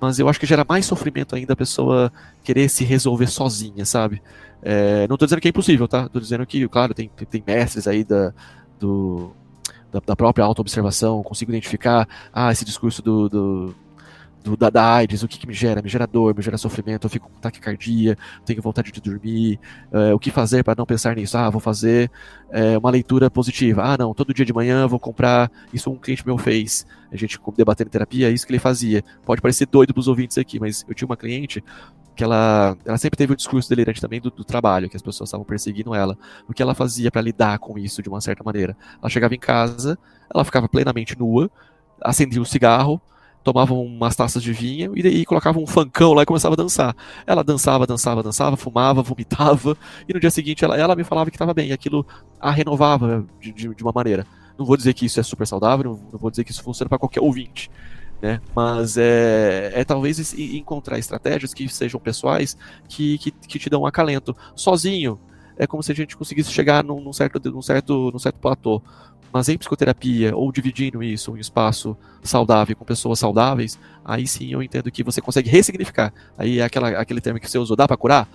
[0.00, 2.12] mas eu acho que gera mais sofrimento ainda a pessoa
[2.44, 4.22] querer se resolver sozinha, sabe?
[4.62, 6.08] É, não tô dizendo que é impossível, tá?
[6.08, 8.32] Tô dizendo que, claro, tem, tem, tem mestres aí da,
[8.78, 9.32] do,
[9.90, 13.74] da, da própria autoobservação, consigo identificar, ah, esse discurso do, do,
[14.48, 15.82] do- da, da AIDS, o que, que me gera?
[15.82, 19.58] Me gera dor, me gera sofrimento, eu fico com taquicardia, tenho vontade de dormir,
[19.92, 21.36] é, o que fazer para não pensar nisso?
[21.36, 22.10] Ah, vou fazer
[22.50, 23.82] é, uma leitura positiva.
[23.84, 27.38] Ah, não, todo dia de manhã vou comprar, isso um cliente meu fez, a gente
[27.56, 29.02] debatendo terapia, é isso que ele fazia.
[29.24, 31.62] Pode parecer doido pros ouvintes aqui, mas eu tinha uma cliente
[32.16, 35.28] que ela, ela sempre teve o discurso delirante também do, do trabalho, que as pessoas
[35.28, 36.18] estavam perseguindo ela.
[36.48, 38.76] O que ela fazia para lidar com isso de uma certa maneira?
[39.00, 39.96] Ela chegava em casa,
[40.32, 41.48] ela ficava plenamente nua,
[42.02, 43.00] acendia um cigarro,
[43.42, 46.94] tomava umas taças de vinho e daí colocava um funkão lá e começava a dançar.
[47.26, 49.76] Ela dançava, dançava, dançava, fumava, vomitava,
[50.08, 52.06] e no dia seguinte ela, ela me falava que estava bem, e aquilo
[52.40, 54.26] a renovava de, de, de uma maneira.
[54.58, 56.88] Não vou dizer que isso é super saudável, não, não vou dizer que isso funciona
[56.88, 57.70] para qualquer ouvinte,
[58.20, 58.40] né?
[58.54, 62.56] Mas é, é talvez encontrar estratégias que sejam pessoais
[62.88, 64.36] que, que, que te dão um acalento.
[64.56, 65.18] Sozinho,
[65.58, 68.80] é como se a gente conseguisse chegar num, num certo, num, certo, num certo platô.
[69.32, 74.52] Mas em psicoterapia, ou dividindo isso em um espaço saudável com pessoas saudáveis, aí sim
[74.52, 76.12] eu entendo que você consegue ressignificar.
[76.36, 78.28] Aí é aquela, aquele termo que você usou, dá pra curar?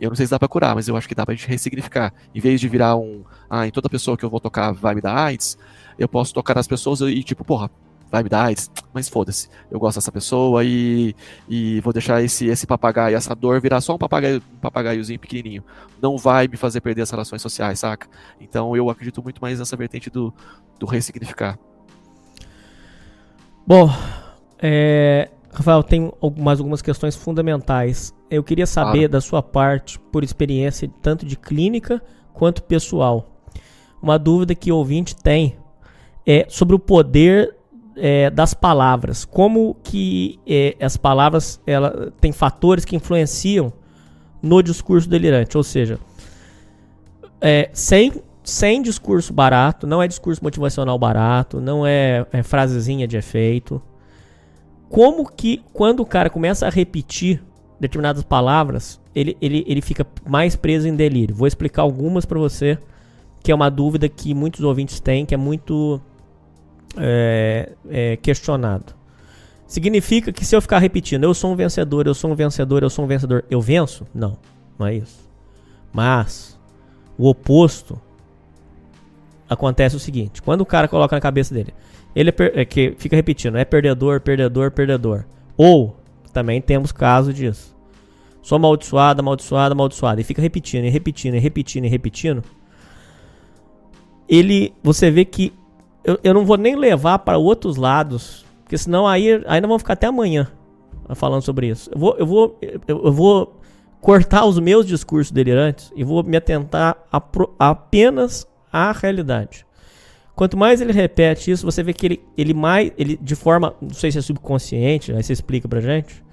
[0.00, 2.12] Eu não sei se dá pra curar, mas eu acho que dá pra gente ressignificar.
[2.34, 5.00] Em vez de virar um, ah, em toda pessoa que eu vou tocar vai me
[5.00, 5.56] dar AIDS,
[5.98, 7.70] eu posso tocar nas pessoas e tipo, porra,
[8.14, 11.14] vai me dar AIDS, mas foda-se, eu gosto dessa pessoa e,
[11.48, 15.64] e vou deixar esse, esse papagaio, essa dor virar só um papagaio, um papagaiozinho pequenininho.
[16.00, 18.06] Não vai me fazer perder as relações sociais, saca?
[18.40, 20.32] Então eu acredito muito mais nessa vertente do,
[20.78, 21.58] do ressignificar.
[23.66, 23.90] Bom,
[24.60, 28.14] é, Rafael, tem mais algumas questões fundamentais.
[28.30, 32.00] Eu queria saber da sua parte, por experiência tanto de clínica
[32.32, 33.26] quanto pessoal,
[34.00, 35.56] uma dúvida que o ouvinte tem
[36.26, 37.56] é sobre o poder
[37.96, 39.24] é, das palavras.
[39.24, 43.72] Como que é, as palavras ela tem fatores que influenciam
[44.42, 45.98] no discurso delirante, ou seja,
[47.40, 48.12] é, sem,
[48.42, 53.80] sem discurso barato, não é discurso motivacional barato, não é, é frasezinha de efeito.
[54.88, 57.42] Como que quando o cara começa a repetir
[57.80, 61.34] determinadas palavras, ele, ele, ele fica mais preso em delírio?
[61.34, 62.78] Vou explicar algumas pra você,
[63.42, 66.00] que é uma dúvida que muitos ouvintes têm, que é muito
[66.96, 68.94] é, é, questionado.
[69.66, 72.90] Significa que se eu ficar repetindo, eu sou um vencedor, eu sou um vencedor, eu
[72.90, 74.06] sou um vencedor, eu venço?
[74.14, 74.36] Não,
[74.78, 75.28] não é isso.
[75.92, 76.58] Mas
[77.16, 78.00] o oposto
[79.48, 81.74] acontece o seguinte: quando o cara coloca na cabeça dele,
[82.14, 85.24] ele é, é que fica repetindo, é perdedor, perdedor, perdedor.
[85.56, 85.96] Ou
[86.32, 87.74] também temos caso disso.
[88.42, 90.20] Sou amaldiçoado, amaldiçoado, amaldiçoado.
[90.20, 92.44] E fica repetindo, e repetindo, e repetindo, e repetindo.
[94.28, 94.74] Ele.
[94.82, 95.52] Você vê que.
[96.04, 98.44] Eu, eu não vou nem levar para outros lados.
[98.62, 100.50] Porque senão aí ainda vão ficar até amanhã
[101.14, 101.90] falando sobre isso.
[101.92, 103.60] Eu vou, eu vou, eu, eu vou
[104.00, 107.22] cortar os meus discursos delirantes e vou me atentar a
[107.58, 109.66] apenas à realidade.
[110.34, 113.90] Quanto mais ele repete isso, você vê que ele, ele mais, ele de forma, não
[113.90, 116.24] sei se é subconsciente, aí você explica pra gente,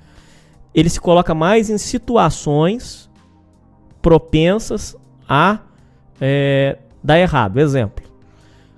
[0.73, 3.09] ele se coloca mais em situações
[4.01, 4.95] propensas
[5.29, 5.59] a
[6.19, 7.59] é, dar errado.
[7.59, 8.03] Exemplo,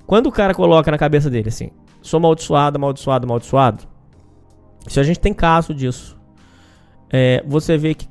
[0.06, 1.72] quando o cara coloca na cabeça dele assim,
[2.02, 3.84] sou amaldiçoado, amaldiçoado, amaldiçoado,
[4.88, 6.18] se a gente tem caso disso,
[7.10, 8.08] é, você vê que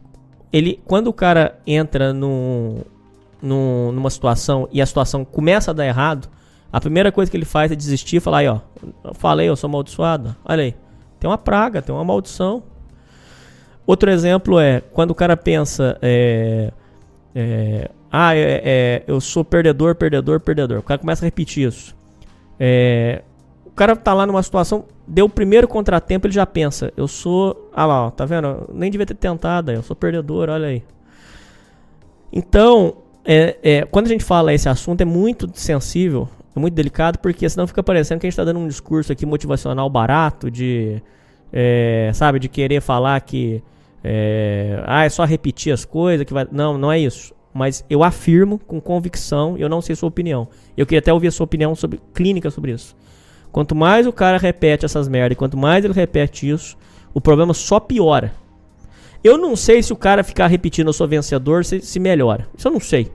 [0.53, 2.81] ele, quando o cara entra num,
[3.43, 6.29] num- numa situação e a situação começa a dar errado,
[6.73, 8.61] a primeira coisa que ele faz é desistir e falar aí, ó,
[9.05, 10.75] eu falei, eu sou amaldiçoado, olha aí,
[11.21, 12.63] tem uma praga, tem uma maldição.
[13.87, 16.73] Outro exemplo é quando o cara pensa, é,
[17.35, 20.79] é, ah, é- é, eu sou perdedor, perdedor, perdedor.
[20.79, 21.97] O cara começa a repetir isso.
[22.61, 23.23] É,
[23.65, 27.71] o cara tá lá numa situação, deu o primeiro contratempo, ele já pensa, eu sou,
[27.73, 28.47] ah lá, ó, tá vendo?
[28.47, 30.83] Eu nem devia ter tentado, eu sou perdedor, olha aí.
[32.31, 37.19] Então, é, é, quando a gente fala esse assunto, é muito sensível, é muito delicado,
[37.19, 41.03] porque senão fica parecendo que a gente tá dando um discurso aqui motivacional barato, de,
[41.53, 43.63] é, sabe, de querer falar que,
[44.03, 46.47] é, ah, é só repetir as coisas, que vai...
[46.51, 47.35] Não, não é isso.
[47.55, 50.49] Mas eu afirmo com convicção, eu não sei sua opinião.
[50.77, 52.97] Eu queria até ouvir a sua opinião sobre clínica sobre isso.
[53.51, 56.77] Quanto mais o cara repete essas merdas, quanto mais ele repete isso,
[57.13, 58.33] o problema só piora.
[59.23, 62.49] Eu não sei se o cara ficar repetindo eu sou vencedor se, se melhora.
[62.57, 63.11] Isso eu não sei.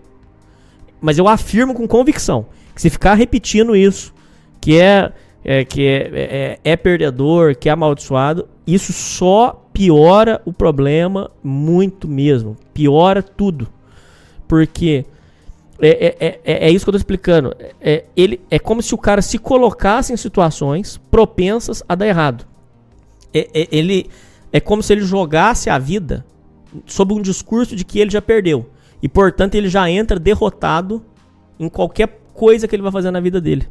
[1.02, 2.46] mas eu afirmo com convicção
[2.78, 4.14] que se ficar repetindo isso,
[4.62, 5.12] que é,
[5.44, 12.08] é que é, é, é perdedor, que é amaldiçoado, isso só piora o problema muito
[12.08, 12.58] mesmo.
[12.74, 13.68] Piora tudo.
[14.48, 15.06] Porque
[15.80, 17.56] é, é, é, é isso que eu tô explicando.
[17.80, 22.44] É, ele, é como se o cara se colocasse em situações propensas a dar errado.
[23.32, 24.10] É, é, ele,
[24.52, 26.26] é como se ele jogasse a vida
[26.88, 28.72] sob um discurso de que ele já perdeu.
[29.00, 31.06] E, portanto, ele já entra derrotado
[31.60, 33.68] em qualquer coisa que ele vai fazer na vida dele.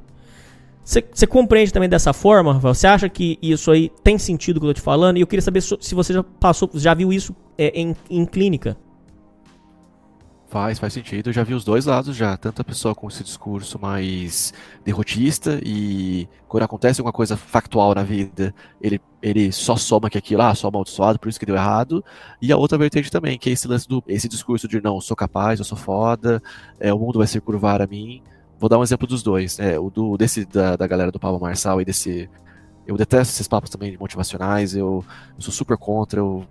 [0.87, 2.73] Você compreende também dessa forma, Rafael?
[2.73, 5.17] Você acha que isso aí tem sentido que eu tô te falando?
[5.17, 8.77] E eu queria saber se você já passou, já viu isso é, em, em clínica.
[10.47, 11.29] Faz, faz sentido.
[11.29, 12.37] Eu já vi os dois lados já.
[12.37, 14.55] Tanto a pessoa com esse discurso mais
[14.85, 20.43] derrotista e quando acontece alguma coisa factual na vida, ele, ele só soma que aquilo,
[20.43, 22.05] ah, sou amaldiçoado, por isso que deu errado.
[22.41, 25.17] E a outra vertente também, que é esse lance do esse discurso de não, sou
[25.17, 26.41] capaz, eu sou foda,
[26.79, 28.23] é, o mundo vai se curvar a mim.
[28.59, 29.59] Vou dar um exemplo dos dois.
[29.59, 32.28] É, o do, desse da, da galera do Pablo Marçal e desse.
[32.87, 35.05] Eu detesto esses papos também motivacionais, eu,
[35.37, 36.47] eu sou super contra, eu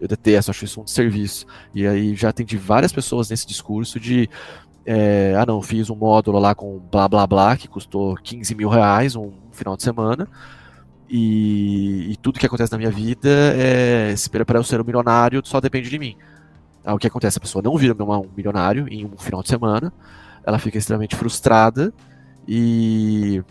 [0.00, 1.46] eu detesto, acho isso um serviço.
[1.74, 4.28] E aí já atendi várias pessoas nesse discurso de.
[4.86, 8.68] É, ah, não, fiz um módulo lá com blá blá blá que custou 15 mil
[8.68, 10.28] reais um final de semana.
[11.08, 14.14] E, e tudo que acontece na minha vida é.
[14.44, 16.16] Para eu ser um milionário só depende de mim.
[16.84, 17.38] Ah, o que acontece?
[17.38, 19.90] A pessoa não vira um milionário em um final de semana,
[20.46, 21.92] ela fica extremamente frustrada
[22.46, 23.42] e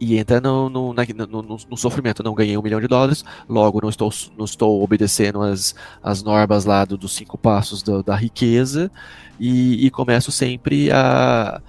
[0.00, 2.22] e entra no, no, na, no, no, sofrimento.
[2.22, 6.64] Não ganhei um milhão de dólares, logo não estou, não estou obedecendo as, as normas
[6.64, 8.90] lá do, dos cinco passos do, da riqueza
[9.40, 11.60] e, e, começo sempre a,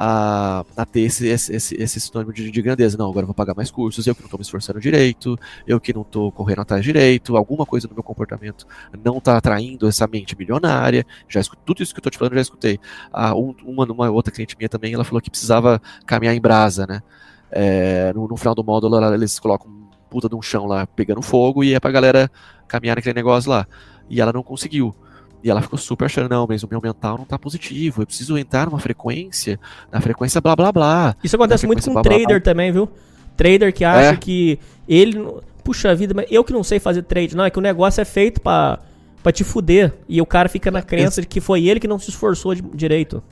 [0.00, 2.96] a, a ter esse, esse, esse sinônimo de, de, grandeza.
[2.96, 5.80] Não, agora eu vou pagar mais cursos, eu que não estou me esforçando direito, eu
[5.80, 8.64] que não estou correndo atrás direito, alguma coisa no meu comportamento
[9.04, 11.04] não está atraindo essa mente milionária.
[11.28, 12.78] Já escuto, tudo isso que eu estou te falando, já escutei.
[13.12, 16.86] Ah, um, uma, uma outra cliente minha também, ela falou que precisava caminhar em brasa,
[16.86, 17.02] né?
[17.50, 21.64] É, no, no, final do módulo eles colocam puta de um chão lá pegando fogo
[21.64, 22.30] e é pra galera
[22.68, 23.66] caminhar naquele negócio lá.
[24.08, 24.94] E ela não conseguiu.
[25.42, 28.36] E ela ficou super achando, não, mas o meu mental não tá positivo, eu preciso
[28.36, 29.58] entrar numa frequência,
[29.90, 31.16] na frequência blá blá blá.
[31.22, 32.40] Isso acontece muito com blá, trader blá, blá.
[32.40, 32.88] também, viu?
[33.36, 34.16] Trader que acha é.
[34.16, 34.58] que
[34.88, 35.24] ele.
[35.62, 37.36] Puxa vida, mas eu que não sei fazer trade.
[37.36, 38.78] Não, é que o negócio é feito pra,
[39.22, 39.92] pra te fuder.
[40.08, 42.62] E o cara fica na crença de que foi ele que não se esforçou de,
[42.62, 43.22] direito.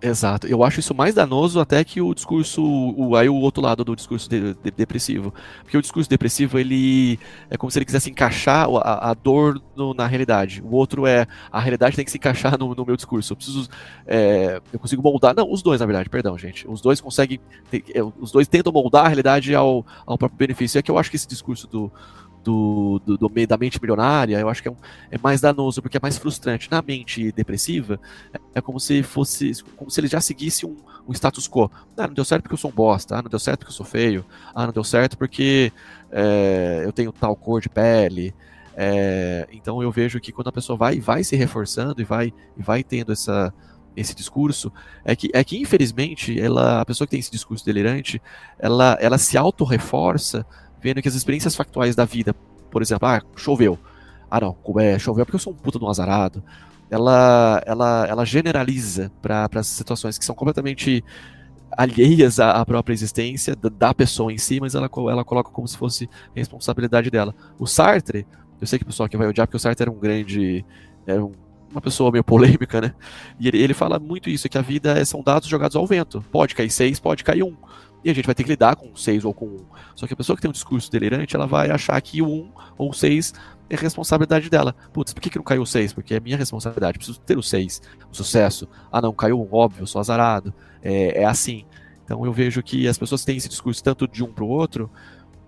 [0.00, 0.46] Exato.
[0.46, 3.96] Eu acho isso mais danoso até que o discurso, o, aí o outro lado do
[3.96, 5.32] discurso de, de, depressivo.
[5.62, 7.18] Porque o discurso depressivo, ele
[7.48, 10.62] é como se ele quisesse encaixar a, a dor no, na realidade.
[10.62, 13.32] O outro é, a realidade tem que se encaixar no, no meu discurso.
[13.32, 13.68] Eu preciso,
[14.06, 16.68] é, eu consigo moldar, não, os dois na verdade, perdão gente.
[16.68, 17.40] Os dois conseguem,
[18.20, 20.78] os dois tentam moldar a realidade ao, ao próprio benefício.
[20.78, 21.90] É que eu acho que esse discurso do,
[22.46, 24.76] do, do, do, da mente milionária, eu acho que é, um,
[25.10, 26.70] é, mais danoso, porque é mais frustrante.
[26.70, 27.98] Na mente depressiva,
[28.32, 30.76] é, é como se fosse, como se ele já seguisse um,
[31.08, 31.68] um, status quo.
[31.96, 33.76] Ah, não deu certo porque eu sou um bosta, ah, não deu certo porque eu
[33.76, 34.24] sou feio,
[34.54, 35.72] ah, não deu certo porque
[36.12, 38.32] é, eu tenho tal cor de pele.
[38.76, 42.62] É, então eu vejo que quando a pessoa vai, vai se reforçando e vai, e
[42.62, 43.52] vai tendo essa,
[43.96, 44.70] esse discurso
[45.04, 48.22] é que, é que infelizmente ela, a pessoa que tem esse discurso delirante,
[48.56, 50.46] ela, ela se auto-reforça
[50.86, 52.32] vendo que as experiências factuais da vida,
[52.70, 53.76] por exemplo, ah, choveu.
[54.30, 56.40] Ah, não, é, choveu porque eu sou um puta de um azarado.
[56.88, 61.02] Ela, ela, ela generaliza para situações que são completamente
[61.76, 66.08] alheias à, própria existência da pessoa em si, mas ela, ela coloca como se fosse
[66.36, 67.34] responsabilidade dela.
[67.58, 68.24] O Sartre,
[68.60, 70.64] eu sei que o pessoal aqui vai odiar, porque o Sartre era um grande.
[71.04, 71.32] Era um,
[71.68, 72.94] uma pessoa meio polêmica, né?
[73.40, 76.24] E ele, ele fala muito isso, que a vida é, são dados jogados ao vento.
[76.30, 77.56] Pode cair seis, pode cair um.
[78.06, 79.56] E a gente vai ter que lidar com 6 ou com 1.
[79.96, 82.50] Só que a pessoa que tem um discurso delirante, ela vai achar que o 1
[82.78, 83.34] ou 6
[83.68, 84.76] é responsabilidade dela.
[84.92, 85.92] Putz, por que, que não caiu o 6?
[85.92, 88.68] Porque é minha responsabilidade, preciso ter o 6, o sucesso.
[88.92, 90.54] Ah, não, caiu um, óbvio, sou azarado.
[90.80, 91.64] É, é assim.
[92.04, 94.88] Então eu vejo que as pessoas têm esse discurso tanto de um para o outro,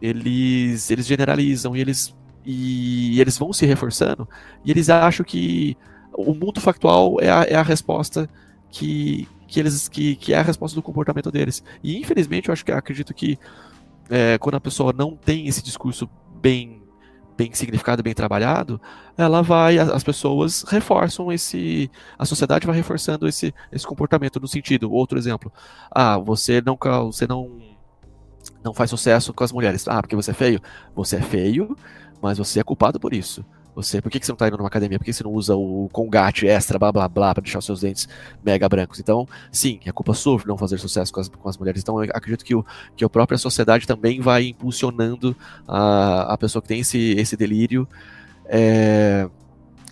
[0.02, 2.12] eles, eles generalizam e eles,
[2.44, 4.28] e eles vão se reforçando
[4.64, 5.76] e eles acham que
[6.12, 8.28] o mundo factual é a, é a resposta
[8.68, 11.64] que, que eles que, que é a resposta do comportamento deles.
[11.82, 13.38] E infelizmente eu acho que acredito que
[14.08, 16.08] é, quando a pessoa não tem esse discurso
[16.40, 16.78] bem
[17.36, 18.80] bem significado, bem trabalhado,
[19.16, 21.88] ela vai, as pessoas reforçam esse,
[22.18, 25.52] a sociedade vai reforçando esse, esse comportamento no sentido, outro exemplo,
[25.88, 26.76] ah, você não,
[27.06, 27.48] você não,
[28.64, 30.60] não faz sucesso com as mulheres, ah, porque você é feio,
[30.96, 31.76] você é feio,
[32.20, 33.44] mas você é culpado por isso.
[33.78, 34.98] Você, por que, que você não está indo numa academia?
[34.98, 37.80] Por que você não usa o Congate extra, blá blá blá, para deixar os seus
[37.80, 38.08] dentes
[38.44, 38.98] mega brancos?
[38.98, 41.80] Então, sim, é culpa sua não fazer sucesso com as, com as mulheres.
[41.80, 45.36] Então, eu acredito que, o, que a própria sociedade também vai impulsionando
[45.66, 47.86] a, a pessoa que tem esse, esse delírio.
[48.46, 49.28] É,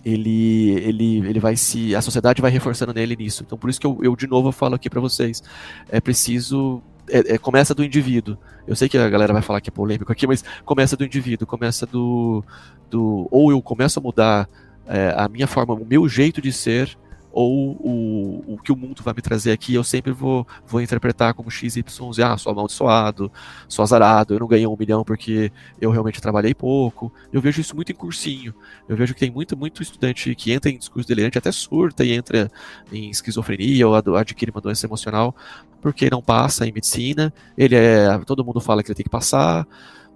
[0.03, 1.95] ele, ele, ele vai se.
[1.95, 3.43] A sociedade vai reforçando nele nisso.
[3.47, 5.41] Então, por isso que eu, eu de novo falo aqui para vocês:
[5.89, 6.83] é preciso.
[7.09, 8.37] É, é, começa do indivíduo.
[8.67, 11.47] Eu sei que a galera vai falar que é polêmico aqui, mas começa do indivíduo,
[11.47, 12.43] começa do.
[12.89, 14.49] do ou eu começo a mudar
[14.85, 16.97] é, a minha forma, o meu jeito de ser,
[17.39, 21.35] ou o, o que o mundo vai me trazer aqui, eu sempre vou, vou interpretar
[21.35, 21.83] como XYZ,
[22.23, 23.31] ah, sou amaldiçoado,
[23.67, 27.13] sou azarado, eu não ganhei um milhão porque eu realmente trabalhei pouco.
[27.31, 28.55] Eu vejo isso muito em cursinho.
[28.89, 32.11] Eu vejo que tem muito, muito estudante que entra em discurso delirante, até surta e
[32.11, 32.51] entra
[32.91, 35.35] em esquizofrenia ou adquire uma doença emocional,
[35.79, 38.17] porque não passa em medicina, ele é.
[38.25, 39.67] Todo mundo fala que ele tem que passar,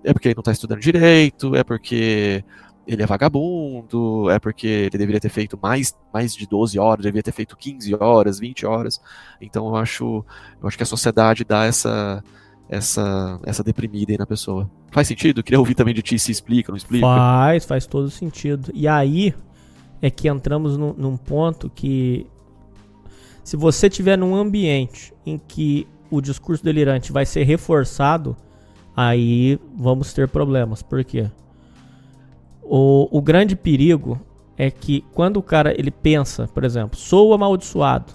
[0.04, 2.44] é porque ele não está estudando direito, é porque
[2.94, 7.24] ele é vagabundo, é porque ele deveria ter feito mais, mais de 12 horas, deveria
[7.24, 9.02] ter feito 15 horas, 20 horas.
[9.40, 10.26] Então eu acho,
[10.62, 12.24] eu acho que a sociedade dá essa
[12.70, 14.70] essa essa deprimida aí na pessoa.
[14.92, 15.44] Faz sentido?
[15.44, 17.06] Queria ouvir também de ti se explica, não explica?
[17.06, 18.72] Faz, faz todo sentido.
[18.74, 19.34] E aí
[20.02, 22.26] é que entramos num, num ponto que
[23.44, 28.36] se você tiver num ambiente em que o discurso delirante vai ser reforçado,
[28.96, 30.82] aí vamos ter problemas.
[30.82, 31.30] Por quê?
[32.74, 34.18] O, o grande perigo
[34.58, 38.14] é que quando o cara ele pensa, por exemplo, sou amaldiçoado,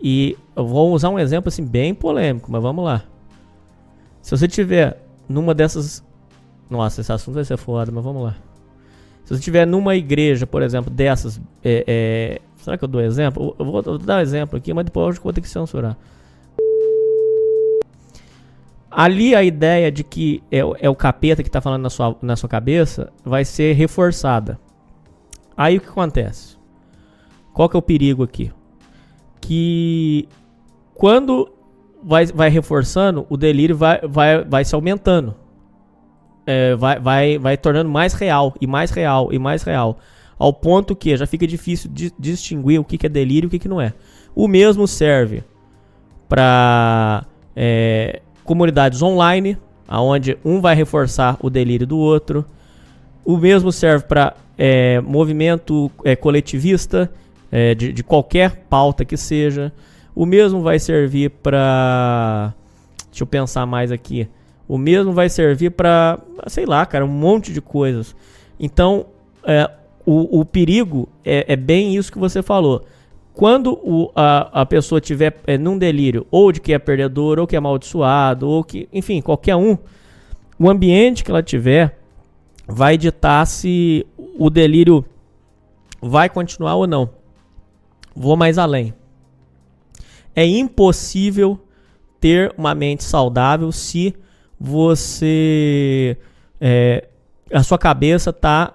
[0.00, 3.04] e eu vou usar um exemplo assim bem polêmico, mas vamos lá.
[4.22, 6.02] Se você tiver numa dessas.
[6.70, 8.34] Nossa, esse assunto vai ser foda, mas vamos lá.
[9.26, 11.38] Se você tiver numa igreja, por exemplo, dessas.
[11.62, 12.40] É, é...
[12.56, 13.54] Será que eu dou exemplo?
[13.58, 15.98] Eu vou, eu vou dar um exemplo aqui, mas depois eu vou ter que censurar.
[18.98, 22.34] Ali a ideia de que é, é o capeta que está falando na sua, na
[22.34, 24.58] sua cabeça vai ser reforçada.
[25.54, 26.56] Aí o que acontece?
[27.52, 28.50] Qual que é o perigo aqui?
[29.38, 30.26] Que
[30.94, 31.52] quando
[32.02, 35.34] vai, vai reforçando, o delírio vai, vai, vai se aumentando.
[36.46, 39.98] É, vai, vai, vai tornando mais real, e mais real, e mais real.
[40.38, 43.58] Ao ponto que já fica difícil distinguir o que, que é delírio e o que,
[43.58, 43.92] que não é.
[44.34, 45.44] O mesmo serve
[46.26, 52.44] para é, comunidades online, aonde um vai reforçar o delírio do outro.
[53.24, 57.10] O mesmo serve para é, movimento é, coletivista,
[57.50, 59.72] é, de, de, qualquer pauta que seja.
[60.14, 62.54] O mesmo vai servir para.
[63.10, 64.28] Deixa eu pensar mais aqui.
[64.68, 68.16] O mesmo vai servir para, sei lá, cara, um monte de coisas.
[68.58, 69.06] Então,
[69.44, 69.70] é,
[70.04, 72.84] o, o perigo é, é bem isso que você falou
[73.36, 77.46] quando o, a, a pessoa tiver é, num delírio, ou de que é perdedor, ou
[77.46, 79.76] que é amaldiçoado, ou que, enfim, qualquer um,
[80.58, 81.98] o ambiente que ela tiver
[82.66, 84.06] vai ditar se
[84.38, 85.04] o delírio
[86.00, 87.10] vai continuar ou não.
[88.14, 88.94] Vou mais além.
[90.34, 91.60] É impossível
[92.18, 94.16] ter uma mente saudável se
[94.58, 96.16] você.
[96.58, 97.06] É,
[97.52, 98.72] a sua cabeça está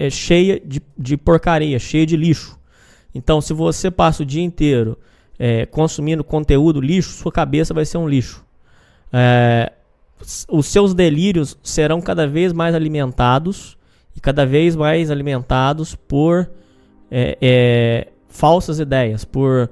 [0.00, 2.57] é, cheia de, de porcaria, cheia de lixo.
[3.14, 4.98] Então, se você passa o dia inteiro
[5.38, 8.44] é, consumindo conteúdo lixo, sua cabeça vai ser um lixo.
[9.12, 9.72] É,
[10.48, 13.78] os seus delírios serão cada vez mais alimentados
[14.16, 16.50] e cada vez mais alimentados por
[17.10, 19.70] é, é falsas ideias, por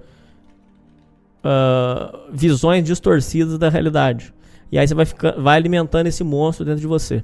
[1.44, 4.32] uh, visões distorcidas da realidade.
[4.70, 7.22] E aí você vai, ficar, vai alimentando esse monstro dentro de você.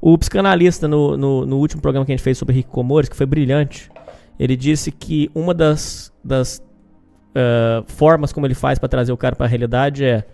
[0.00, 3.16] O psicanalista, no, no, no último programa que a gente fez sobre Rick Comores, que
[3.16, 3.90] foi brilhante,
[4.38, 6.58] ele disse que uma das, das
[7.30, 10.24] uh, formas como ele faz para trazer o cara para a realidade é,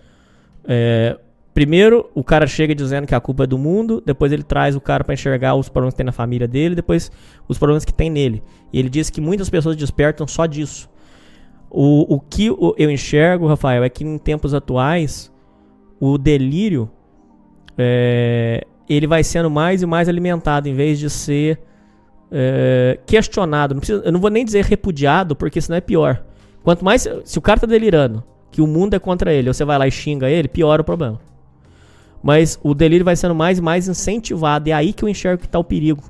[0.65, 1.19] é,
[1.55, 4.81] primeiro o cara chega dizendo que a culpa é do mundo, depois ele traz o
[4.81, 7.11] cara para enxergar os problemas que tem na família dele, depois
[7.49, 8.43] os problemas que tem nele.
[8.73, 10.89] E ele disse que muitas pessoas despertam só disso.
[11.71, 15.31] O, o que eu enxergo, Rafael, é que em tempos atuais
[16.01, 16.91] o delírio
[17.77, 21.61] é, ele vai sendo mais e mais alimentado em vez de ser
[22.31, 23.75] é, questionado.
[23.75, 26.23] Não precisa, eu não vou nem dizer repudiado, porque senão é pior.
[26.63, 27.07] Quanto mais.
[27.25, 29.87] Se o cara tá delirando, que o mundo é contra ele, ou você vai lá
[29.87, 31.21] e xinga ele, piora o problema.
[32.23, 34.69] Mas o delírio vai sendo mais e mais incentivado.
[34.69, 36.03] E é aí que eu enxergo que tá o perigo.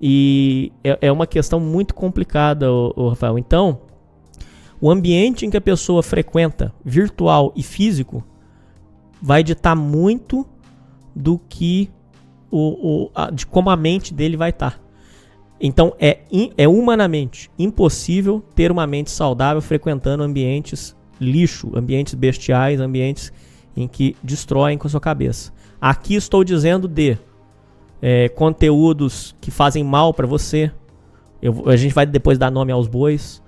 [0.00, 3.38] E é, é uma questão muito complicada, o, o Rafael.
[3.38, 3.80] Então,
[4.80, 8.24] o ambiente em que a pessoa frequenta, virtual e físico,
[9.20, 10.46] vai ditar muito
[11.14, 11.90] do que
[12.50, 14.72] o, o a, de como a mente dele vai estar.
[14.72, 14.81] Tá.
[15.64, 16.18] Então é,
[16.58, 23.32] é humanamente impossível ter uma mente saudável frequentando ambientes lixo, ambientes bestiais, ambientes
[23.76, 25.52] em que destroem com a sua cabeça.
[25.80, 27.16] Aqui estou dizendo de
[28.02, 30.72] é, conteúdos que fazem mal para você.
[31.40, 33.40] Eu, a gente vai depois dar nome aos bois.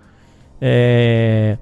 [0.60, 1.58] É,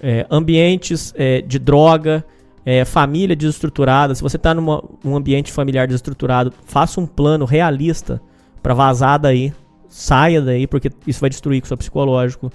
[0.00, 2.24] é, ambientes é, de droga,
[2.64, 4.14] é, família desestruturada.
[4.14, 8.20] Se você está num ambiente familiar desestruturado, faça um plano realista
[8.62, 9.52] para vazar daí
[9.90, 12.50] saia daí, porque isso vai destruir o seu psicológico.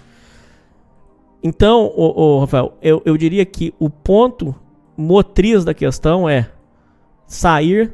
[1.43, 4.55] Então, ô, ô, Rafael, eu, eu diria que o ponto
[4.97, 6.49] motriz da questão é
[7.27, 7.93] sair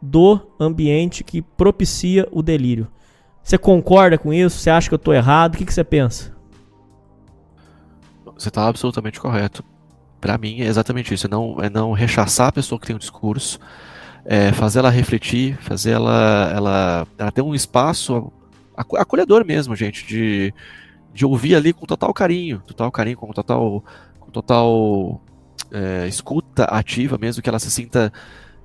[0.00, 2.86] do ambiente que propicia o delírio.
[3.42, 4.58] Você concorda com isso?
[4.58, 5.54] Você acha que eu estou errado?
[5.54, 6.34] O que, que você pensa?
[8.36, 9.64] Você está absolutamente correto.
[10.20, 11.26] Para mim é exatamente isso.
[11.26, 13.58] É não, é não rechaçar a pessoa que tem um discurso,
[14.24, 18.32] é fazer ela refletir, fazer ela, ela, ela ter um espaço
[18.76, 20.52] acolhedor mesmo, gente, de,
[21.12, 23.84] de ouvir ali com total carinho, total carinho, com total,
[24.20, 25.20] com total
[25.72, 28.12] é, escuta ativa mesmo, que ela se sinta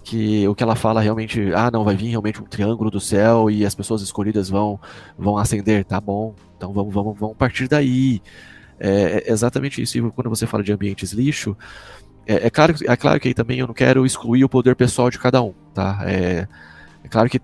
[0.03, 3.49] que o que ela fala realmente, ah, não, vai vir realmente um triângulo do céu
[3.49, 4.79] e as pessoas escolhidas vão
[5.17, 6.35] vão ascender, tá bom?
[6.57, 8.21] Então vamos, vamos, vamos partir daí.
[8.79, 9.97] É, é exatamente isso.
[9.97, 11.55] E quando você fala de ambientes lixo,
[12.25, 15.09] é, é, claro, é claro que aí também eu não quero excluir o poder pessoal
[15.09, 15.99] de cada um, tá?
[16.05, 16.47] É,
[17.03, 17.39] é claro que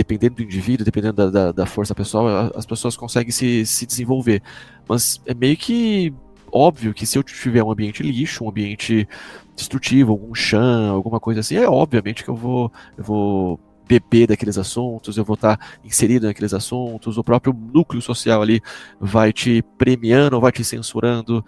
[0.00, 4.42] dependendo do indivíduo, dependendo da, da, da, força pessoal, as pessoas conseguem se, se desenvolver.
[4.88, 6.10] Mas é meio que
[6.50, 9.06] óbvio que se eu tiver um ambiente lixo, um ambiente
[9.54, 14.56] destrutivo, algum chão, alguma coisa assim, é obviamente que eu vou, eu vou beber daqueles
[14.56, 18.62] assuntos, eu vou estar inserido naqueles assuntos, o próprio núcleo social ali
[18.98, 21.44] vai te premiando, vai te censurando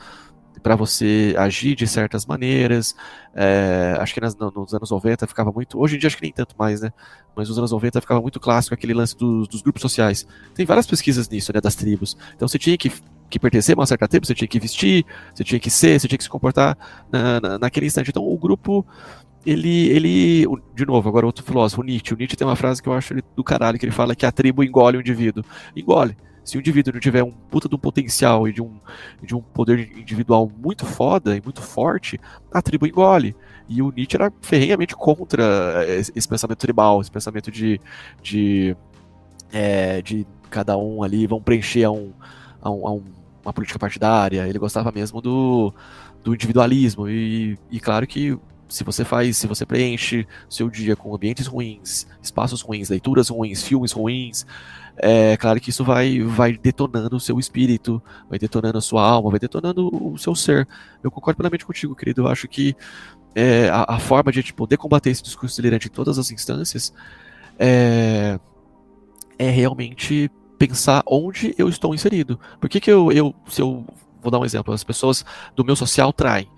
[0.62, 2.94] para você agir de certas maneiras.
[3.34, 5.78] É, acho que nas, nos anos 90 ficava muito.
[5.78, 6.92] Hoje em dia acho que nem tanto mais, né?
[7.34, 10.26] Mas nos anos 90 ficava muito clássico aquele lance dos, dos grupos sociais.
[10.54, 11.60] Tem várias pesquisas nisso, né?
[11.60, 12.16] Das tribos.
[12.34, 12.92] Então você tinha que
[13.32, 16.06] que pertencer a uma certa tribo, você tinha que vestir, você tinha que ser, você
[16.06, 16.76] tinha que se comportar
[17.10, 18.10] na, na, naquele instante.
[18.10, 18.86] Então o grupo,
[19.46, 22.12] ele, ele, de novo, agora outro filósofo, Nietzsche.
[22.12, 24.30] O Nietzsche tem uma frase que eu acho do caralho, que ele fala que a
[24.30, 25.42] tribo engole o indivíduo.
[25.74, 26.14] Engole.
[26.44, 28.78] Se o indivíduo não tiver um puta de um potencial e de um,
[29.22, 32.18] de um poder individual muito foda e muito forte,
[32.52, 33.36] a tribo engole.
[33.68, 37.80] E o Nietzsche era ferrenhamente contra esse pensamento tribal, esse pensamento de,
[38.22, 38.76] de,
[39.52, 42.12] é, de cada um ali vão preencher a um,
[42.60, 43.02] a um, a um
[43.44, 45.74] uma política partidária, ele gostava mesmo do,
[46.22, 47.08] do individualismo.
[47.08, 48.38] E, e claro que
[48.68, 53.62] se você faz, se você preenche seu dia com ambientes ruins, espaços ruins, leituras ruins,
[53.62, 54.46] filmes ruins,
[54.96, 59.30] é claro que isso vai, vai detonando o seu espírito, vai detonando a sua alma,
[59.30, 60.68] vai detonando o seu ser.
[61.02, 62.22] Eu concordo plenamente contigo, querido.
[62.22, 62.76] Eu acho que
[63.34, 66.92] é, a, a, forma de tipo, poder combater esse discurso delirante em todas as instâncias
[67.58, 68.38] é,
[69.38, 72.38] é realmente pensar onde eu estou inserido.
[72.60, 73.84] Por que, que eu, eu, se eu
[74.22, 75.24] vou dar um exemplo, as pessoas
[75.56, 76.48] do meu social traem.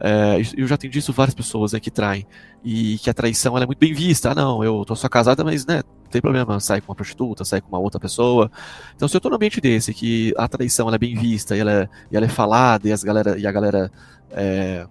[0.00, 2.26] É, eu já atendi isso várias pessoas né, que traem.
[2.64, 4.30] E que a traição é muito bem vista.
[4.30, 7.44] Ah, não, eu tô só casada, mas né, não tem problema, sai com uma prostituta,
[7.44, 8.50] sai com uma outra pessoa.
[8.96, 11.72] Então, se eu tô num ambiente desse, que a traição é bem vista e ela
[11.72, 13.92] é, e ela é falada, e, as galera, e a galera
[14.30, 14.86] é,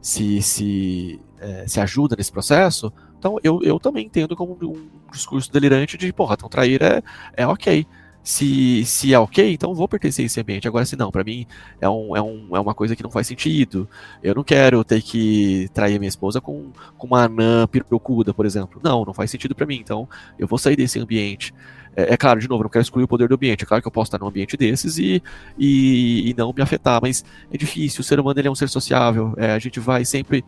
[0.00, 5.50] se, se, é, se ajuda nesse processo, então eu, eu também entendo como um discurso
[5.52, 7.02] delirante de, porra, então trair é,
[7.36, 7.86] é ok.
[8.22, 10.68] Se, se é ok, então vou pertencer a esse ambiente.
[10.68, 11.46] Agora, se não, para mim
[11.80, 13.88] é, um, é, um, é uma coisa que não faz sentido.
[14.22, 18.80] Eu não quero ter que trair minha esposa com, com uma anã pirocuda, por exemplo.
[18.84, 19.76] Não, não faz sentido para mim.
[19.76, 20.06] Então
[20.38, 21.54] eu vou sair desse ambiente.
[21.96, 23.64] É, é, claro, de novo, não quero excluir o poder do ambiente.
[23.64, 25.22] É claro que eu posso estar num ambiente desses e,
[25.58, 28.02] e, e não me afetar, mas é difícil.
[28.02, 29.34] O ser humano ele é um ser sociável.
[29.36, 30.44] É, a gente vai sempre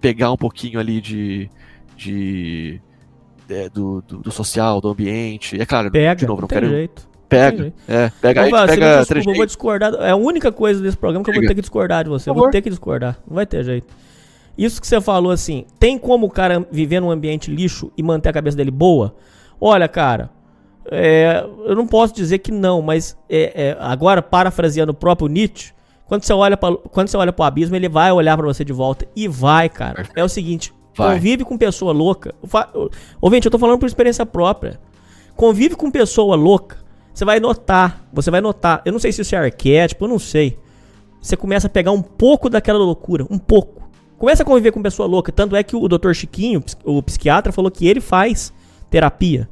[0.00, 1.50] pegar um pouquinho ali de,
[1.96, 2.80] de
[3.48, 5.60] é, do, do, do, social, do ambiente.
[5.60, 6.68] É claro, pega, de novo, não quero.
[6.68, 7.10] Jeito.
[7.28, 9.94] Pega, é, pega, aí, pega desculpa, eu vou discordar.
[9.94, 12.28] É a única coisa desse programa que eu vou ter que discordar de você.
[12.28, 13.18] Eu vou ter que discordar.
[13.26, 13.94] Não vai ter jeito.
[14.56, 18.28] Isso que você falou assim, tem como o cara viver num ambiente lixo e manter
[18.28, 19.14] a cabeça dele boa?
[19.58, 20.30] Olha, cara,
[20.90, 25.72] é, eu não posso dizer que não, mas é, é, agora, parafraseando o próprio Nietzsche,
[26.06, 28.72] quando você olha para quando você olha pro abismo, ele vai olhar para você de
[28.72, 30.06] volta e vai, cara.
[30.14, 31.16] É o seguinte, Vai.
[31.16, 32.34] Convive com pessoa louca.
[33.20, 34.78] Ouvinte, eu tô falando por experiência própria.
[35.34, 36.76] Convive com pessoa louca.
[37.12, 38.06] Você vai notar.
[38.12, 38.82] Você vai notar.
[38.84, 40.58] Eu não sei se isso é arquétipo, eu não sei.
[41.20, 43.26] Você começa a pegar um pouco daquela loucura.
[43.30, 43.82] Um pouco.
[44.18, 45.32] Começa a conviver com pessoa louca.
[45.32, 46.12] Tanto é que o Dr.
[46.12, 48.52] Chiquinho, o psiquiatra, falou que ele faz
[48.90, 49.48] terapia.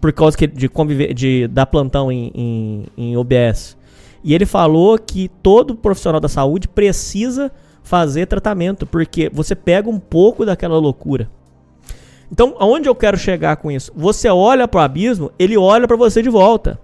[0.00, 3.76] Por causa de conviver, de dar plantão em, em, em OBS.
[4.24, 7.52] E ele falou que todo profissional da saúde precisa
[7.82, 11.28] fazer tratamento, porque você pega um pouco daquela loucura.
[12.30, 13.92] Então, aonde eu quero chegar com isso?
[13.94, 16.80] Você olha para o abismo, ele olha para você de volta.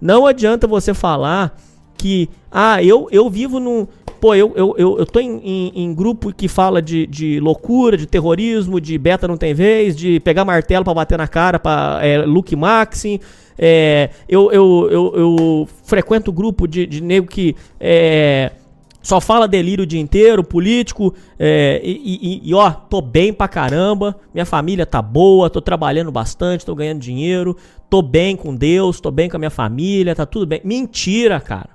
[0.00, 1.56] Não adianta você falar
[1.96, 3.88] que, ah, eu, eu vivo num.
[4.20, 7.96] Pô, eu, eu, eu, eu tô em, em, em grupo que fala de, de loucura,
[7.96, 11.98] de terrorismo, de beta não tem vez, de pegar martelo para bater na cara para
[12.02, 13.18] é, Luke Maxim.
[13.58, 17.56] É, eu, eu, eu, eu frequento grupo de, de nego que.
[17.80, 18.52] É,
[19.04, 23.46] só fala delírio o dia inteiro, político, é, e, e, e, ó, tô bem pra
[23.46, 27.54] caramba, minha família tá boa, tô trabalhando bastante, tô ganhando dinheiro,
[27.90, 30.62] tô bem com Deus, tô bem com a minha família, tá tudo bem.
[30.64, 31.68] Mentira, cara.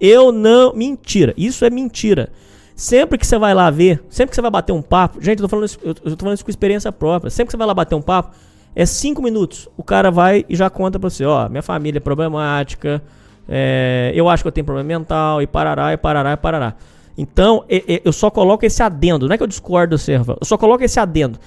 [0.00, 0.74] Eu não.
[0.74, 1.32] Mentira.
[1.36, 2.32] Isso é mentira.
[2.74, 5.44] Sempre que você vai lá ver, sempre que você vai bater um papo, gente, eu
[5.44, 7.30] tô falando isso, eu tô falando isso com experiência própria.
[7.30, 8.34] Sempre que você vai lá bater um papo,
[8.74, 9.68] é cinco minutos.
[9.76, 13.00] O cara vai e já conta pra você, ó, minha família é problemática,
[13.48, 16.74] é, eu acho que eu tenho problema mental, e parará, e parará, e parará.
[17.16, 19.28] Então, eu só coloco esse adendo.
[19.28, 20.36] Não é que eu discordo, Serva.
[20.40, 21.38] Eu só coloco esse adendo.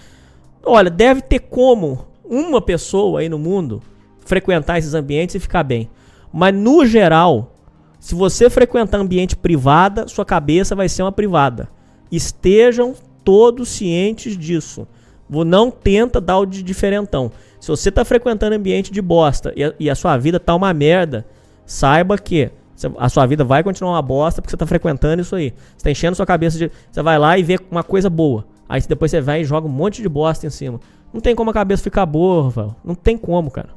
[0.63, 3.81] Olha, deve ter como uma pessoa aí no mundo
[4.19, 5.89] frequentar esses ambientes e ficar bem.
[6.31, 7.53] Mas no geral,
[7.99, 11.69] se você frequentar ambiente privada, sua cabeça vai ser uma privada.
[12.11, 12.93] Estejam
[13.23, 14.87] todos cientes disso.
[15.27, 17.31] Não tenta dar o de diferentão.
[17.59, 20.71] Se você está frequentando ambiente de bosta e a, e a sua vida tá uma
[20.73, 21.25] merda,
[21.65, 22.51] saiba que
[22.97, 25.51] a sua vida vai continuar uma bosta porque você está frequentando isso aí.
[25.51, 26.71] Você está enchendo sua cabeça de.
[26.91, 28.45] Você vai lá e vê uma coisa boa.
[28.67, 30.79] Aí depois você vai e joga um monte de bosta em cima.
[31.13, 32.75] Não tem como a cabeça ficar boa, velho.
[32.83, 33.69] Não tem como, cara.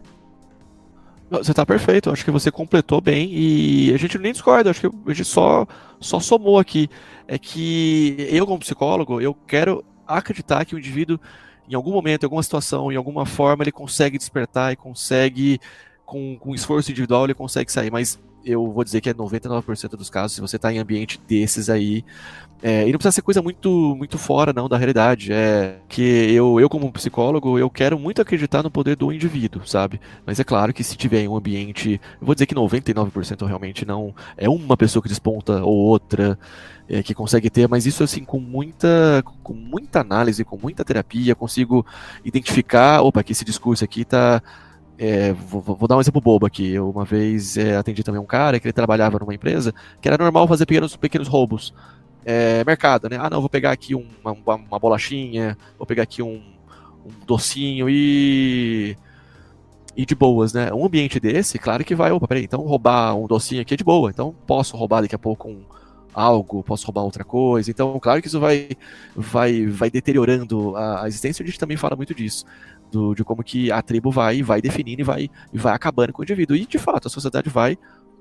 [1.31, 4.87] Você tá perfeito, acho que você completou bem e a gente nem discorda, acho que
[4.87, 5.67] a gente só,
[6.01, 6.89] só somou aqui.
[7.27, 11.21] É que eu, como psicólogo, eu quero acreditar que o indivíduo,
[11.69, 15.61] em algum momento, em alguma situação, em alguma forma, ele consegue despertar e consegue
[16.09, 20.09] com, com esforço individual ele consegue sair, mas eu vou dizer que é 99% dos
[20.09, 22.03] casos, se você está em ambiente desses aí,
[22.63, 26.59] é, e não precisa ser coisa muito, muito fora não da realidade, é que eu,
[26.59, 30.01] eu como psicólogo, eu quero muito acreditar no poder do indivíduo, sabe?
[30.25, 33.85] Mas é claro que se tiver em um ambiente, eu vou dizer que 99% realmente
[33.85, 36.39] não, é uma pessoa que desponta ou outra,
[36.89, 41.35] é, que consegue ter, mas isso assim com muita, com muita análise, com muita terapia,
[41.35, 41.85] consigo
[42.25, 44.43] identificar, opa, que esse discurso aqui tá
[44.99, 46.73] é, vou, vou, dar um exemplo bobo aqui.
[46.73, 50.19] Eu uma vez é, atendi também um cara que ele trabalhava numa empresa que era
[50.19, 51.73] normal fazer pequenos, pequenos roubos.
[52.25, 53.17] É, mercado, né?
[53.19, 56.43] Ah, não, vou pegar aqui uma, uma, uma bolachinha, vou pegar aqui um,
[57.07, 58.97] um, docinho e.
[59.97, 60.73] E de boas, né?
[60.73, 63.83] Um ambiente desse, claro que vai, opa, peraí, então roubar um docinho aqui é de
[63.83, 65.65] boa, então posso roubar daqui a pouco um,
[66.15, 67.69] algo, posso roubar outra coisa.
[67.69, 68.69] Então, claro que isso vai,
[69.17, 71.43] vai, vai deteriorando a, a existência.
[71.43, 72.45] A gente também fala muito disso
[72.91, 76.25] do, de como que a tribo vai vai definindo e vai, vai acabando com o
[76.25, 76.57] indivíduo.
[76.57, 77.79] E de fato, a sociedade vai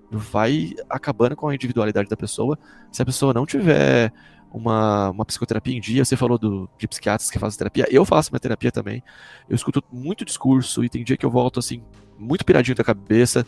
[0.10, 2.58] vai acabando com a individualidade da pessoa.
[2.92, 4.12] Se a pessoa não tiver
[4.52, 8.32] uma, uma psicoterapia em dia, você falou do, de psiquiatras que fazem terapia, eu faço
[8.32, 9.04] minha terapia também.
[9.50, 11.84] Eu escuto muito discurso e tem dia que eu volto assim,
[12.18, 13.46] muito piradinho da cabeça,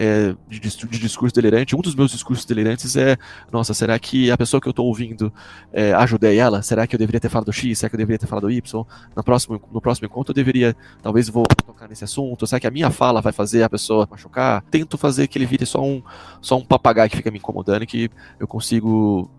[0.00, 1.76] é, de, de, discurso delirante.
[1.76, 3.18] Um dos meus discursos delirantes é:
[3.52, 5.30] nossa, será que a pessoa que eu estou ouvindo
[5.70, 6.62] é, ajudei ela?
[6.62, 7.78] Será que eu deveria ter falado X?
[7.78, 8.86] Será que eu deveria ter falado Y?
[9.14, 12.46] No próximo, no próximo encontro eu deveria, talvez vou tocar nesse assunto.
[12.46, 14.62] Será que a minha fala vai fazer a pessoa machucar?
[14.70, 16.02] Tento fazer que ele vire só um,
[16.40, 19.30] só um papagaio que fica me incomodando e que eu consigo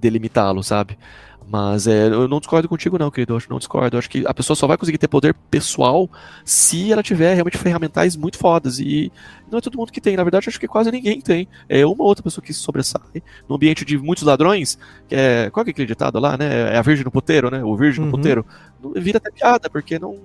[0.00, 0.96] delimitá-lo, sabe?
[1.52, 3.34] Mas é, eu não discordo contigo, não, querido.
[3.34, 3.94] Eu acho, não discordo.
[3.94, 6.08] Eu acho que a pessoa só vai conseguir ter poder pessoal
[6.46, 8.78] se ela tiver realmente ferramentais muito fodas.
[8.78, 9.12] E
[9.50, 10.16] não é todo mundo que tem.
[10.16, 11.46] Na verdade, acho que quase ninguém tem.
[11.68, 13.22] É uma outra pessoa que se sobressai.
[13.46, 15.50] No ambiente de muitos ladrões, que é.
[15.50, 16.72] Qual que é aquele ditado lá, né?
[16.72, 17.62] É a virgem no puteiro, né?
[17.62, 18.10] O virgem uhum.
[18.10, 18.46] no puteiro.
[18.96, 20.16] Vira até piada, porque não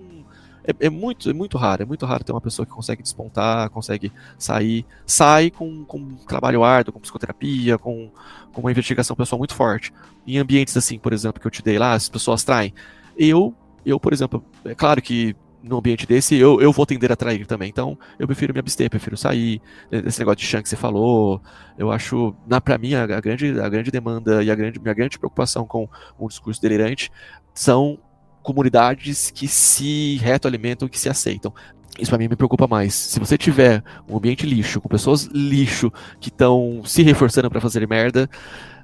[0.67, 3.69] é, é, muito, é muito raro, é muito raro ter uma pessoa que consegue despontar,
[3.69, 8.11] consegue sair, sai com, com um trabalho árduo, com psicoterapia, com,
[8.51, 9.93] com uma investigação pessoal muito forte.
[10.27, 12.73] Em ambientes assim, por exemplo, que eu te dei lá, as pessoas traem.
[13.17, 17.15] Eu, eu, por exemplo, é claro que no ambiente desse, eu, eu vou tender a
[17.15, 17.69] trair também.
[17.69, 19.61] Então, eu prefiro me abster, prefiro sair.
[19.91, 21.41] Esse negócio de chão que você falou,
[21.77, 24.93] eu acho, na, pra mim, a, a, grande, a grande demanda e a grande, minha
[24.93, 25.89] grande preocupação com
[26.19, 27.11] um discurso delirante
[27.53, 27.97] são
[28.47, 31.53] comunidades que se retroalimentam, que se aceitam.
[31.99, 32.93] Isso para mim me preocupa mais.
[32.93, 35.91] Se você tiver um ambiente lixo, com pessoas lixo
[36.21, 38.29] que estão se reforçando para fazer merda,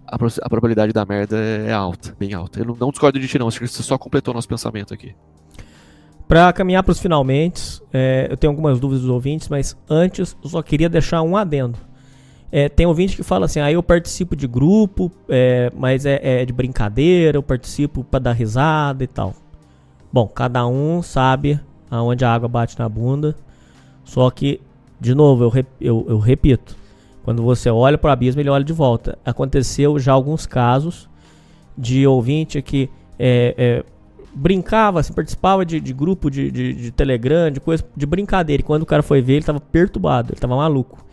[0.06, 2.60] a, a, probabilidade da merda é alta, bem alta.
[2.60, 3.48] Eu não, não discordo de ti, não.
[3.48, 5.16] Acho que você só completou nosso pensamento aqui.
[6.28, 10.50] Para caminhar para os finalmente, é, eu tenho algumas dúvidas dos ouvintes, mas antes eu
[10.50, 11.80] só queria deixar um adendo.
[12.52, 16.46] É, tem ouvinte que fala assim: ah, eu participo de grupo, é, mas é, é,
[16.46, 19.34] de brincadeira, eu participo para dar risada e tal.
[20.14, 21.60] Bom, cada um sabe
[21.90, 23.36] aonde a água bate na bunda.
[24.04, 24.62] Só que,
[25.02, 26.78] de novo, eu, eu, eu repito:
[27.24, 29.18] quando você olha para o abismo, ele olha de volta.
[29.26, 31.10] Aconteceu já alguns casos
[31.76, 33.84] de ouvinte que é, é,
[34.36, 38.62] brincava, assim, participava de, de grupo de, de, de, Telegram, de coisa de brincadeira.
[38.62, 41.04] E quando o cara foi ver, ele estava perturbado, ele estava maluco.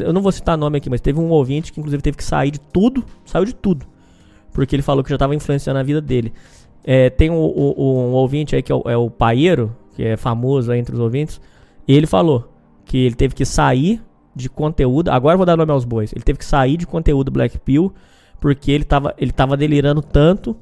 [0.00, 2.52] Eu não vou citar nome aqui, mas teve um ouvinte que inclusive teve que sair
[2.52, 3.84] de tudo, saiu de tudo.
[4.52, 6.32] Porque ele falou que já estava influenciando a vida dele.
[6.86, 10.16] É, tem um, um, um, ouvinte aí que é o, é o Paeiro, que é
[10.16, 11.40] famoso entre os ouvintes,
[11.86, 12.48] e ele falou
[12.84, 14.00] que ele teve que sair
[14.34, 15.08] de conteúdo.
[15.08, 16.12] Agora eu vou dar nome aos bois.
[16.12, 17.92] Ele teve que sair de conteúdo Black Pill
[18.40, 20.56] porque ele tava, ele tava delirando tanto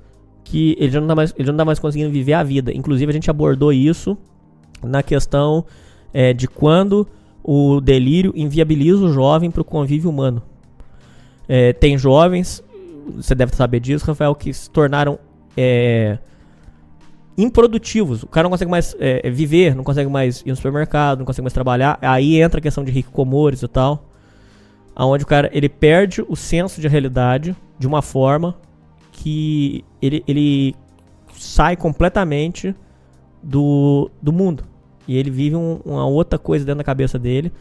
[0.44, 2.72] que ele já, não tá mais, ele não tá mais conseguindo viver a vida.
[2.72, 4.16] Inclusive, a gente abordou isso
[4.82, 5.64] na questão
[6.12, 7.06] é, de quando
[7.42, 10.42] o delírio inviabiliza o jovem para o convívio humano.
[11.48, 12.62] É, tem jovens,
[13.16, 15.18] você deve saber disso, Rafael, que se tornaram
[15.56, 16.18] é,
[17.36, 18.22] improdutivos.
[18.22, 21.44] O cara não consegue mais é, viver, não consegue mais ir no supermercado, não consegue
[21.44, 21.98] mais trabalhar.
[22.00, 24.08] Aí entra a questão de rico comores e tal.
[24.94, 28.56] Aonde o cara ele perde o senso de realidade de uma forma
[29.10, 30.74] que ele, ele
[31.36, 32.74] sai completamente
[33.42, 34.64] do, do mundo.
[35.06, 37.52] E ele vive um, uma outra coisa dentro da cabeça dele.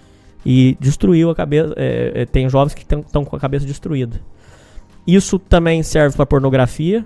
[0.46, 1.74] E destruiu a cabeça.
[1.78, 4.22] É, é, tem jovens que estão com a cabeça destruída.
[5.06, 7.06] Isso também serve para pornografia.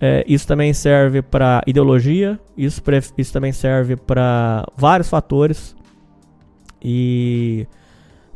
[0.00, 2.38] É, isso também serve para ideologia.
[2.56, 2.82] Isso,
[3.16, 5.76] isso também serve para vários fatores.
[6.82, 7.66] E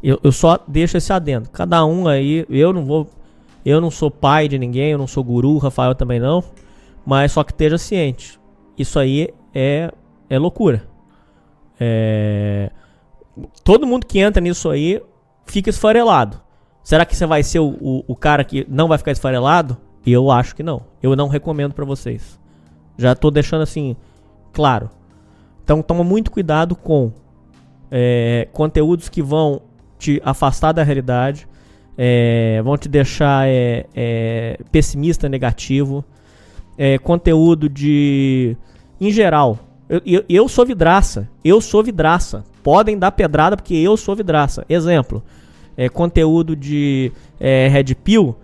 [0.02, 1.48] eu, eu só deixo esse adendo.
[1.50, 3.08] Cada um aí, eu não vou
[3.64, 6.42] eu não sou pai de ninguém, eu não sou guru, Rafael também não.
[7.06, 8.38] Mas só que esteja ciente.
[8.76, 9.92] Isso aí é,
[10.28, 10.88] é loucura.
[11.78, 12.70] É...
[13.64, 15.00] Todo mundo que entra nisso aí
[15.46, 16.40] fica esfarelado.
[16.82, 19.76] Será que você vai ser o, o, o cara que não vai ficar esfarelado?
[20.06, 20.82] Eu acho que não.
[21.02, 22.38] Eu não recomendo para vocês.
[22.96, 23.96] Já tô deixando assim
[24.52, 24.90] claro.
[25.64, 27.12] Então toma muito cuidado com
[27.90, 29.62] é, conteúdos que vão
[29.98, 31.46] te afastar da realidade,
[31.96, 36.04] é, vão te deixar é, é, pessimista, negativo.
[36.76, 38.56] É, conteúdo de.
[39.00, 39.58] Em geral,
[39.88, 41.28] eu, eu, eu, sou vidraça.
[41.44, 42.44] Eu sou vidraça.
[42.62, 44.64] Podem dar pedrada porque eu sou vidraça.
[44.68, 45.22] Exemplo:
[45.76, 48.34] é, conteúdo de é, Red Pill.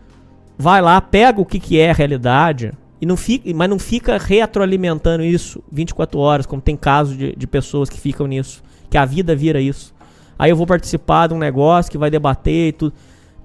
[0.59, 2.73] Vai lá, pega o que, que é a realidade.
[3.01, 7.47] E não fica, mas não fica retroalimentando isso 24 horas, como tem casos de, de
[7.47, 8.61] pessoas que ficam nisso.
[8.91, 9.95] Que a vida vira isso.
[10.37, 12.93] Aí eu vou participar de um negócio que vai debater e tudo.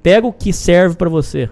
[0.02, 1.49] Pega o que serve para você.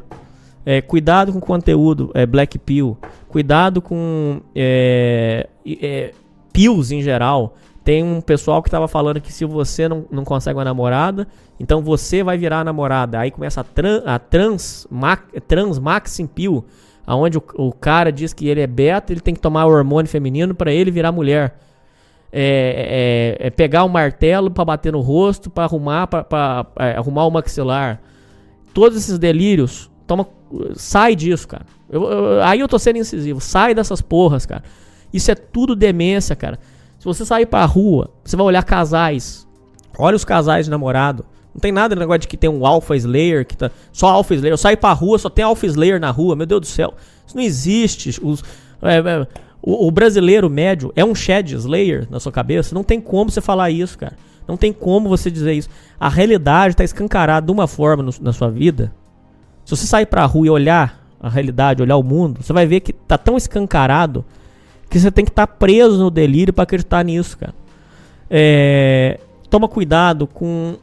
[0.66, 2.98] É, cuidado com conteúdo é, Black Pill.
[3.28, 6.12] Cuidado com é, é,
[6.52, 7.56] pills em geral.
[7.84, 11.28] Tem um pessoal que tava falando que se você não, não consegue uma namorada,
[11.60, 13.20] então você vai virar namorada.
[13.20, 15.18] Aí começa a, tran, a trans, ma,
[15.48, 16.30] trans maxim
[17.06, 20.10] aonde o, o, cara diz que ele é beta, ele tem que tomar o hormônio
[20.10, 21.58] feminino para ele virar mulher.
[22.34, 27.26] É, é, é pegar um martelo para bater no rosto, para arrumar, pra, é, arrumar
[27.26, 28.00] o maxilar
[28.74, 30.28] todos esses delírios, toma,
[30.76, 31.66] sai disso, cara.
[31.90, 33.40] Eu, eu, aí eu tô sendo incisivo.
[33.40, 34.64] Sai dessas porras, cara.
[35.14, 36.60] Isso é tudo demência, cara.
[37.02, 39.48] Se você sair pra rua, você vai olhar casais.
[39.98, 41.26] Olha os casais de namorado.
[41.52, 43.72] Não tem nada no negócio de que tem um Alpha Slayer, que tá.
[43.92, 44.54] Só Alpha Slayer.
[44.54, 46.36] Eu saio pra rua, só tem Alpha Slayer na rua.
[46.36, 46.94] Meu Deus do céu.
[47.26, 48.20] Isso não existe.
[48.22, 48.44] Os,
[48.84, 49.28] é, é,
[49.64, 52.76] o, o, brasileiro médio é um Shed Slayer na sua cabeça.
[52.76, 54.16] Não tem como você falar isso, cara.
[54.48, 55.70] Não tem como você dizer isso.
[56.00, 58.94] A realidade está escancarada de uma forma no, na sua vida.
[59.66, 62.82] Se você sair pra rua e olhar a realidade, olhar o mundo, você vai ver
[62.82, 64.24] que tá tão escancarado
[64.92, 67.56] que você tem que estar tá preso no delírio para acreditar nisso, cara.
[68.30, 69.20] É,
[69.50, 70.76] toma cuidado com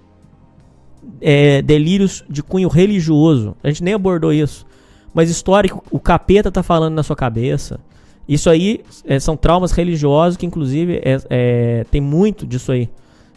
[1.21, 3.55] é, delírios de cunho religioso.
[3.63, 4.67] A gente nem abordou isso.
[5.13, 7.79] Mas histórico, o capeta tá falando na sua cabeça.
[8.27, 12.89] Isso aí é, são traumas religiosos que, inclusive, é, é tem muito disso aí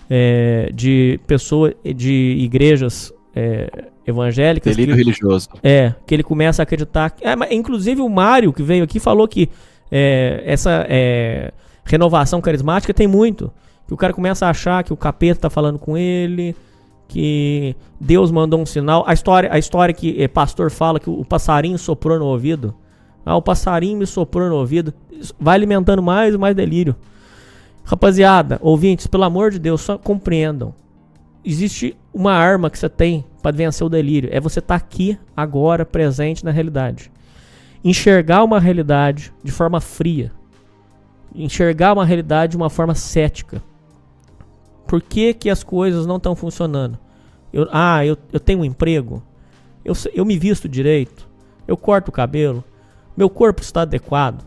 [0.10, 3.70] é, de pessoas, de igrejas é,
[4.08, 4.74] evangélicas.
[4.74, 5.50] Delírio que, religioso.
[5.62, 7.14] É, que ele começa a acreditar.
[7.50, 9.50] Inclusive o Mário, que veio aqui, falou que
[9.92, 11.52] é, essa é,
[11.84, 13.52] renovação carismática tem muito.
[13.86, 16.56] Que o cara começa a achar que o capeta tá falando com ele,
[17.10, 19.04] que Deus mandou um sinal.
[19.06, 22.74] A história, a história que é, pastor fala que o, passarinho soprou no ouvido.
[23.26, 24.94] Ah, o passarinho me soprou no ouvido.
[25.38, 26.96] Vai alimentando mais e mais delírio.
[27.84, 30.74] Rapaziada, ouvintes, pelo amor de Deus, só compreendam.
[31.44, 34.30] Existe uma arma que você tem para vencer o delírio.
[34.32, 37.12] É você estar tá aqui, agora, presente na realidade.
[37.84, 40.32] Enxergar uma realidade de forma fria.
[41.34, 43.62] Enxergar uma realidade de uma forma cética.
[44.88, 46.98] Por que, que as coisas não estão funcionando?
[47.52, 49.24] Eu, ah, eu, eu tenho um emprego.
[49.84, 51.30] Eu, eu me visto direito.
[51.68, 52.64] Eu corto o cabelo.
[53.16, 54.46] Meu corpo está adequado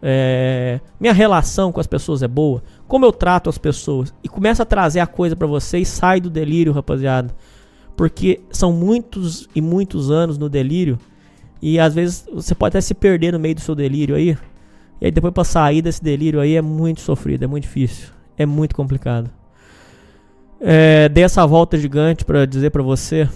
[0.00, 4.62] é, minha relação com as pessoas é boa, como eu trato as pessoas e começa
[4.62, 7.34] a trazer a coisa para você e sai do delírio, rapaziada.
[7.96, 10.98] Porque são muitos e muitos anos no delírio
[11.60, 14.36] e às vezes você pode até se perder no meio do seu delírio aí.
[15.00, 18.46] E aí depois para sair desse delírio aí é muito sofrido, é muito difícil, é
[18.46, 19.30] muito complicado.
[20.60, 23.28] É, dei essa volta gigante para dizer para você,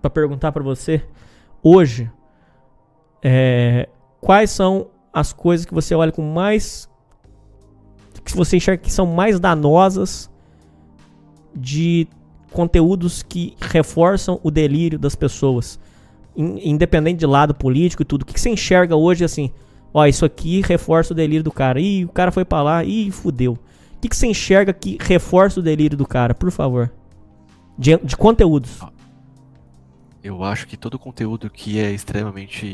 [0.00, 1.02] para perguntar para você
[1.62, 2.10] hoje
[3.22, 3.88] é,
[4.20, 6.88] quais são as coisas que você olha com mais.
[8.24, 10.30] que você enxerga que são mais danosas
[11.54, 12.06] de
[12.50, 15.78] conteúdos que reforçam o delírio das pessoas.
[16.36, 19.50] In- independente de lado político e tudo, o que, que você enxerga hoje assim?
[19.94, 21.80] Ó, isso aqui reforça o delírio do cara.
[21.80, 23.52] Ih, o cara foi pra lá, ih, fudeu.
[23.52, 26.90] O que, que você enxerga que reforça o delírio do cara, por favor?
[27.78, 28.80] De, de conteúdos.
[30.24, 32.64] Eu acho que todo conteúdo que é extremamente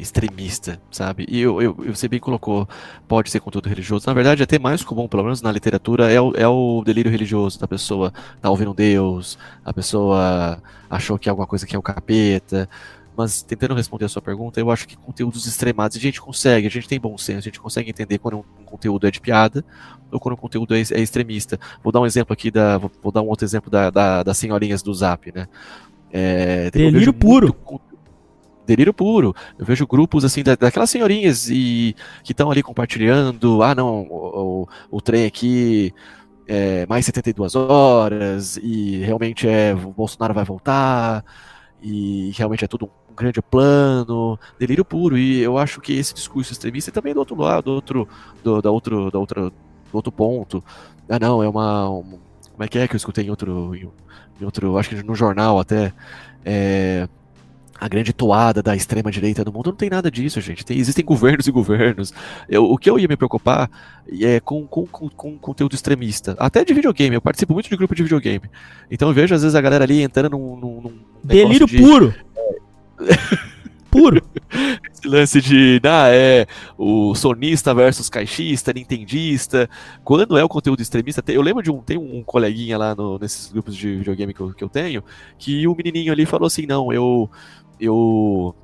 [0.00, 1.26] extremista, sabe?
[1.28, 2.66] E eu, eu, você bem colocou,
[3.06, 4.06] pode ser conteúdo religioso.
[4.06, 7.12] Na verdade, é até mais comum, pelo menos na literatura, é o, é o delírio
[7.12, 8.10] religioso da pessoa
[8.40, 12.68] tá ouvindo Deus, a pessoa achou que é alguma coisa que é o capeta.
[13.16, 16.70] Mas tentando responder a sua pergunta, eu acho que conteúdos extremados a gente consegue, a
[16.70, 19.64] gente tem bom senso, a gente consegue entender quando um, um conteúdo é de piada
[20.10, 21.58] ou quando um conteúdo é, é extremista.
[21.82, 22.78] Vou dar um exemplo aqui da.
[22.78, 25.46] Vou, vou dar um outro exemplo da, da, das senhorinhas do Zap, né?
[26.12, 27.46] É, Delírio puro.
[27.68, 27.80] muito
[28.66, 29.34] Delírio puro.
[29.58, 33.62] Eu vejo grupos assim da- daquelas senhorinhas e que estão ali compartilhando.
[33.62, 35.92] Ah, não, o, o, o trem aqui
[36.46, 41.24] é mais 72 horas e realmente é o Bolsonaro vai voltar
[41.82, 45.16] e realmente é tudo um grande plano, delírio puro.
[45.16, 48.08] E eu acho que esse discurso extremista e também do outro lado, do outro,
[48.42, 49.52] do, da outro, da outra, do
[49.92, 50.62] outro ponto.
[51.08, 52.18] Ah, não, é uma, um-
[52.52, 53.88] como é que é que eu escutei em outro, em,
[54.40, 55.92] em outro, acho que no jornal até.
[56.44, 57.08] É,
[57.80, 60.64] a grande toada da extrema direita no mundo não tem nada disso, gente.
[60.64, 62.14] Tem- existem governos e governos.
[62.48, 63.68] Eu- o que eu ia me preocupar
[64.22, 66.36] é com, com, com, com conteúdo extremista.
[66.38, 67.16] Até de videogame.
[67.16, 68.42] Eu participo muito de grupo de videogame.
[68.90, 70.56] Então eu vejo às vezes a galera ali entrando num.
[70.56, 72.14] num, num Delírio de- puro.
[73.90, 74.22] Puro.
[74.92, 76.46] esse lance de, ah, é
[76.78, 79.68] o sonista versus caixista, nintendista.
[80.02, 83.52] Quando é o conteúdo extremista, eu lembro de um, tem um coleguinha lá no- nesses
[83.52, 85.02] grupos de videogame que eu, que eu tenho,
[85.38, 87.30] que o menininho ali falou assim, não, eu,
[87.78, 88.54] eu,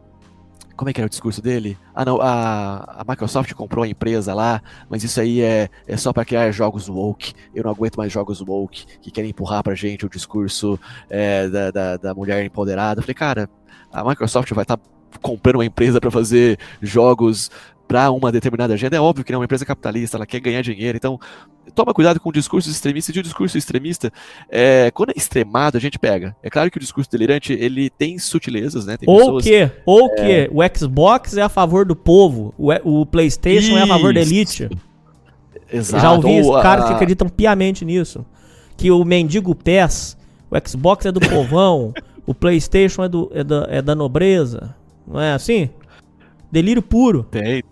[0.81, 1.77] como é que era o discurso dele?
[1.95, 6.11] Ah, não, a, a Microsoft comprou a empresa lá, mas isso aí é, é só
[6.11, 7.35] para criar jogos woke.
[7.55, 10.81] Eu não aguento mais jogos woke que querem empurrar pra gente o discurso
[11.11, 13.01] é, da, da, da mulher empoderada.
[13.01, 13.51] Eu falei, cara,
[13.93, 14.81] a Microsoft vai estar
[15.21, 17.51] comprando uma empresa para fazer jogos
[17.91, 18.97] para uma determinada agenda.
[18.97, 20.97] É óbvio que não é uma empresa capitalista, ela quer ganhar dinheiro.
[20.97, 21.19] Então,
[21.75, 23.17] toma cuidado com discursos extremistas.
[23.17, 24.13] E o discurso extremista,
[24.49, 26.37] é, quando é extremado, a gente pega.
[26.41, 28.97] É claro que o discurso delirante, ele tem sutilezas, né?
[28.97, 33.05] Tem Ou pessoas- que, ou que o Xbox é a favor do povo, o, o
[33.05, 34.33] PlayStation é a favor da Isso.
[34.33, 34.71] elite.
[35.73, 36.01] Exato.
[36.01, 38.25] Já ouvi ou a- caras que acreditam piamente nisso.
[38.77, 40.17] Que o mendigo PES,
[40.49, 41.93] o Xbox é do povão,
[42.25, 44.77] o PlayStation é, do, é, da, é da nobreza.
[45.05, 45.71] Não é assim?
[46.53, 47.25] Delírio puro.
[47.31, 47.63] Tem,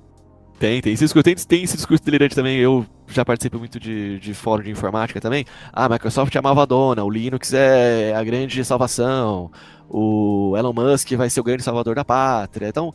[0.58, 0.92] tem, tem.
[0.92, 2.58] Esse discurso, tem, tem esse discurso delirante também.
[2.58, 5.44] Eu já participo muito de, de fórum de informática também.
[5.72, 9.50] Ah, a Microsoft é a malvadona, o Linux é a grande salvação,
[9.88, 12.68] o Elon Musk vai ser o grande salvador da pátria.
[12.68, 12.92] Então,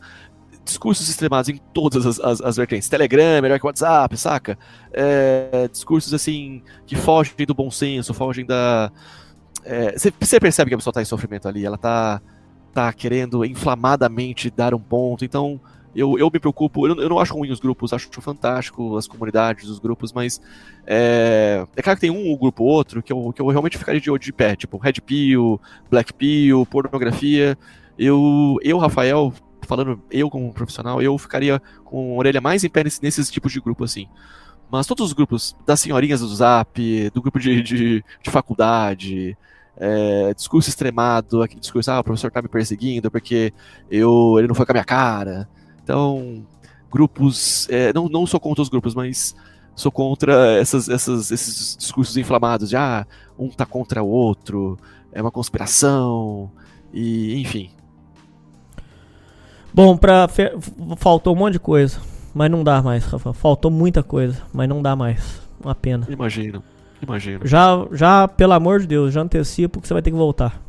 [0.64, 2.88] discursos extremados em todas as, as, as vertentes.
[2.88, 4.58] Telegram, é melhor que WhatsApp, saca?
[4.92, 8.92] É, discursos assim que fogem do bom senso, fogem da.
[9.96, 12.20] Você percebe que a pessoa está em sofrimento ali, ela tá,
[12.74, 15.24] tá querendo inflamadamente dar um ponto.
[15.24, 15.58] Então,
[15.94, 19.68] eu, eu me preocupo, eu, eu não acho ruim os grupos, acho fantástico as comunidades,
[19.68, 20.40] os grupos, mas
[20.86, 23.78] é, é claro que tem um, um grupo ou outro que eu, que eu realmente
[23.78, 25.60] ficaria de olho de pé, tipo Red Pill,
[25.90, 27.56] Black Pill, pornografia.
[27.98, 32.84] Eu, eu, Rafael, falando eu como profissional, eu ficaria com a orelha mais em pé
[32.84, 34.08] nesse- nesses tipos de grupo assim.
[34.70, 39.36] Mas todos os grupos, das senhorinhas do Zap, do grupo de, de, de faculdade,
[39.76, 43.52] é, discurso extremado, aquele discurso, ah, o professor tá me perseguindo porque
[43.90, 45.48] eu, ele não foi com a minha cara.
[45.84, 46.44] Então,
[46.90, 49.36] grupos, é, não, não sou contra os grupos, mas
[49.76, 53.06] sou contra essas, essas, esses discursos inflamados de, ah,
[53.38, 54.78] um tá contra o outro,
[55.12, 56.50] é uma conspiração,
[56.92, 57.70] e enfim.
[59.72, 60.28] Bom, pra.
[60.28, 60.52] fe-
[60.96, 62.00] Faltou um monte de coisa.
[62.32, 63.32] Mas não dá mais, Rafa.
[63.32, 65.40] Faltou muita coisa, mas não dá mais.
[65.62, 66.06] Uma pena.
[66.10, 66.62] Imagino,
[67.00, 67.46] imagino.
[67.46, 70.60] Já, já, pelo amor de Deus, já antecipo que você vai ter que voltar.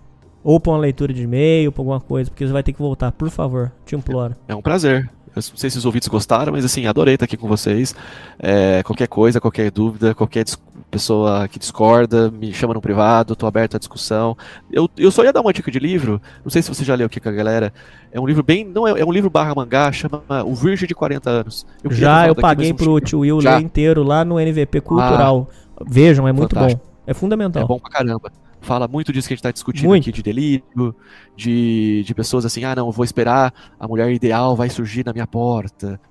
[0.45, 3.11] Ou pra uma leitura de e-mail, pra alguma coisa, porque você vai ter que voltar,
[3.11, 4.35] por favor, te imploro.
[4.47, 5.09] É um prazer.
[5.35, 7.95] Eu não sei se os ouvintes gostaram, mas assim, adorei estar aqui com vocês.
[8.38, 10.45] É, qualquer coisa, qualquer dúvida, qualquer
[10.91, 14.38] pessoa que discorda, me chama no privado, tô aberto à discussão.
[14.72, 17.07] Eu, eu só ia dar uma dica de livro, não sei se você já leu
[17.07, 17.73] aqui com a galera.
[18.11, 18.63] É um livro bem.
[18.63, 21.65] Não é, é um livro barra mangá, chama O Virgem de 40 anos.
[21.84, 23.57] Eu já eu paguei pro tio Will Já?
[23.57, 25.49] ler inteiro lá no NVP Cultural.
[25.88, 26.84] Vejam, é muito Fantástico.
[26.85, 26.91] bom.
[27.07, 27.63] É fundamental.
[27.63, 28.31] É bom pra caramba.
[28.66, 30.02] Fala muito disso que a gente tá discutindo Muito.
[30.02, 30.96] aqui, de delírio,
[31.36, 35.28] de, de pessoas assim, ah não, vou esperar, a mulher ideal vai surgir na minha
[35.28, 36.02] porta.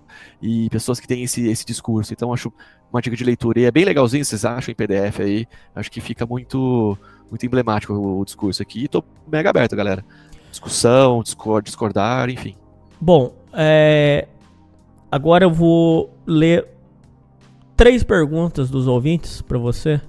[0.40, 2.12] E pessoas que têm esse, esse discurso.
[2.12, 2.52] Então acho
[2.92, 3.58] uma dica de leitura.
[3.58, 5.48] E é bem legalzinho, vocês acham em PDF aí.
[5.74, 6.96] Acho que fica muito,
[7.28, 8.84] muito emblemático o, o discurso aqui.
[8.84, 10.04] E tô mega aberto, galera.
[10.48, 12.54] Discussão, discord, discordar, enfim.
[13.00, 14.28] Bom, é...
[15.10, 16.68] agora eu vou ler
[17.76, 20.00] três perguntas dos ouvintes pra você,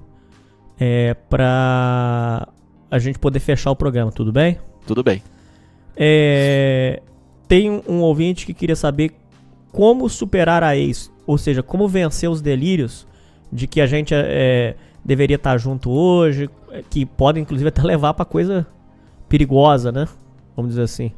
[0.80, 2.48] é, pra
[2.90, 4.58] a gente poder fechar o programa, tudo bem?
[4.86, 5.22] Tudo bem.
[5.96, 7.02] É,
[7.48, 9.12] tem um ouvinte que queria saber
[9.72, 13.08] como superar a ex, ou seja, como vencer os delírios
[13.52, 16.50] de que a gente é, deveria estar junto hoje,
[16.90, 18.68] que podem inclusive até levar para coisa
[19.28, 20.08] perigosa, né?
[20.56, 21.12] Vamos dizer assim.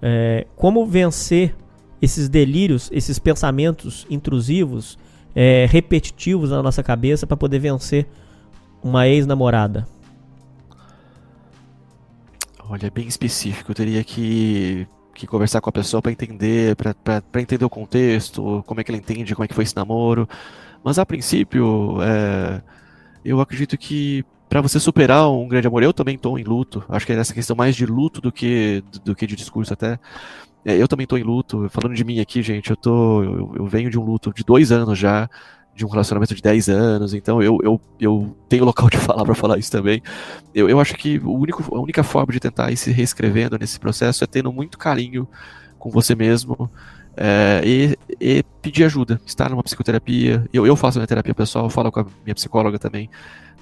[0.00, 1.54] É, como vencer
[2.00, 4.98] esses delírios, esses pensamentos intrusivos,
[5.34, 8.06] é, repetitivos na nossa cabeça para poder vencer
[8.88, 9.86] uma ex-namorada?
[12.68, 13.70] Olha, é bem específico.
[13.70, 18.80] Eu teria que, que conversar com a pessoa para entender, para entender o contexto, como
[18.80, 20.28] é que ela entende, como é que foi esse namoro.
[20.82, 22.62] Mas a princípio, é,
[23.24, 26.84] eu acredito que para você superar um grande amor, eu também estou em luto.
[26.88, 29.98] Acho que é essa questão mais de luto do que do que de discurso até.
[30.64, 31.68] É, eu também estou em luto.
[31.70, 34.72] Falando de mim aqui, gente, eu tô eu, eu, venho de um luto de dois
[34.72, 35.28] anos já,
[35.76, 37.12] de um relacionamento de 10 anos.
[37.14, 40.02] Então eu, eu, eu tenho local de falar para falar isso também.
[40.54, 43.78] Eu, eu acho que o único, a única forma de tentar ir se reescrevendo nesse
[43.78, 45.28] processo é tendo muito carinho
[45.78, 46.70] com você mesmo.
[47.18, 50.44] É, e, e, pedir ajuda, estar numa psicoterapia.
[50.52, 53.10] Eu, eu faço minha terapia pessoal, falo com a minha psicóloga também.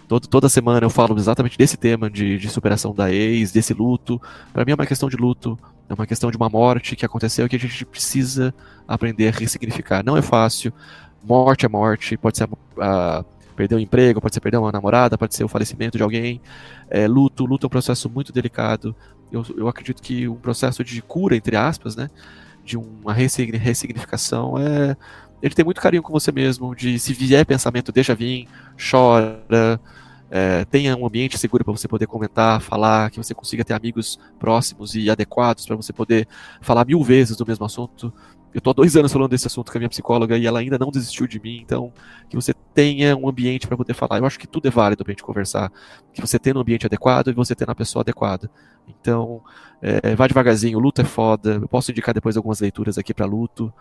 [0.07, 4.21] Todo, toda semana eu falo exatamente desse tema de, de superação da ex, desse luto.
[4.53, 5.59] Para mim é uma questão de luto,
[5.89, 8.55] é uma questão de uma morte que aconteceu que a gente precisa
[8.87, 10.05] aprender a ressignificar.
[10.05, 10.73] Não é fácil.
[11.25, 13.25] Morte é morte, pode ser uh,
[13.57, 16.41] perder o um emprego, pode ser perder uma namorada, pode ser o falecimento de alguém.
[16.91, 18.95] É, luto, luto é um processo muito delicado.
[19.33, 22.11] Eu, eu acredito que um processo de cura, entre aspas, né,
[22.65, 24.97] de uma ressignificação é
[25.45, 28.49] ele tem muito carinho com você mesmo, de se vier pensamento, deixa vir,
[28.79, 29.79] chora,
[30.31, 34.19] é, tenha um ambiente seguro para você poder comentar, falar, que você consiga ter amigos
[34.39, 36.27] próximos e adequados para você poder
[36.63, 38.11] falar mil vezes do mesmo assunto.
[38.55, 40.79] Eu tô há dois anos falando desse assunto com a minha psicóloga e ela ainda
[40.79, 41.93] não desistiu de mim, então
[42.29, 44.19] que você tenha um ambiente para poder falar.
[44.19, 45.73] Eu acho que tudo é válido pra gente conversar.
[46.13, 48.49] Que você tenha um ambiente adequado e você tenha a pessoa adequada.
[48.89, 49.43] Então,
[49.83, 51.59] é, vai devagarzinho, luto é foda.
[51.61, 53.73] Eu posso indicar depois algumas leituras aqui para luto.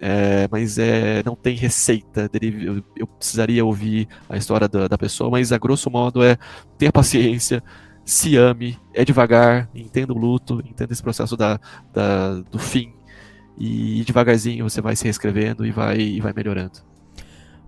[0.00, 2.30] É, mas é, não tem receita.
[2.40, 6.36] Eu, eu, precisaria ouvir a história da, da, pessoa, mas a grosso modo é
[6.76, 7.62] tenha paciência,
[8.04, 11.60] se ame, é devagar, entenda o luto, entenda esse processo da,
[11.92, 12.92] da do fim.
[13.56, 16.80] E devagarzinho você vai se reescrevendo e vai, e vai melhorando.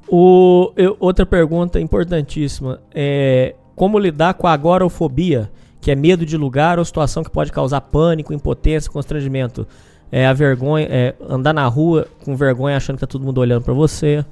[0.08, 5.50] O, eu, outra pergunta importantíssima é como lidar com a agorafobia,
[5.80, 9.66] que é medo de lugar ou situação que pode causar pânico, impotência, constrangimento
[10.10, 13.62] é a vergonha, é andar na rua com vergonha achando que tá todo mundo olhando
[13.62, 14.24] para você,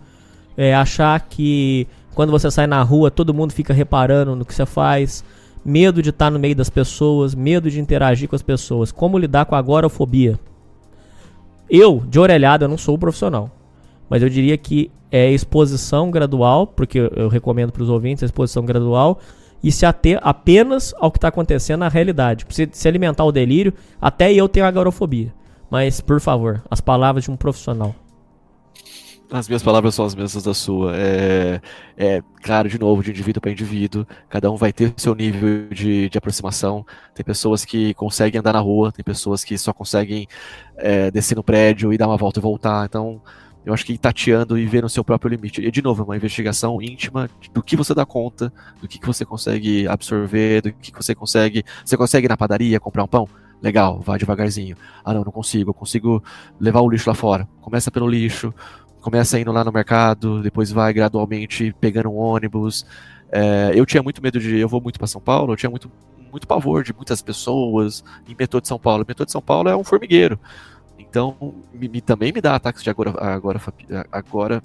[0.57, 4.65] é achar que quando você sai na rua todo mundo fica reparando no que você
[4.65, 5.25] faz,
[5.65, 9.19] medo de estar tá no meio das pessoas, medo de interagir com as pessoas, como
[9.19, 10.39] lidar com a agorafobia.
[11.69, 13.51] Eu, de orelhada, eu não sou profissional,
[14.09, 18.65] mas eu diria que é exposição gradual, porque eu recomendo para os ouvintes a exposição
[18.65, 19.21] gradual
[19.63, 22.45] e se ater apenas ao que está acontecendo na realidade.
[22.51, 25.33] Se, se alimentar o delírio, até eu tenho agorafobia.
[25.71, 27.95] Mas, por favor, as palavras de um profissional.
[29.31, 30.93] As minhas palavras são as mesmas da sua.
[30.97, 31.61] É,
[31.97, 34.07] é claro, de novo, de indivíduo para indivíduo.
[34.29, 36.85] Cada um vai ter seu nível de, de aproximação.
[37.15, 40.29] Tem pessoas que conseguem andar na rua, tem pessoas que só conseguem
[40.77, 42.85] é, descer no prédio e dar uma volta e voltar.
[42.85, 43.21] Então,
[43.65, 45.63] eu acho que ir tateando e vendo o seu próprio limite.
[45.63, 49.07] E, de novo, é uma investigação íntima do que você dá conta, do que, que
[49.07, 51.65] você consegue absorver, do que, que você consegue.
[51.85, 53.27] Você consegue ir na padaria comprar um pão?
[53.63, 54.77] Legal, vai devagarzinho.
[55.03, 55.71] Ah, não, não consigo.
[55.71, 56.23] Eu consigo
[56.61, 57.49] levar o lixo lá fora.
[57.63, 58.53] Começa pelo lixo,
[59.05, 62.87] começa indo lá no mercado, depois vai gradualmente pegando um ônibus.
[63.31, 64.59] É, eu tinha muito medo de.
[64.59, 65.93] Eu vou muito para São Paulo, eu tinha muito,
[66.33, 69.05] muito pavor de muitas pessoas em metrô de São Paulo.
[69.05, 70.41] O metrô de São Paulo é um formigueiro.
[70.99, 71.37] Então,
[71.73, 73.61] me, me, também me dá ataques de agora, agora,
[74.11, 74.63] agora,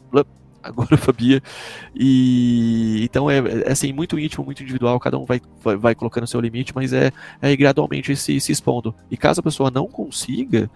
[0.64, 1.42] agorafobia.
[1.94, 6.28] E então é, é, assim, muito íntimo, muito individual, cada um vai, vai, vai colocando
[6.28, 7.12] seu limite, mas é,
[7.42, 8.96] é gradualmente se, se expondo.
[9.12, 10.70] E caso a pessoa não consiga,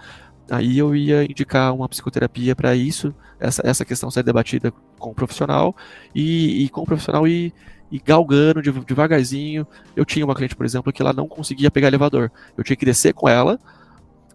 [0.49, 5.13] aí eu ia indicar uma psicoterapia para isso, essa, essa questão ser debatida com o
[5.13, 5.75] profissional
[6.13, 7.53] e, e com o profissional e,
[7.91, 9.67] e galgando devagarzinho.
[9.95, 12.31] Eu tinha uma cliente, por exemplo, que ela não conseguia pegar elevador.
[12.57, 13.59] Eu tinha que descer com ela.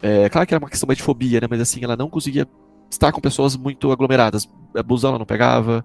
[0.03, 1.47] É, claro que era uma questão de fobia, né?
[1.49, 2.47] Mas assim, ela não conseguia
[2.91, 4.49] estar com pessoas muito aglomeradas.
[4.75, 5.85] A busão ela não pegava.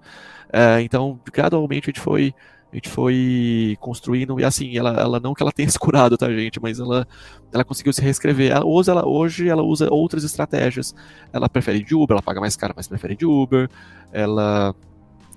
[0.52, 2.34] É, então, gradualmente a gente foi
[2.74, 6.28] a gente foi construindo, e assim, ela, ela não que ela tenha se curado, tá,
[6.32, 7.08] gente, mas ela,
[7.52, 8.52] ela conseguiu se reescrever.
[8.52, 10.96] Ela, hoje, ela, hoje ela usa outras estratégias.
[11.32, 13.70] Ela prefere de Uber, ela paga mais caro, mas prefere de Uber.
[14.12, 14.74] Ela.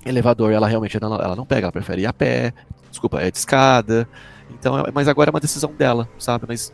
[0.07, 2.55] Elevador, ela realmente ela, ela não pega, ela prefere ir a pé.
[2.89, 4.09] Desculpa, é de escada.
[4.51, 6.47] Então, é, mas agora é uma decisão dela, sabe?
[6.49, 6.73] Mas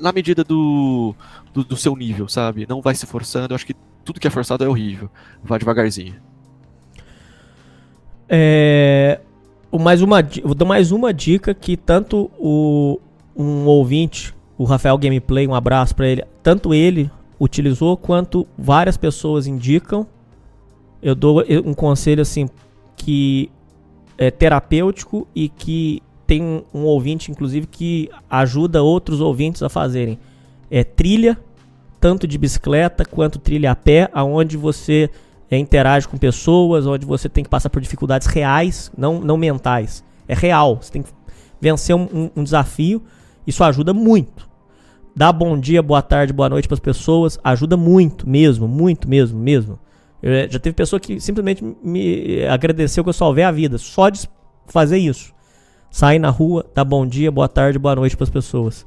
[0.00, 1.14] na medida do,
[1.52, 2.66] do, do seu nível, sabe?
[2.68, 3.52] Não vai se forçando.
[3.52, 5.08] Eu acho que tudo que é forçado é horrível.
[5.44, 6.16] Vá devagarzinho.
[8.28, 9.20] É,
[9.78, 12.98] mais uma, vou dar mais uma dica que tanto o,
[13.36, 16.24] um ouvinte, o Rafael Gameplay, um abraço pra ele.
[16.42, 20.06] Tanto ele utilizou quanto várias pessoas indicam.
[21.02, 22.48] Eu dou um conselho assim
[22.96, 23.50] que
[24.18, 30.18] é terapêutico e que tem um, um ouvinte, inclusive, que ajuda outros ouvintes a fazerem.
[30.70, 31.38] É trilha,
[31.98, 35.10] tanto de bicicleta quanto trilha a pé, aonde você
[35.50, 40.04] é, interage com pessoas, onde você tem que passar por dificuldades reais, não, não mentais.
[40.28, 40.78] É real.
[40.80, 41.10] Você tem que
[41.60, 43.02] vencer um, um, um desafio.
[43.46, 44.48] Isso ajuda muito.
[45.14, 49.38] Dar bom dia, boa tarde, boa noite para as pessoas ajuda muito, mesmo, muito mesmo,
[49.38, 49.78] mesmo.
[50.22, 54.28] Eu, já teve pessoa que simplesmente me agradeceu que eu salvei a vida, só de
[54.66, 55.32] fazer isso.
[55.90, 58.86] Sair na rua, dar bom dia, boa tarde, boa noite para as pessoas.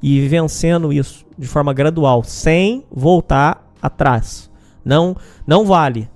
[0.00, 4.48] E vencendo isso de forma gradual, sem voltar atrás.
[4.84, 5.16] Não,
[5.46, 6.08] não vale.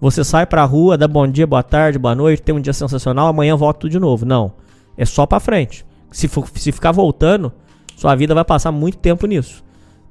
[0.00, 3.28] Você sai pra rua, dá bom dia, boa tarde, boa noite, tem um dia sensacional,
[3.28, 4.26] amanhã volta tudo de novo.
[4.26, 4.52] Não.
[4.96, 5.84] É só pra frente.
[6.10, 7.52] Se, for, se ficar voltando,
[7.96, 9.64] sua vida vai passar muito tempo nisso.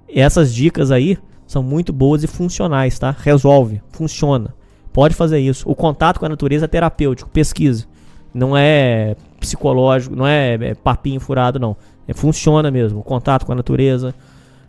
[0.08, 3.16] E essas dicas aí são muito boas e funcionais, tá?
[3.18, 4.54] Resolve, funciona.
[4.92, 5.70] Pode fazer isso.
[5.70, 7.88] O contato com a natureza é terapêutico, pesquise.
[8.34, 11.76] Não é psicológico, não é, é papinho furado, não.
[12.08, 13.00] É, funciona mesmo.
[13.00, 14.14] O contato com a natureza,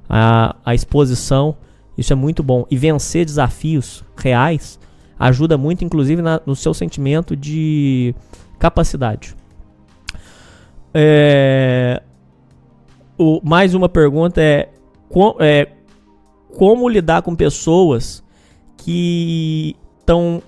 [0.08, 1.56] a, a exposição,
[1.96, 2.66] isso é muito bom.
[2.70, 4.78] E vencer desafios reais
[5.18, 8.14] ajuda muito, inclusive, na, no seu sentimento de
[8.58, 9.34] capacidade.
[10.92, 12.02] É,
[13.18, 14.68] o, mais uma pergunta é,
[15.08, 15.68] com, é
[16.56, 18.22] como lidar com pessoas
[18.76, 20.42] que estão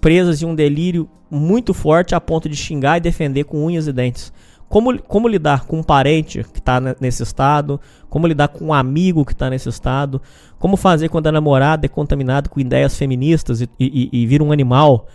[0.00, 3.92] presas em um delírio muito forte a ponto de xingar e defender com unhas e
[3.92, 4.32] dentes.
[4.68, 7.80] Como, como lidar com um parente que está nesse estado?
[8.08, 10.20] Como lidar com um amigo que está nesse estado?
[10.58, 14.50] Como fazer quando a namorada é contaminada com ideias feministas e, e, e vira um
[14.50, 15.06] animal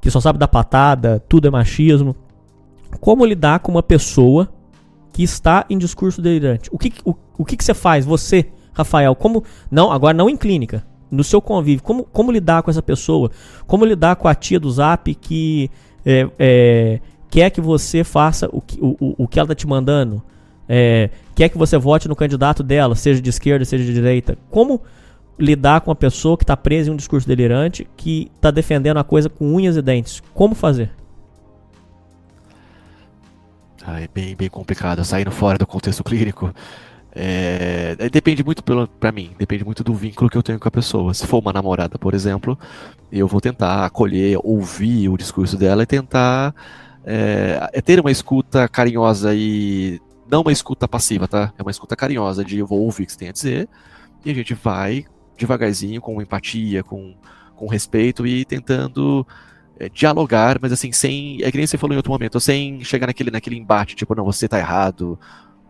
[0.00, 2.16] que só sabe dar patada, tudo é machismo?
[3.00, 4.48] Como lidar com uma pessoa
[5.12, 6.68] que está em discurso delirante?
[6.72, 9.14] O que, o, o que, que você faz, você, Rafael?
[9.14, 13.30] Como não, agora não em clínica, no seu convívio, como, como lidar com essa pessoa?
[13.66, 15.70] Como lidar com a tia do Zap que
[16.04, 17.00] é, é,
[17.36, 20.22] quer que você faça o que, o, o, que ela está te mandando?
[20.66, 24.38] É, quer que você vote no candidato dela, seja de esquerda, seja de direita?
[24.48, 24.80] Como
[25.38, 29.04] lidar com uma pessoa que está presa em um discurso delirante, que está defendendo a
[29.04, 30.22] coisa com unhas e dentes?
[30.32, 30.90] Como fazer?
[33.86, 36.54] Ah, é bem, bem complicado, saindo fora do contexto clínico.
[37.14, 38.64] É, é, depende muito
[38.98, 41.12] pra mim, depende muito do vínculo que eu tenho com a pessoa.
[41.12, 42.58] Se for uma namorada, por exemplo,
[43.12, 46.54] eu vou tentar acolher, ouvir o discurso dela e tentar
[47.06, 51.52] é, é ter uma escuta carinhosa e não uma escuta passiva, tá?
[51.56, 53.68] É uma escuta carinhosa de eu vou ouvir o que você tem a dizer
[54.24, 55.06] e a gente vai
[55.38, 57.14] devagarzinho, com empatia, com,
[57.54, 59.26] com respeito e tentando
[59.78, 61.42] é, dialogar, mas assim, sem.
[61.42, 64.24] É que nem você falou em outro momento, sem chegar naquele, naquele embate, tipo, não,
[64.24, 65.18] você tá errado,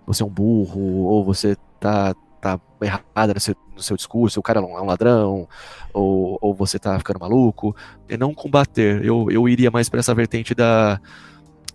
[0.06, 4.42] você é um burro, ou você tá, tá errada no seu, no seu discurso, o
[4.42, 5.48] cara é um é ladrão,
[5.92, 7.74] ou, ou você tá ficando maluco.
[8.08, 9.04] É não combater.
[9.04, 11.00] Eu, eu iria mais para essa vertente da.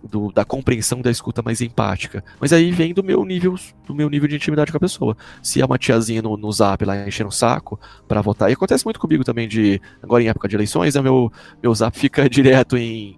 [0.04, 2.24] Do, da compreensão da escuta mais empática.
[2.40, 3.54] Mas aí vem do meu nível
[3.86, 5.16] do meu nível de intimidade com a pessoa.
[5.40, 7.78] Se é uma tiazinha no, no zap lá enchendo o saco
[8.08, 11.30] para votar, e acontece muito comigo também de agora em época de eleições, né, meu,
[11.62, 13.16] meu zap fica direto em,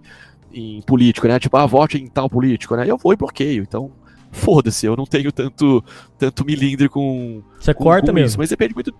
[0.53, 1.39] em político, né?
[1.39, 2.85] Tipo, ah, vote em tal político, né?
[2.87, 3.63] Eu vou e bloqueio.
[3.63, 3.91] Então,
[4.35, 5.83] foda-se, eu não tenho tanto,
[6.17, 7.41] tanto milindre com.
[7.59, 8.27] Você com, corta com mesmo.
[8.27, 8.93] Isso, mas depende muito.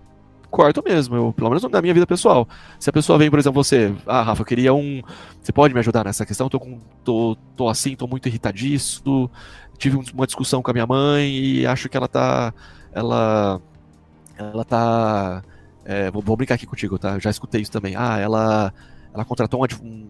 [0.50, 2.48] Corto mesmo, eu, pelo menos na minha vida pessoal.
[2.78, 5.02] Se a pessoa vem, por exemplo, você, ah, Rafa, eu queria um.
[5.42, 6.48] Você pode me ajudar nessa questão?
[6.48, 9.30] Tô, com, tô, tô assim, tô muito irritadíssimo.
[9.76, 12.54] Tive uma discussão com a minha mãe e acho que ela tá.
[12.92, 13.60] Ela.
[14.38, 15.42] Ela tá.
[15.84, 17.14] É, vou, vou, brincar aqui contigo, tá?
[17.14, 17.94] Eu já escutei isso também.
[17.96, 18.72] Ah, ela.
[19.12, 20.06] Ela contratou um,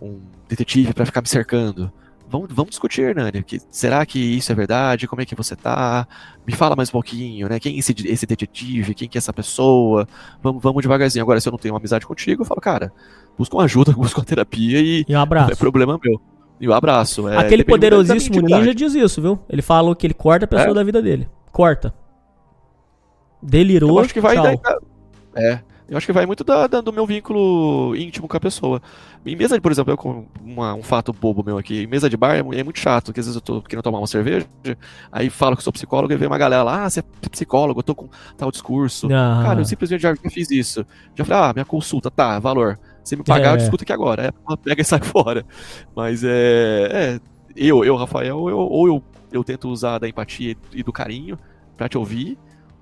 [0.00, 1.92] um detetive para ficar me cercando.
[2.36, 3.42] Vamos, vamos discutir, Hernani.
[3.42, 5.08] Que, será que isso é verdade?
[5.08, 6.06] Como é que você tá?
[6.46, 7.58] Me fala mais um pouquinho, né?
[7.58, 8.94] Quem é esse, esse detetive?
[8.94, 10.06] Quem que é essa pessoa?
[10.42, 11.22] Vamos, vamos devagarzinho.
[11.22, 12.92] Agora, se eu não tenho uma amizade contigo, eu falo, cara,
[13.38, 15.04] busca uma ajuda, busca uma terapia e.
[15.08, 15.52] E um abraço.
[15.52, 16.20] É problema meu.
[16.60, 17.28] E o um abraço.
[17.28, 19.38] É, Aquele poderosíssimo ninja diz isso, viu?
[19.48, 20.74] Ele fala que ele corta a pessoa é?
[20.74, 21.28] da vida dele.
[21.52, 21.94] Corta.
[23.42, 23.90] Delirou.
[23.90, 24.60] Eu acho que vai tchau.
[24.62, 25.60] Daí, é.
[25.88, 28.82] Eu acho que vai muito da, da, do meu vínculo íntimo com a pessoa.
[29.24, 32.10] Em mesa de, por exemplo, eu com uma, um fato bobo meu aqui, em mesa
[32.10, 34.46] de bar é, é, muito chato, porque às vezes eu tô querendo tomar uma cerveja,
[35.12, 37.84] aí falo que sou psicólogo e vem uma galera lá, ah, você é psicólogo, eu
[37.84, 39.06] tô com tal discurso.
[39.12, 39.42] Ah.
[39.44, 40.84] Cara, eu simplesmente já fiz isso.
[41.14, 42.78] Já falei, ah, minha consulta, tá, valor.
[43.04, 43.52] Você me pagar, é.
[43.52, 44.26] eu discuto aqui agora.
[44.26, 45.46] É, pega e sai fora.
[45.94, 46.88] Mas é.
[46.92, 47.20] é
[47.54, 49.02] eu, eu, Rafael, eu, ou eu,
[49.32, 51.38] eu tento usar da empatia e do carinho
[51.76, 52.36] pra te ouvir,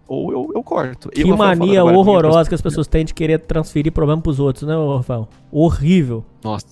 [0.06, 1.08] ou eu, eu corto.
[1.10, 4.74] Que eu, mania horrorosa que as pessoas têm de querer transferir problema pros outros, né,
[4.74, 5.28] Rafael?
[5.50, 6.24] Horrível.
[6.42, 6.66] Nossa,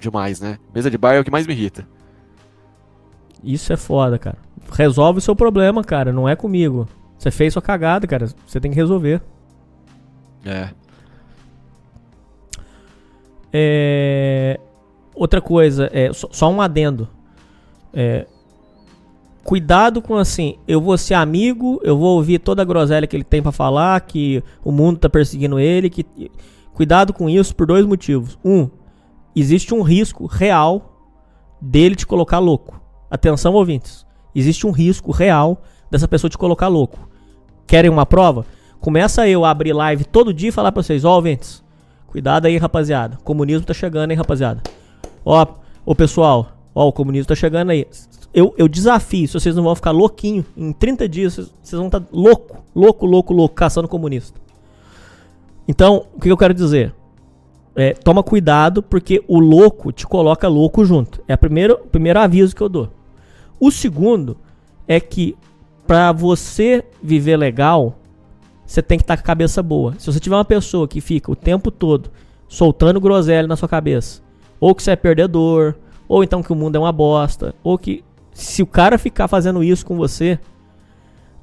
[0.00, 0.58] demais, né?
[0.74, 1.86] Mesa de bar é o que mais me irrita.
[3.42, 4.38] Isso é foda, cara.
[4.72, 6.12] Resolve o seu problema, cara.
[6.12, 6.86] Não é comigo.
[7.18, 8.28] Você fez sua cagada, cara.
[8.46, 9.22] Você tem que resolver.
[10.44, 10.70] É.
[13.52, 14.60] É,
[15.20, 17.06] Outra coisa, é, só, só um adendo.
[17.92, 18.26] É,
[19.44, 23.24] cuidado com assim, eu vou ser amigo, eu vou ouvir toda a groselha que ele
[23.24, 26.04] tem pra falar, que o mundo tá perseguindo ele, que
[26.72, 28.38] cuidado com isso por dois motivos.
[28.44, 28.68] Um,
[29.34, 30.96] existe um risco real
[31.60, 32.80] dele te colocar louco.
[33.10, 34.06] Atenção, ouvintes.
[34.34, 37.08] Existe um risco real dessa pessoa te colocar louco.
[37.66, 38.46] Querem uma prova?
[38.80, 41.62] Começa eu a abrir live todo dia e falar pra vocês, ó, ouvintes,
[42.06, 43.18] cuidado aí, rapaziada.
[43.20, 44.62] O comunismo tá chegando, hein, rapaziada.
[45.24, 45.46] Ó,
[45.84, 47.86] ô pessoal, ó, o comunismo tá chegando aí.
[48.32, 51.86] Eu, eu desafio, se vocês não vão ficar louquinho, em 30 dias vocês, vocês vão
[51.86, 54.40] estar tá louco, louco, louco, louco, caçando comunista.
[55.66, 56.94] Então, o que eu quero dizer?
[57.74, 61.22] É, toma cuidado, porque o louco te coloca louco junto.
[61.26, 62.90] É o primeiro, primeiro aviso que eu dou.
[63.58, 64.36] O segundo
[64.86, 65.36] é que
[65.86, 67.96] para você viver legal,
[68.64, 69.94] você tem que estar tá com a cabeça boa.
[69.98, 72.10] Se você tiver uma pessoa que fica o tempo todo
[72.48, 74.22] soltando groselha na sua cabeça,
[74.60, 75.74] ou que você é perdedor,
[76.08, 79.62] ou então que o mundo é uma bosta, ou que se o cara ficar fazendo
[79.62, 80.38] isso com você,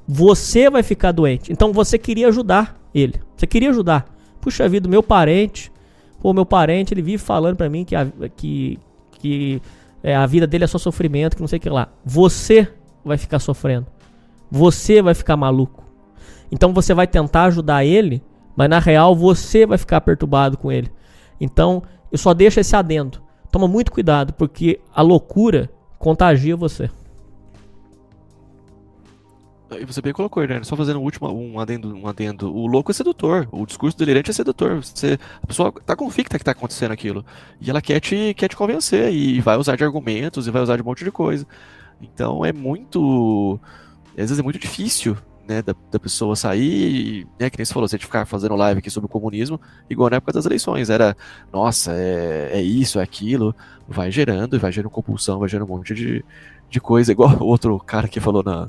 [0.06, 1.52] você vai ficar doente.
[1.52, 3.20] Então você queria ajudar ele.
[3.36, 4.06] Você queria ajudar.
[4.40, 5.70] Puxa vida, meu parente,
[6.20, 8.06] pô, meu parente, ele vive falando pra mim que a,
[8.36, 8.78] que,
[9.12, 9.60] que
[10.02, 11.88] é, a vida dele é só sofrimento, que não sei o que lá.
[12.04, 12.68] Você
[13.04, 13.86] vai ficar sofrendo.
[14.50, 15.84] Você vai ficar maluco.
[16.50, 18.22] Então você vai tentar ajudar ele,
[18.56, 20.90] mas na real você vai ficar perturbado com ele.
[21.40, 23.22] Então eu só deixo esse adendo.
[23.50, 26.90] Toma muito cuidado, porque a loucura contagia você.
[29.70, 30.62] E você bem colocou, né?
[30.62, 32.50] Só fazendo um último um adendo, um adendo.
[32.54, 33.46] O louco é sedutor.
[33.52, 34.82] O discurso delirante é sedutor.
[34.82, 37.24] Você, a pessoa tá convicta que tá acontecendo aquilo.
[37.60, 39.12] E ela quer te, quer te convencer.
[39.12, 41.46] E vai usar de argumentos e vai usar de um monte de coisa.
[42.00, 43.60] Então é muito.
[44.12, 45.16] Às vezes é muito difícil
[45.48, 48.90] né, da, da, pessoa sair, né, que nem você falou, você ficar fazendo live aqui
[48.90, 49.58] sobre o comunismo,
[49.88, 51.16] igual na época das eleições, era,
[51.50, 53.54] nossa, é, é isso, é aquilo,
[53.88, 56.22] vai gerando, vai gerando compulsão, vai gerando um monte de,
[56.68, 58.68] de coisa, igual o outro cara que falou na,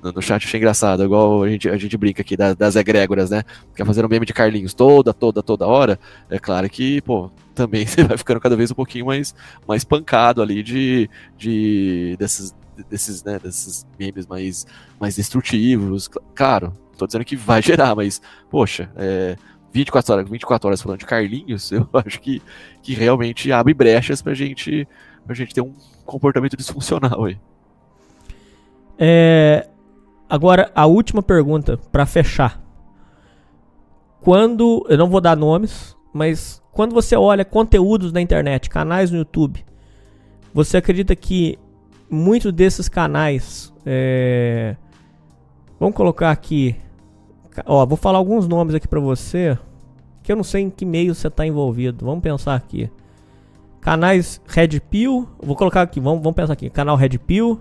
[0.00, 3.42] no, chat, achei engraçado, igual a gente, a gente brinca aqui das, das egrégoras, né,
[3.72, 5.98] fica fazendo meme de Carlinhos toda, toda, toda hora,
[6.30, 9.34] é claro que, pô, também você vai ficando cada vez um pouquinho mais,
[9.66, 12.54] mais pancado ali de, de desses,
[12.88, 14.66] desses, né, desses memes mais,
[14.98, 16.08] mais destrutivos.
[16.34, 18.20] Claro, tô dizendo que vai gerar, mas,
[18.50, 19.36] poxa, é,
[19.72, 22.42] 24 horas, 24 horas falando de Carlinhos, eu acho que,
[22.82, 24.86] que realmente abre brechas pra gente,
[25.24, 25.72] pra gente ter um
[26.04, 27.38] comportamento disfuncional aí.
[28.98, 29.68] É,
[30.28, 32.60] agora, a última pergunta para fechar.
[34.20, 39.18] Quando, eu não vou dar nomes, mas quando você olha conteúdos na internet, canais no
[39.18, 39.64] YouTube,
[40.52, 41.58] você acredita que
[42.10, 43.72] muitos desses canais.
[43.86, 44.76] É...
[45.78, 46.76] Vamos colocar aqui.
[47.64, 49.56] Ó, vou falar alguns nomes aqui pra você.
[50.22, 52.04] Que eu não sei em que meio você tá envolvido.
[52.04, 52.90] Vamos pensar aqui.
[53.80, 55.26] Canais Red Pill.
[55.42, 56.68] Vou colocar aqui, vamos, vamos pensar aqui.
[56.68, 57.60] Canal Red Pill.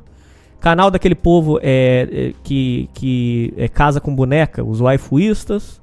[0.59, 5.81] Canal daquele povo é, é que, que é, casa com boneca, os waifuistas.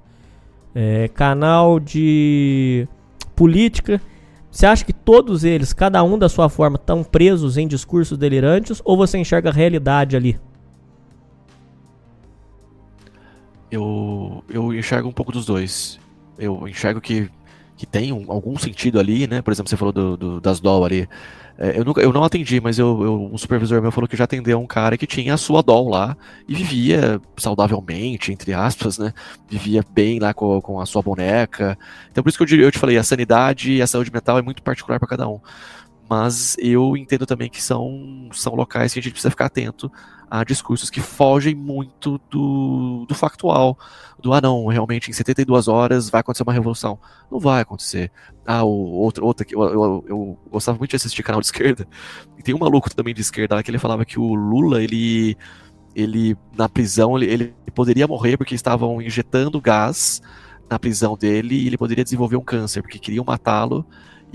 [0.75, 2.87] É, canal de
[3.35, 4.01] política.
[4.57, 8.81] Você acha que todos eles, cada um da sua forma, estão presos em discursos delirantes
[8.87, 10.41] ou você enxerga a realidade ali?
[13.71, 16.01] Eu, eu enxergo um pouco dos dois.
[16.39, 17.31] Eu enxergo que,
[17.77, 19.43] que tem um, algum sentido ali, né?
[19.43, 21.07] Por exemplo, você falou do, do das DOL ali.
[21.59, 24.25] É, eu, nunca, eu não atendi, mas eu, eu, um supervisor meu falou que já
[24.25, 26.17] atendeu um cara que tinha a sua DOL lá
[26.47, 29.13] e vivia saudavelmente, entre aspas, né?
[29.49, 31.79] Vivia bem lá com, com a sua boneca.
[32.13, 34.43] Então por isso que eu, eu te falei, a sanidade e a saúde mental é
[34.43, 35.41] muito particular para cada um.
[36.09, 39.91] Mas eu entendo também que são, são locais que a gente precisa ficar atento
[40.31, 43.79] a discursos que fogem muito do, do factual.
[44.21, 46.99] Do, ah não, realmente em 72 horas vai acontecer uma revolução.
[47.31, 48.11] Não vai acontecer.
[48.45, 51.87] Ah, o outro, outro eu, eu, eu gostava muito de assistir canal de esquerda.
[52.39, 55.37] E tem um maluco também de esquerda lá que ele falava que o Lula, ele,
[55.95, 60.21] ele na prisão, ele, ele poderia morrer porque estavam injetando gás
[60.69, 63.87] na prisão dele e ele poderia desenvolver um câncer, porque queriam matá-lo.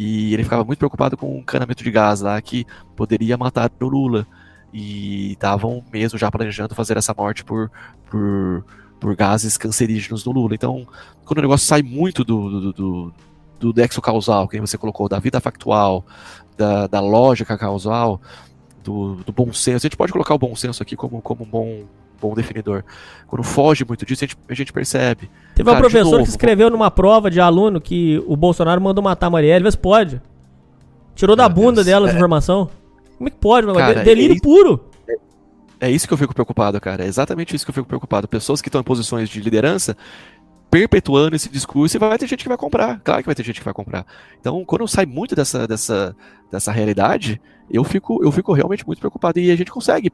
[0.03, 2.65] E ele ficava muito preocupado com um canamento de gás lá que
[2.95, 4.25] poderia matar o Lula
[4.73, 7.69] e estavam mesmo já planejando fazer essa morte por,
[8.09, 8.65] por,
[8.99, 10.55] por gases cancerígenos no Lula.
[10.55, 10.87] Então,
[11.23, 13.13] quando o negócio sai muito do, do, do,
[13.59, 16.03] do nexo causal, que você colocou, da vida factual,
[16.57, 18.19] da, da lógica causal,
[18.83, 21.47] do, do bom senso, a gente pode colocar o bom senso aqui como, como um
[21.47, 21.83] bom,
[22.19, 22.83] bom definidor.
[23.27, 25.29] Quando foge muito disso, a gente, a gente percebe.
[25.63, 29.27] Teve um professor novo, que escreveu numa prova de aluno que o Bolsonaro mandou matar
[29.27, 30.21] a Marielle, vê se pode.
[31.15, 32.69] Tirou da bunda dela essa é, informação.
[33.17, 33.77] Como é que pode, mano?
[33.77, 34.83] Cara, Delírio é puro.
[35.79, 37.03] É isso que eu fico preocupado, cara.
[37.03, 38.27] É exatamente isso que eu fico preocupado.
[38.27, 39.95] Pessoas que estão em posições de liderança
[40.69, 43.01] perpetuando esse discurso e vai ter gente que vai comprar.
[43.03, 44.05] Claro que vai ter gente que vai comprar.
[44.39, 46.15] Então, quando eu saio muito dessa, dessa,
[46.49, 49.39] dessa realidade, eu fico, eu fico realmente muito preocupado.
[49.39, 50.11] E a gente consegue.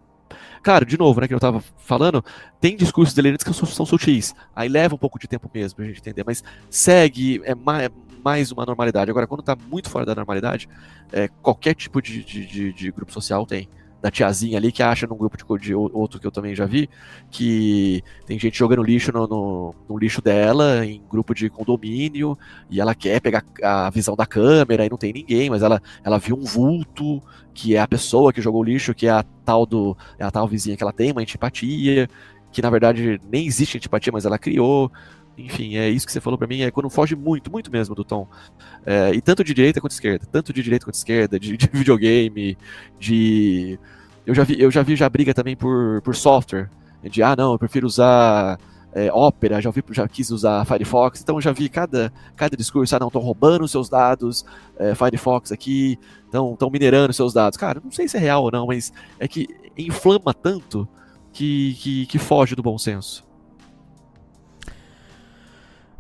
[0.61, 2.23] Claro, de novo, né, que eu tava falando,
[2.59, 4.33] tem discursos delirantes que são, sutis.
[4.55, 7.89] Aí leva um pouco de tempo mesmo pra gente entender, mas segue, é mais,
[8.23, 9.09] mais uma normalidade.
[9.09, 10.67] Agora, quando tá muito fora da normalidade,
[11.11, 13.69] é, qualquer tipo de, de, de, de grupo social tem
[14.07, 16.89] da tiazinha ali que acha num grupo de, de, outro que eu também já vi,
[17.29, 22.37] que tem gente jogando lixo no, no, no, lixo dela, em grupo de condomínio,
[22.69, 26.17] e ela quer pegar a visão da câmera e não tem ninguém, mas ela, ela
[26.17, 27.21] viu um vulto,
[27.53, 29.97] que é a pessoa que jogou lixo, que é a tal do.
[30.17, 32.07] é a tal vizinha que ela tem, uma antipatia,
[32.51, 34.89] que na verdade nem existe antipatia, mas ela criou.
[35.37, 38.03] Enfim, é isso que você falou para mim, é quando foge muito, muito mesmo do
[38.03, 38.27] tom.
[38.83, 41.55] É, e tanto de direita quanto de esquerda, tanto de direita quanto de esquerda, de,
[41.55, 42.57] de videogame,
[42.99, 43.77] de.
[44.27, 46.69] Eu já vi, eu já vi já briga também por, por software.
[47.01, 48.59] De ah não, eu prefiro usar
[48.91, 52.99] é, Opera, já, vi, já quis usar Firefox, então já vi cada, cada discurso, ah
[52.99, 54.45] não, estão roubando seus dados,
[54.77, 57.57] é, Firefox aqui, estão minerando seus dados.
[57.57, 59.47] Cara, não sei se é real ou não, mas é que
[59.77, 60.85] inflama tanto
[61.31, 63.25] que, que, que foge do bom senso.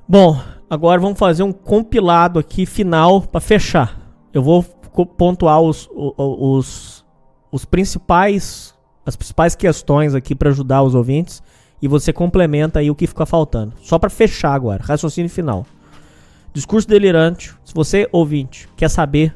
[0.05, 0.37] Bom,
[0.69, 3.97] agora vamos fazer um compilado aqui final para fechar.
[4.33, 7.06] Eu vou pontuar os, os, os
[7.65, 8.75] principais
[9.05, 11.41] as principais questões aqui para ajudar os ouvintes
[11.81, 13.73] e você complementa aí o que fica faltando.
[13.81, 15.65] Só para fechar agora, raciocínio final.
[16.53, 17.55] Discurso delirante.
[17.63, 19.33] Se você ouvinte quer saber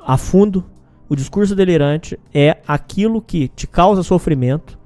[0.00, 0.64] a fundo,
[1.06, 4.78] o discurso delirante é aquilo que te causa sofrimento,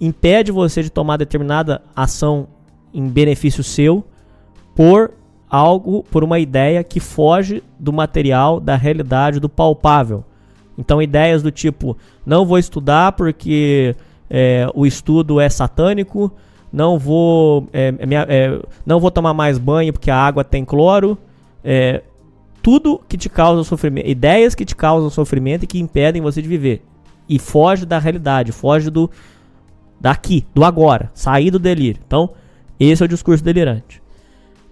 [0.00, 2.48] impede você de tomar determinada ação
[2.92, 4.04] em benefício seu
[4.74, 5.12] por
[5.48, 10.24] algo, por uma ideia que foge do material, da realidade, do palpável.
[10.78, 13.96] Então, ideias do tipo: não vou estudar porque
[14.30, 16.32] é, o estudo é satânico,
[16.72, 17.92] não vou, é,
[18.28, 21.18] é, não vou tomar mais banho porque a água tem cloro.
[21.64, 22.02] É,
[22.62, 26.48] tudo que te causa sofrimento, ideias que te causam sofrimento e que impedem você de
[26.48, 26.84] viver.
[27.28, 29.10] E foge da realidade, foge do
[30.00, 32.00] daqui, do agora, sair do delírio.
[32.06, 32.30] Então,
[32.78, 34.00] esse é o discurso delirante.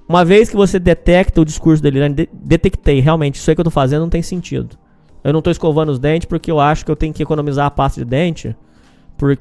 [0.09, 3.65] Uma vez que você detecta o discurso delirante, de detectei, realmente, isso aí que eu
[3.65, 4.79] tô fazendo não tem sentido.
[5.27, 7.71] Eu não tô escovando os dentes porque eu acho que eu tenho que economizar a
[7.71, 8.57] pasta de dente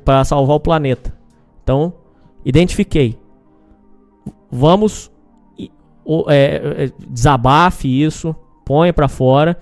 [0.04, 1.14] para salvar o planeta.
[1.64, 1.94] Então,
[2.44, 3.20] identifiquei.
[4.50, 5.12] Vamos
[6.28, 9.58] é, é, desabafe isso, ponha para fora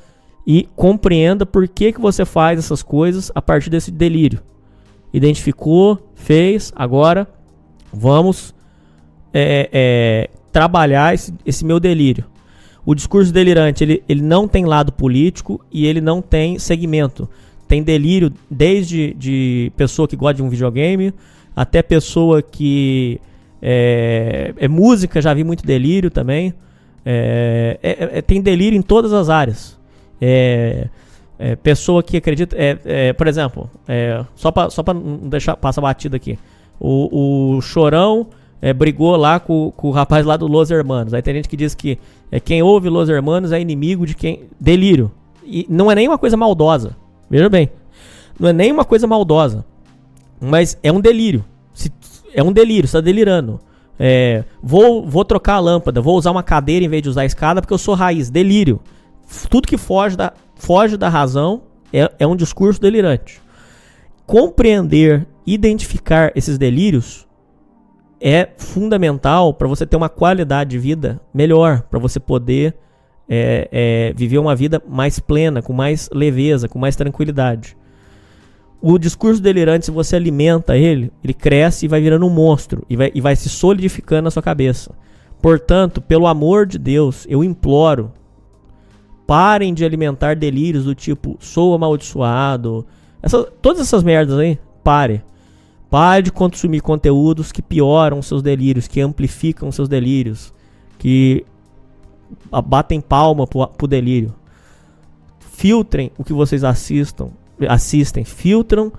[0.45, 4.41] e compreenda por que, que você faz essas coisas a partir desse delírio.
[5.13, 7.27] Identificou, fez, agora
[7.91, 8.53] vamos
[9.33, 12.25] é, é, trabalhar esse, esse, meu delírio.
[12.85, 17.29] O discurso delirante ele, ele não tem lado político e ele não tem segmento.
[17.67, 21.13] Tem delírio desde de pessoa que gosta de um videogame
[21.55, 23.19] até pessoa que
[23.61, 26.53] é, é música, já vi muito delírio também.
[27.05, 29.79] É, é, é tem delírio em todas as áreas.
[30.19, 30.87] É,
[31.39, 32.55] é, pessoa que acredita.
[33.17, 33.69] por exemplo,
[34.35, 36.37] só para só não deixar passar batida aqui.
[36.79, 38.27] O, o Chorão
[38.63, 41.13] é, brigou lá com, com, o rapaz lá do Los Hermanos.
[41.13, 41.99] Aí tem gente que diz que
[42.31, 44.43] é, quem ouve Los Hermanos é inimigo de quem.
[44.57, 45.11] Delírio.
[45.43, 46.95] E não é nem uma coisa maldosa.
[47.29, 47.69] Veja bem.
[48.39, 49.65] Não é nem uma coisa maldosa.
[50.39, 51.43] Mas é um delírio.
[51.73, 51.91] Se,
[52.33, 53.59] é um delírio, você tá delirando.
[53.99, 57.25] É, vou, vou trocar a lâmpada, vou usar uma cadeira em vez de usar a
[57.25, 58.29] escada porque eu sou raiz.
[58.29, 58.79] Delírio.
[59.49, 63.41] Tudo que foge da, foge da razão é, é um discurso delirante.
[64.25, 67.22] Compreender, identificar esses delírios
[68.25, 72.73] é fundamental para você ter uma qualidade de vida melhor, para você poder
[73.27, 77.75] é, é, viver uma vida mais plena, com mais leveza, com mais tranquilidade.
[78.81, 82.95] O discurso delirante, se você alimenta ele, ele cresce e vai virando um monstro e
[82.95, 84.95] vai, e vai se solidificando na sua cabeça.
[85.41, 88.13] Portanto, pelo amor de Deus, eu imploro,
[89.27, 92.85] parem de alimentar delírios do tipo sou amaldiçoado,
[93.61, 95.21] todas essas merdas aí, pare.
[95.93, 100.51] Pare de consumir conteúdos que pioram seus delírios, que amplificam seus delírios,
[100.97, 101.45] que
[102.65, 104.33] batem palma pro, pro delírio.
[105.39, 107.29] Filtrem o que vocês assistam,
[107.69, 108.91] assistem, filtram,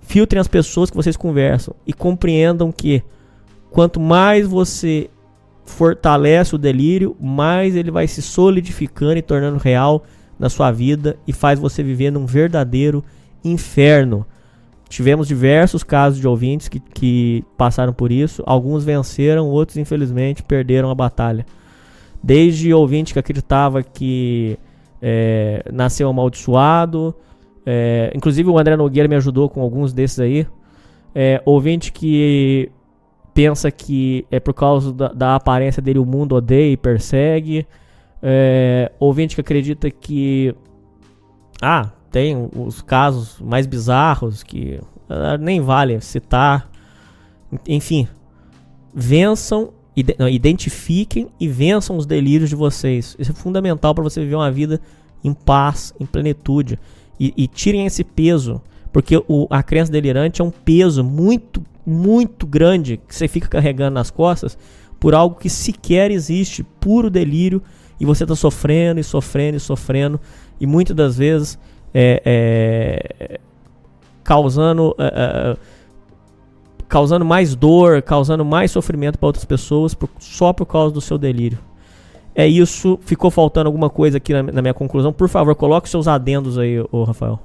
[0.00, 3.00] filtrem as pessoas que vocês conversam e compreendam que
[3.70, 5.08] quanto mais você
[5.64, 10.02] fortalece o delírio, mais ele vai se solidificando e tornando real
[10.36, 13.04] na sua vida e faz você viver num verdadeiro
[13.44, 14.26] inferno.
[14.90, 18.42] Tivemos diversos casos de ouvintes que, que passaram por isso.
[18.44, 21.46] Alguns venceram, outros, infelizmente, perderam a batalha.
[22.22, 24.58] Desde ouvinte que acreditava que
[25.00, 27.14] é, nasceu amaldiçoado,
[27.64, 30.46] É, inclusive o André Nogueira me ajudou com alguns desses aí.
[31.14, 32.70] É, ouvinte que
[33.34, 37.66] pensa que é por causa da, da aparência dele o mundo odeia e persegue.
[38.22, 40.54] É, ouvinte que acredita que.
[41.60, 46.70] Ah, tem os casos mais bizarros que uh, nem vale citar.
[47.66, 48.08] Enfim,
[48.94, 53.16] vençam, ide não, identifiquem e vençam os delírios de vocês.
[53.18, 54.80] Isso é fundamental para você viver uma vida
[55.22, 56.78] em paz, em plenitude.
[57.18, 58.60] E, e tirem esse peso,
[58.92, 63.94] porque o, a crença delirante é um peso muito, muito grande que você fica carregando
[63.94, 64.56] nas costas
[64.98, 67.62] por algo que sequer existe, puro delírio,
[67.98, 70.20] e você está sofrendo e sofrendo e sofrendo,
[70.60, 71.58] e muitas das vezes
[71.94, 73.40] é, é,
[74.24, 74.94] causando.
[74.98, 75.80] É, é
[76.90, 81.16] causando mais dor, causando mais sofrimento para outras pessoas por, só por causa do seu
[81.16, 81.56] delírio.
[82.34, 82.98] É isso.
[83.02, 85.12] Ficou faltando alguma coisa aqui na, na minha conclusão?
[85.12, 87.40] Por favor, coloque seus adendos aí, ô Rafael.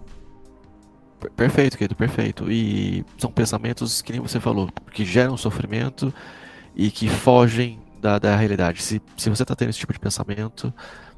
[1.35, 2.51] Perfeito, querido, perfeito.
[2.51, 6.11] E são pensamentos, que nem você falou, que geram sofrimento
[6.75, 8.81] e que fogem da, da realidade.
[8.81, 10.73] Se, se você está tendo esse tipo de pensamento,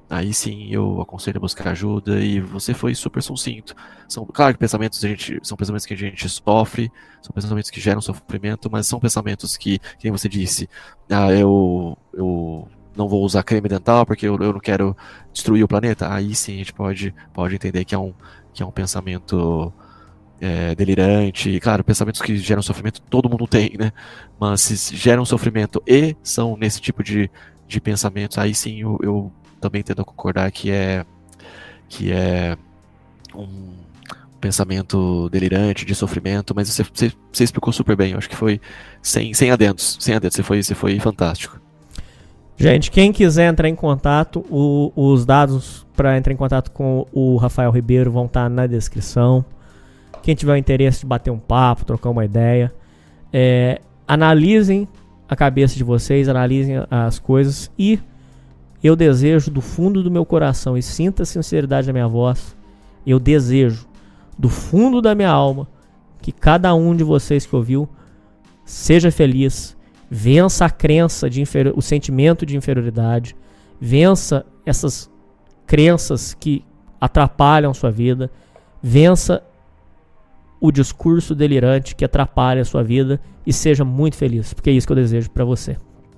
[0.09, 3.75] aí sim eu aconselho a buscar ajuda e você foi super sucinto.
[4.07, 7.79] São, claro que pensamentos a gente, são pensamentos que a gente sofre, são pensamentos que
[7.81, 10.69] geram sofrimento, mas são pensamentos que, como você disse,
[11.09, 14.95] ah, eu, eu não vou usar creme dental porque eu, eu não quero
[15.34, 16.11] destruir o planeta.
[16.11, 18.13] Aí sim a gente pode, pode entender que é um,
[18.53, 19.73] que é um pensamento
[20.39, 21.49] é, delirante.
[21.49, 23.91] E, claro, pensamentos que geram sofrimento todo mundo tem, né?
[24.39, 27.29] Mas se geram sofrimento e são nesse tipo de,
[27.67, 31.05] de pensamentos, aí sim eu, eu também tendo a concordar que é
[31.89, 32.57] que é
[33.34, 33.77] um
[34.39, 38.61] pensamento delirante, de sofrimento, mas você, você, você, explicou super bem, eu acho que foi
[39.01, 41.59] sem, sem adendos, sem adendos, você foi, você foi fantástico.
[42.55, 47.38] Gente, quem quiser entrar em contato, o, os dados para entrar em contato com o
[47.38, 49.45] Rafael Ribeiro vão estar tá na descrição.
[50.23, 52.73] Quem tiver o interesse de bater um papo, trocar uma ideia,
[53.31, 54.88] é, analisem
[55.29, 57.99] a cabeça de vocês, analisem as coisas e
[58.83, 62.55] eu desejo do fundo do meu coração, e sinta a sinceridade da minha voz,
[63.05, 63.87] eu desejo
[64.37, 65.67] do fundo da minha alma
[66.21, 67.89] que cada um de vocês que ouviu
[68.65, 69.75] seja feliz,
[70.09, 71.43] vença a crença de
[71.75, 73.35] o sentimento de inferioridade,
[73.79, 75.09] vença essas
[75.65, 76.63] crenças que
[76.99, 78.29] atrapalham sua vida,
[78.81, 79.43] vença
[80.59, 84.87] o discurso delirante que atrapalha a sua vida e seja muito feliz, porque é isso
[84.87, 85.77] que eu desejo para você.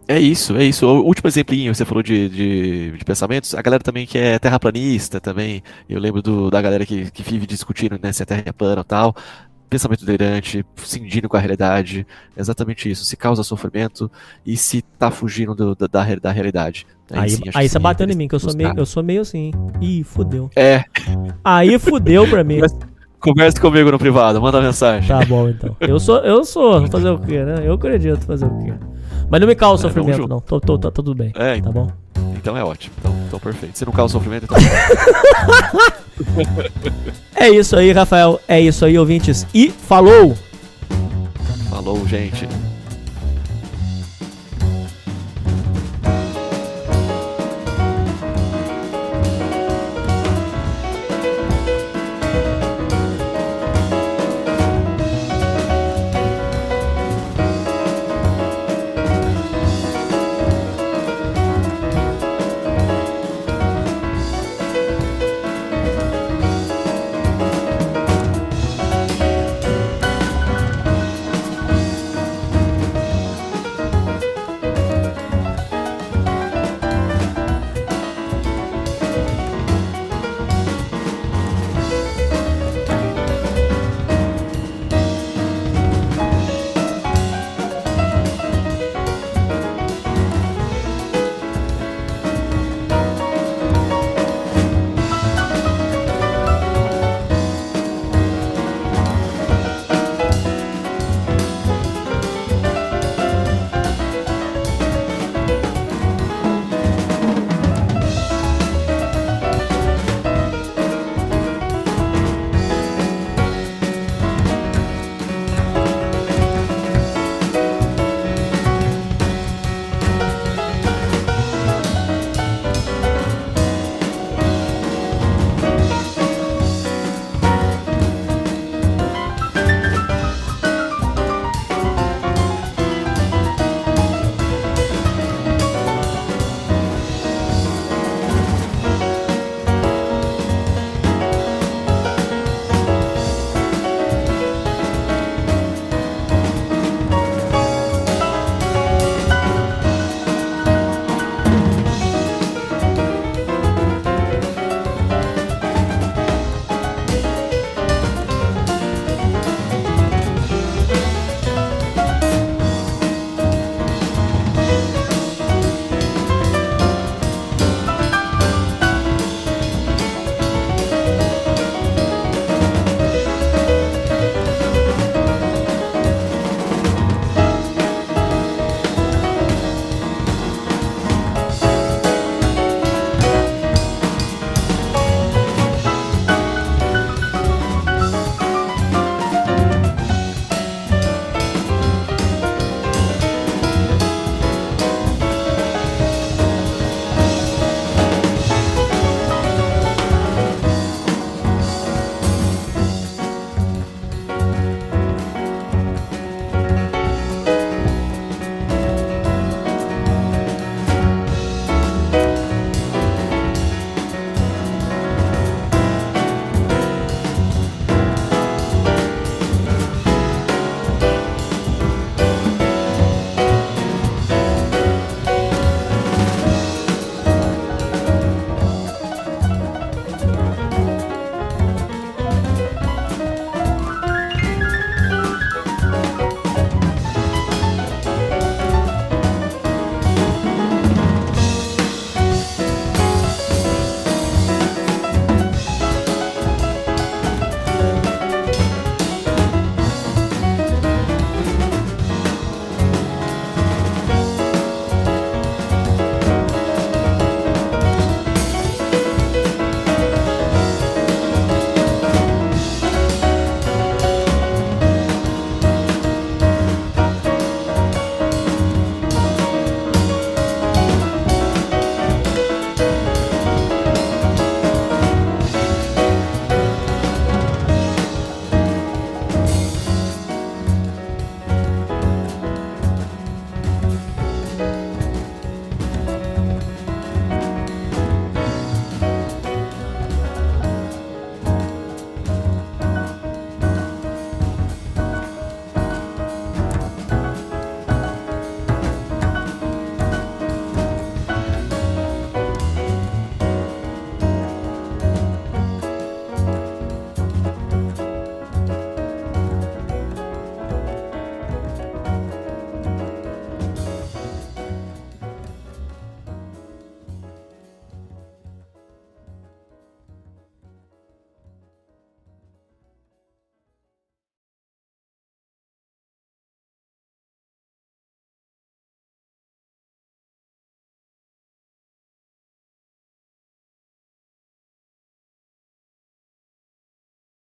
[0.10, 0.88] É isso, é isso.
[0.88, 3.54] O último exemplinho, você falou de, de, de, pensamentos.
[3.54, 5.62] A galera também que é terraplanista também.
[5.88, 8.80] Eu lembro do, da galera que, que vive discutindo né, se a Terra é plana
[8.80, 9.16] ou tal.
[9.70, 12.08] Pensamento delirante, cindindo com a realidade.
[12.36, 13.06] É exatamente isso.
[13.06, 14.10] Se causa sofrimento
[14.44, 16.88] e se tá fugindo do, da, da, da, realidade.
[17.12, 19.22] Aí, aí, sim, aí você batendo em mim, que eu sou, meio, eu sou meio
[19.22, 19.52] assim.
[19.80, 20.50] Ih, fudeu.
[20.56, 20.86] É.
[21.44, 22.62] Aí fudeu pra mim.
[23.20, 25.08] Converse comigo no privado, manda mensagem.
[25.08, 25.78] Tá bom, então.
[25.80, 27.62] Eu sou, eu sou, fazer o quê, né?
[27.64, 28.74] Eu acredito fazer o quê.
[29.30, 30.40] Mas não me causa é, sofrimento, não.
[30.40, 31.32] Tô, tô, tá tudo bem.
[31.36, 31.92] É, tá bom?
[32.36, 32.96] Então é ótimo.
[33.00, 33.78] Então, então perfeito.
[33.78, 34.58] Se não causa sofrimento, então.
[37.36, 38.40] é isso aí, Rafael.
[38.48, 39.46] É isso aí, ouvintes.
[39.54, 40.36] E falou!
[41.70, 42.48] Falou, gente.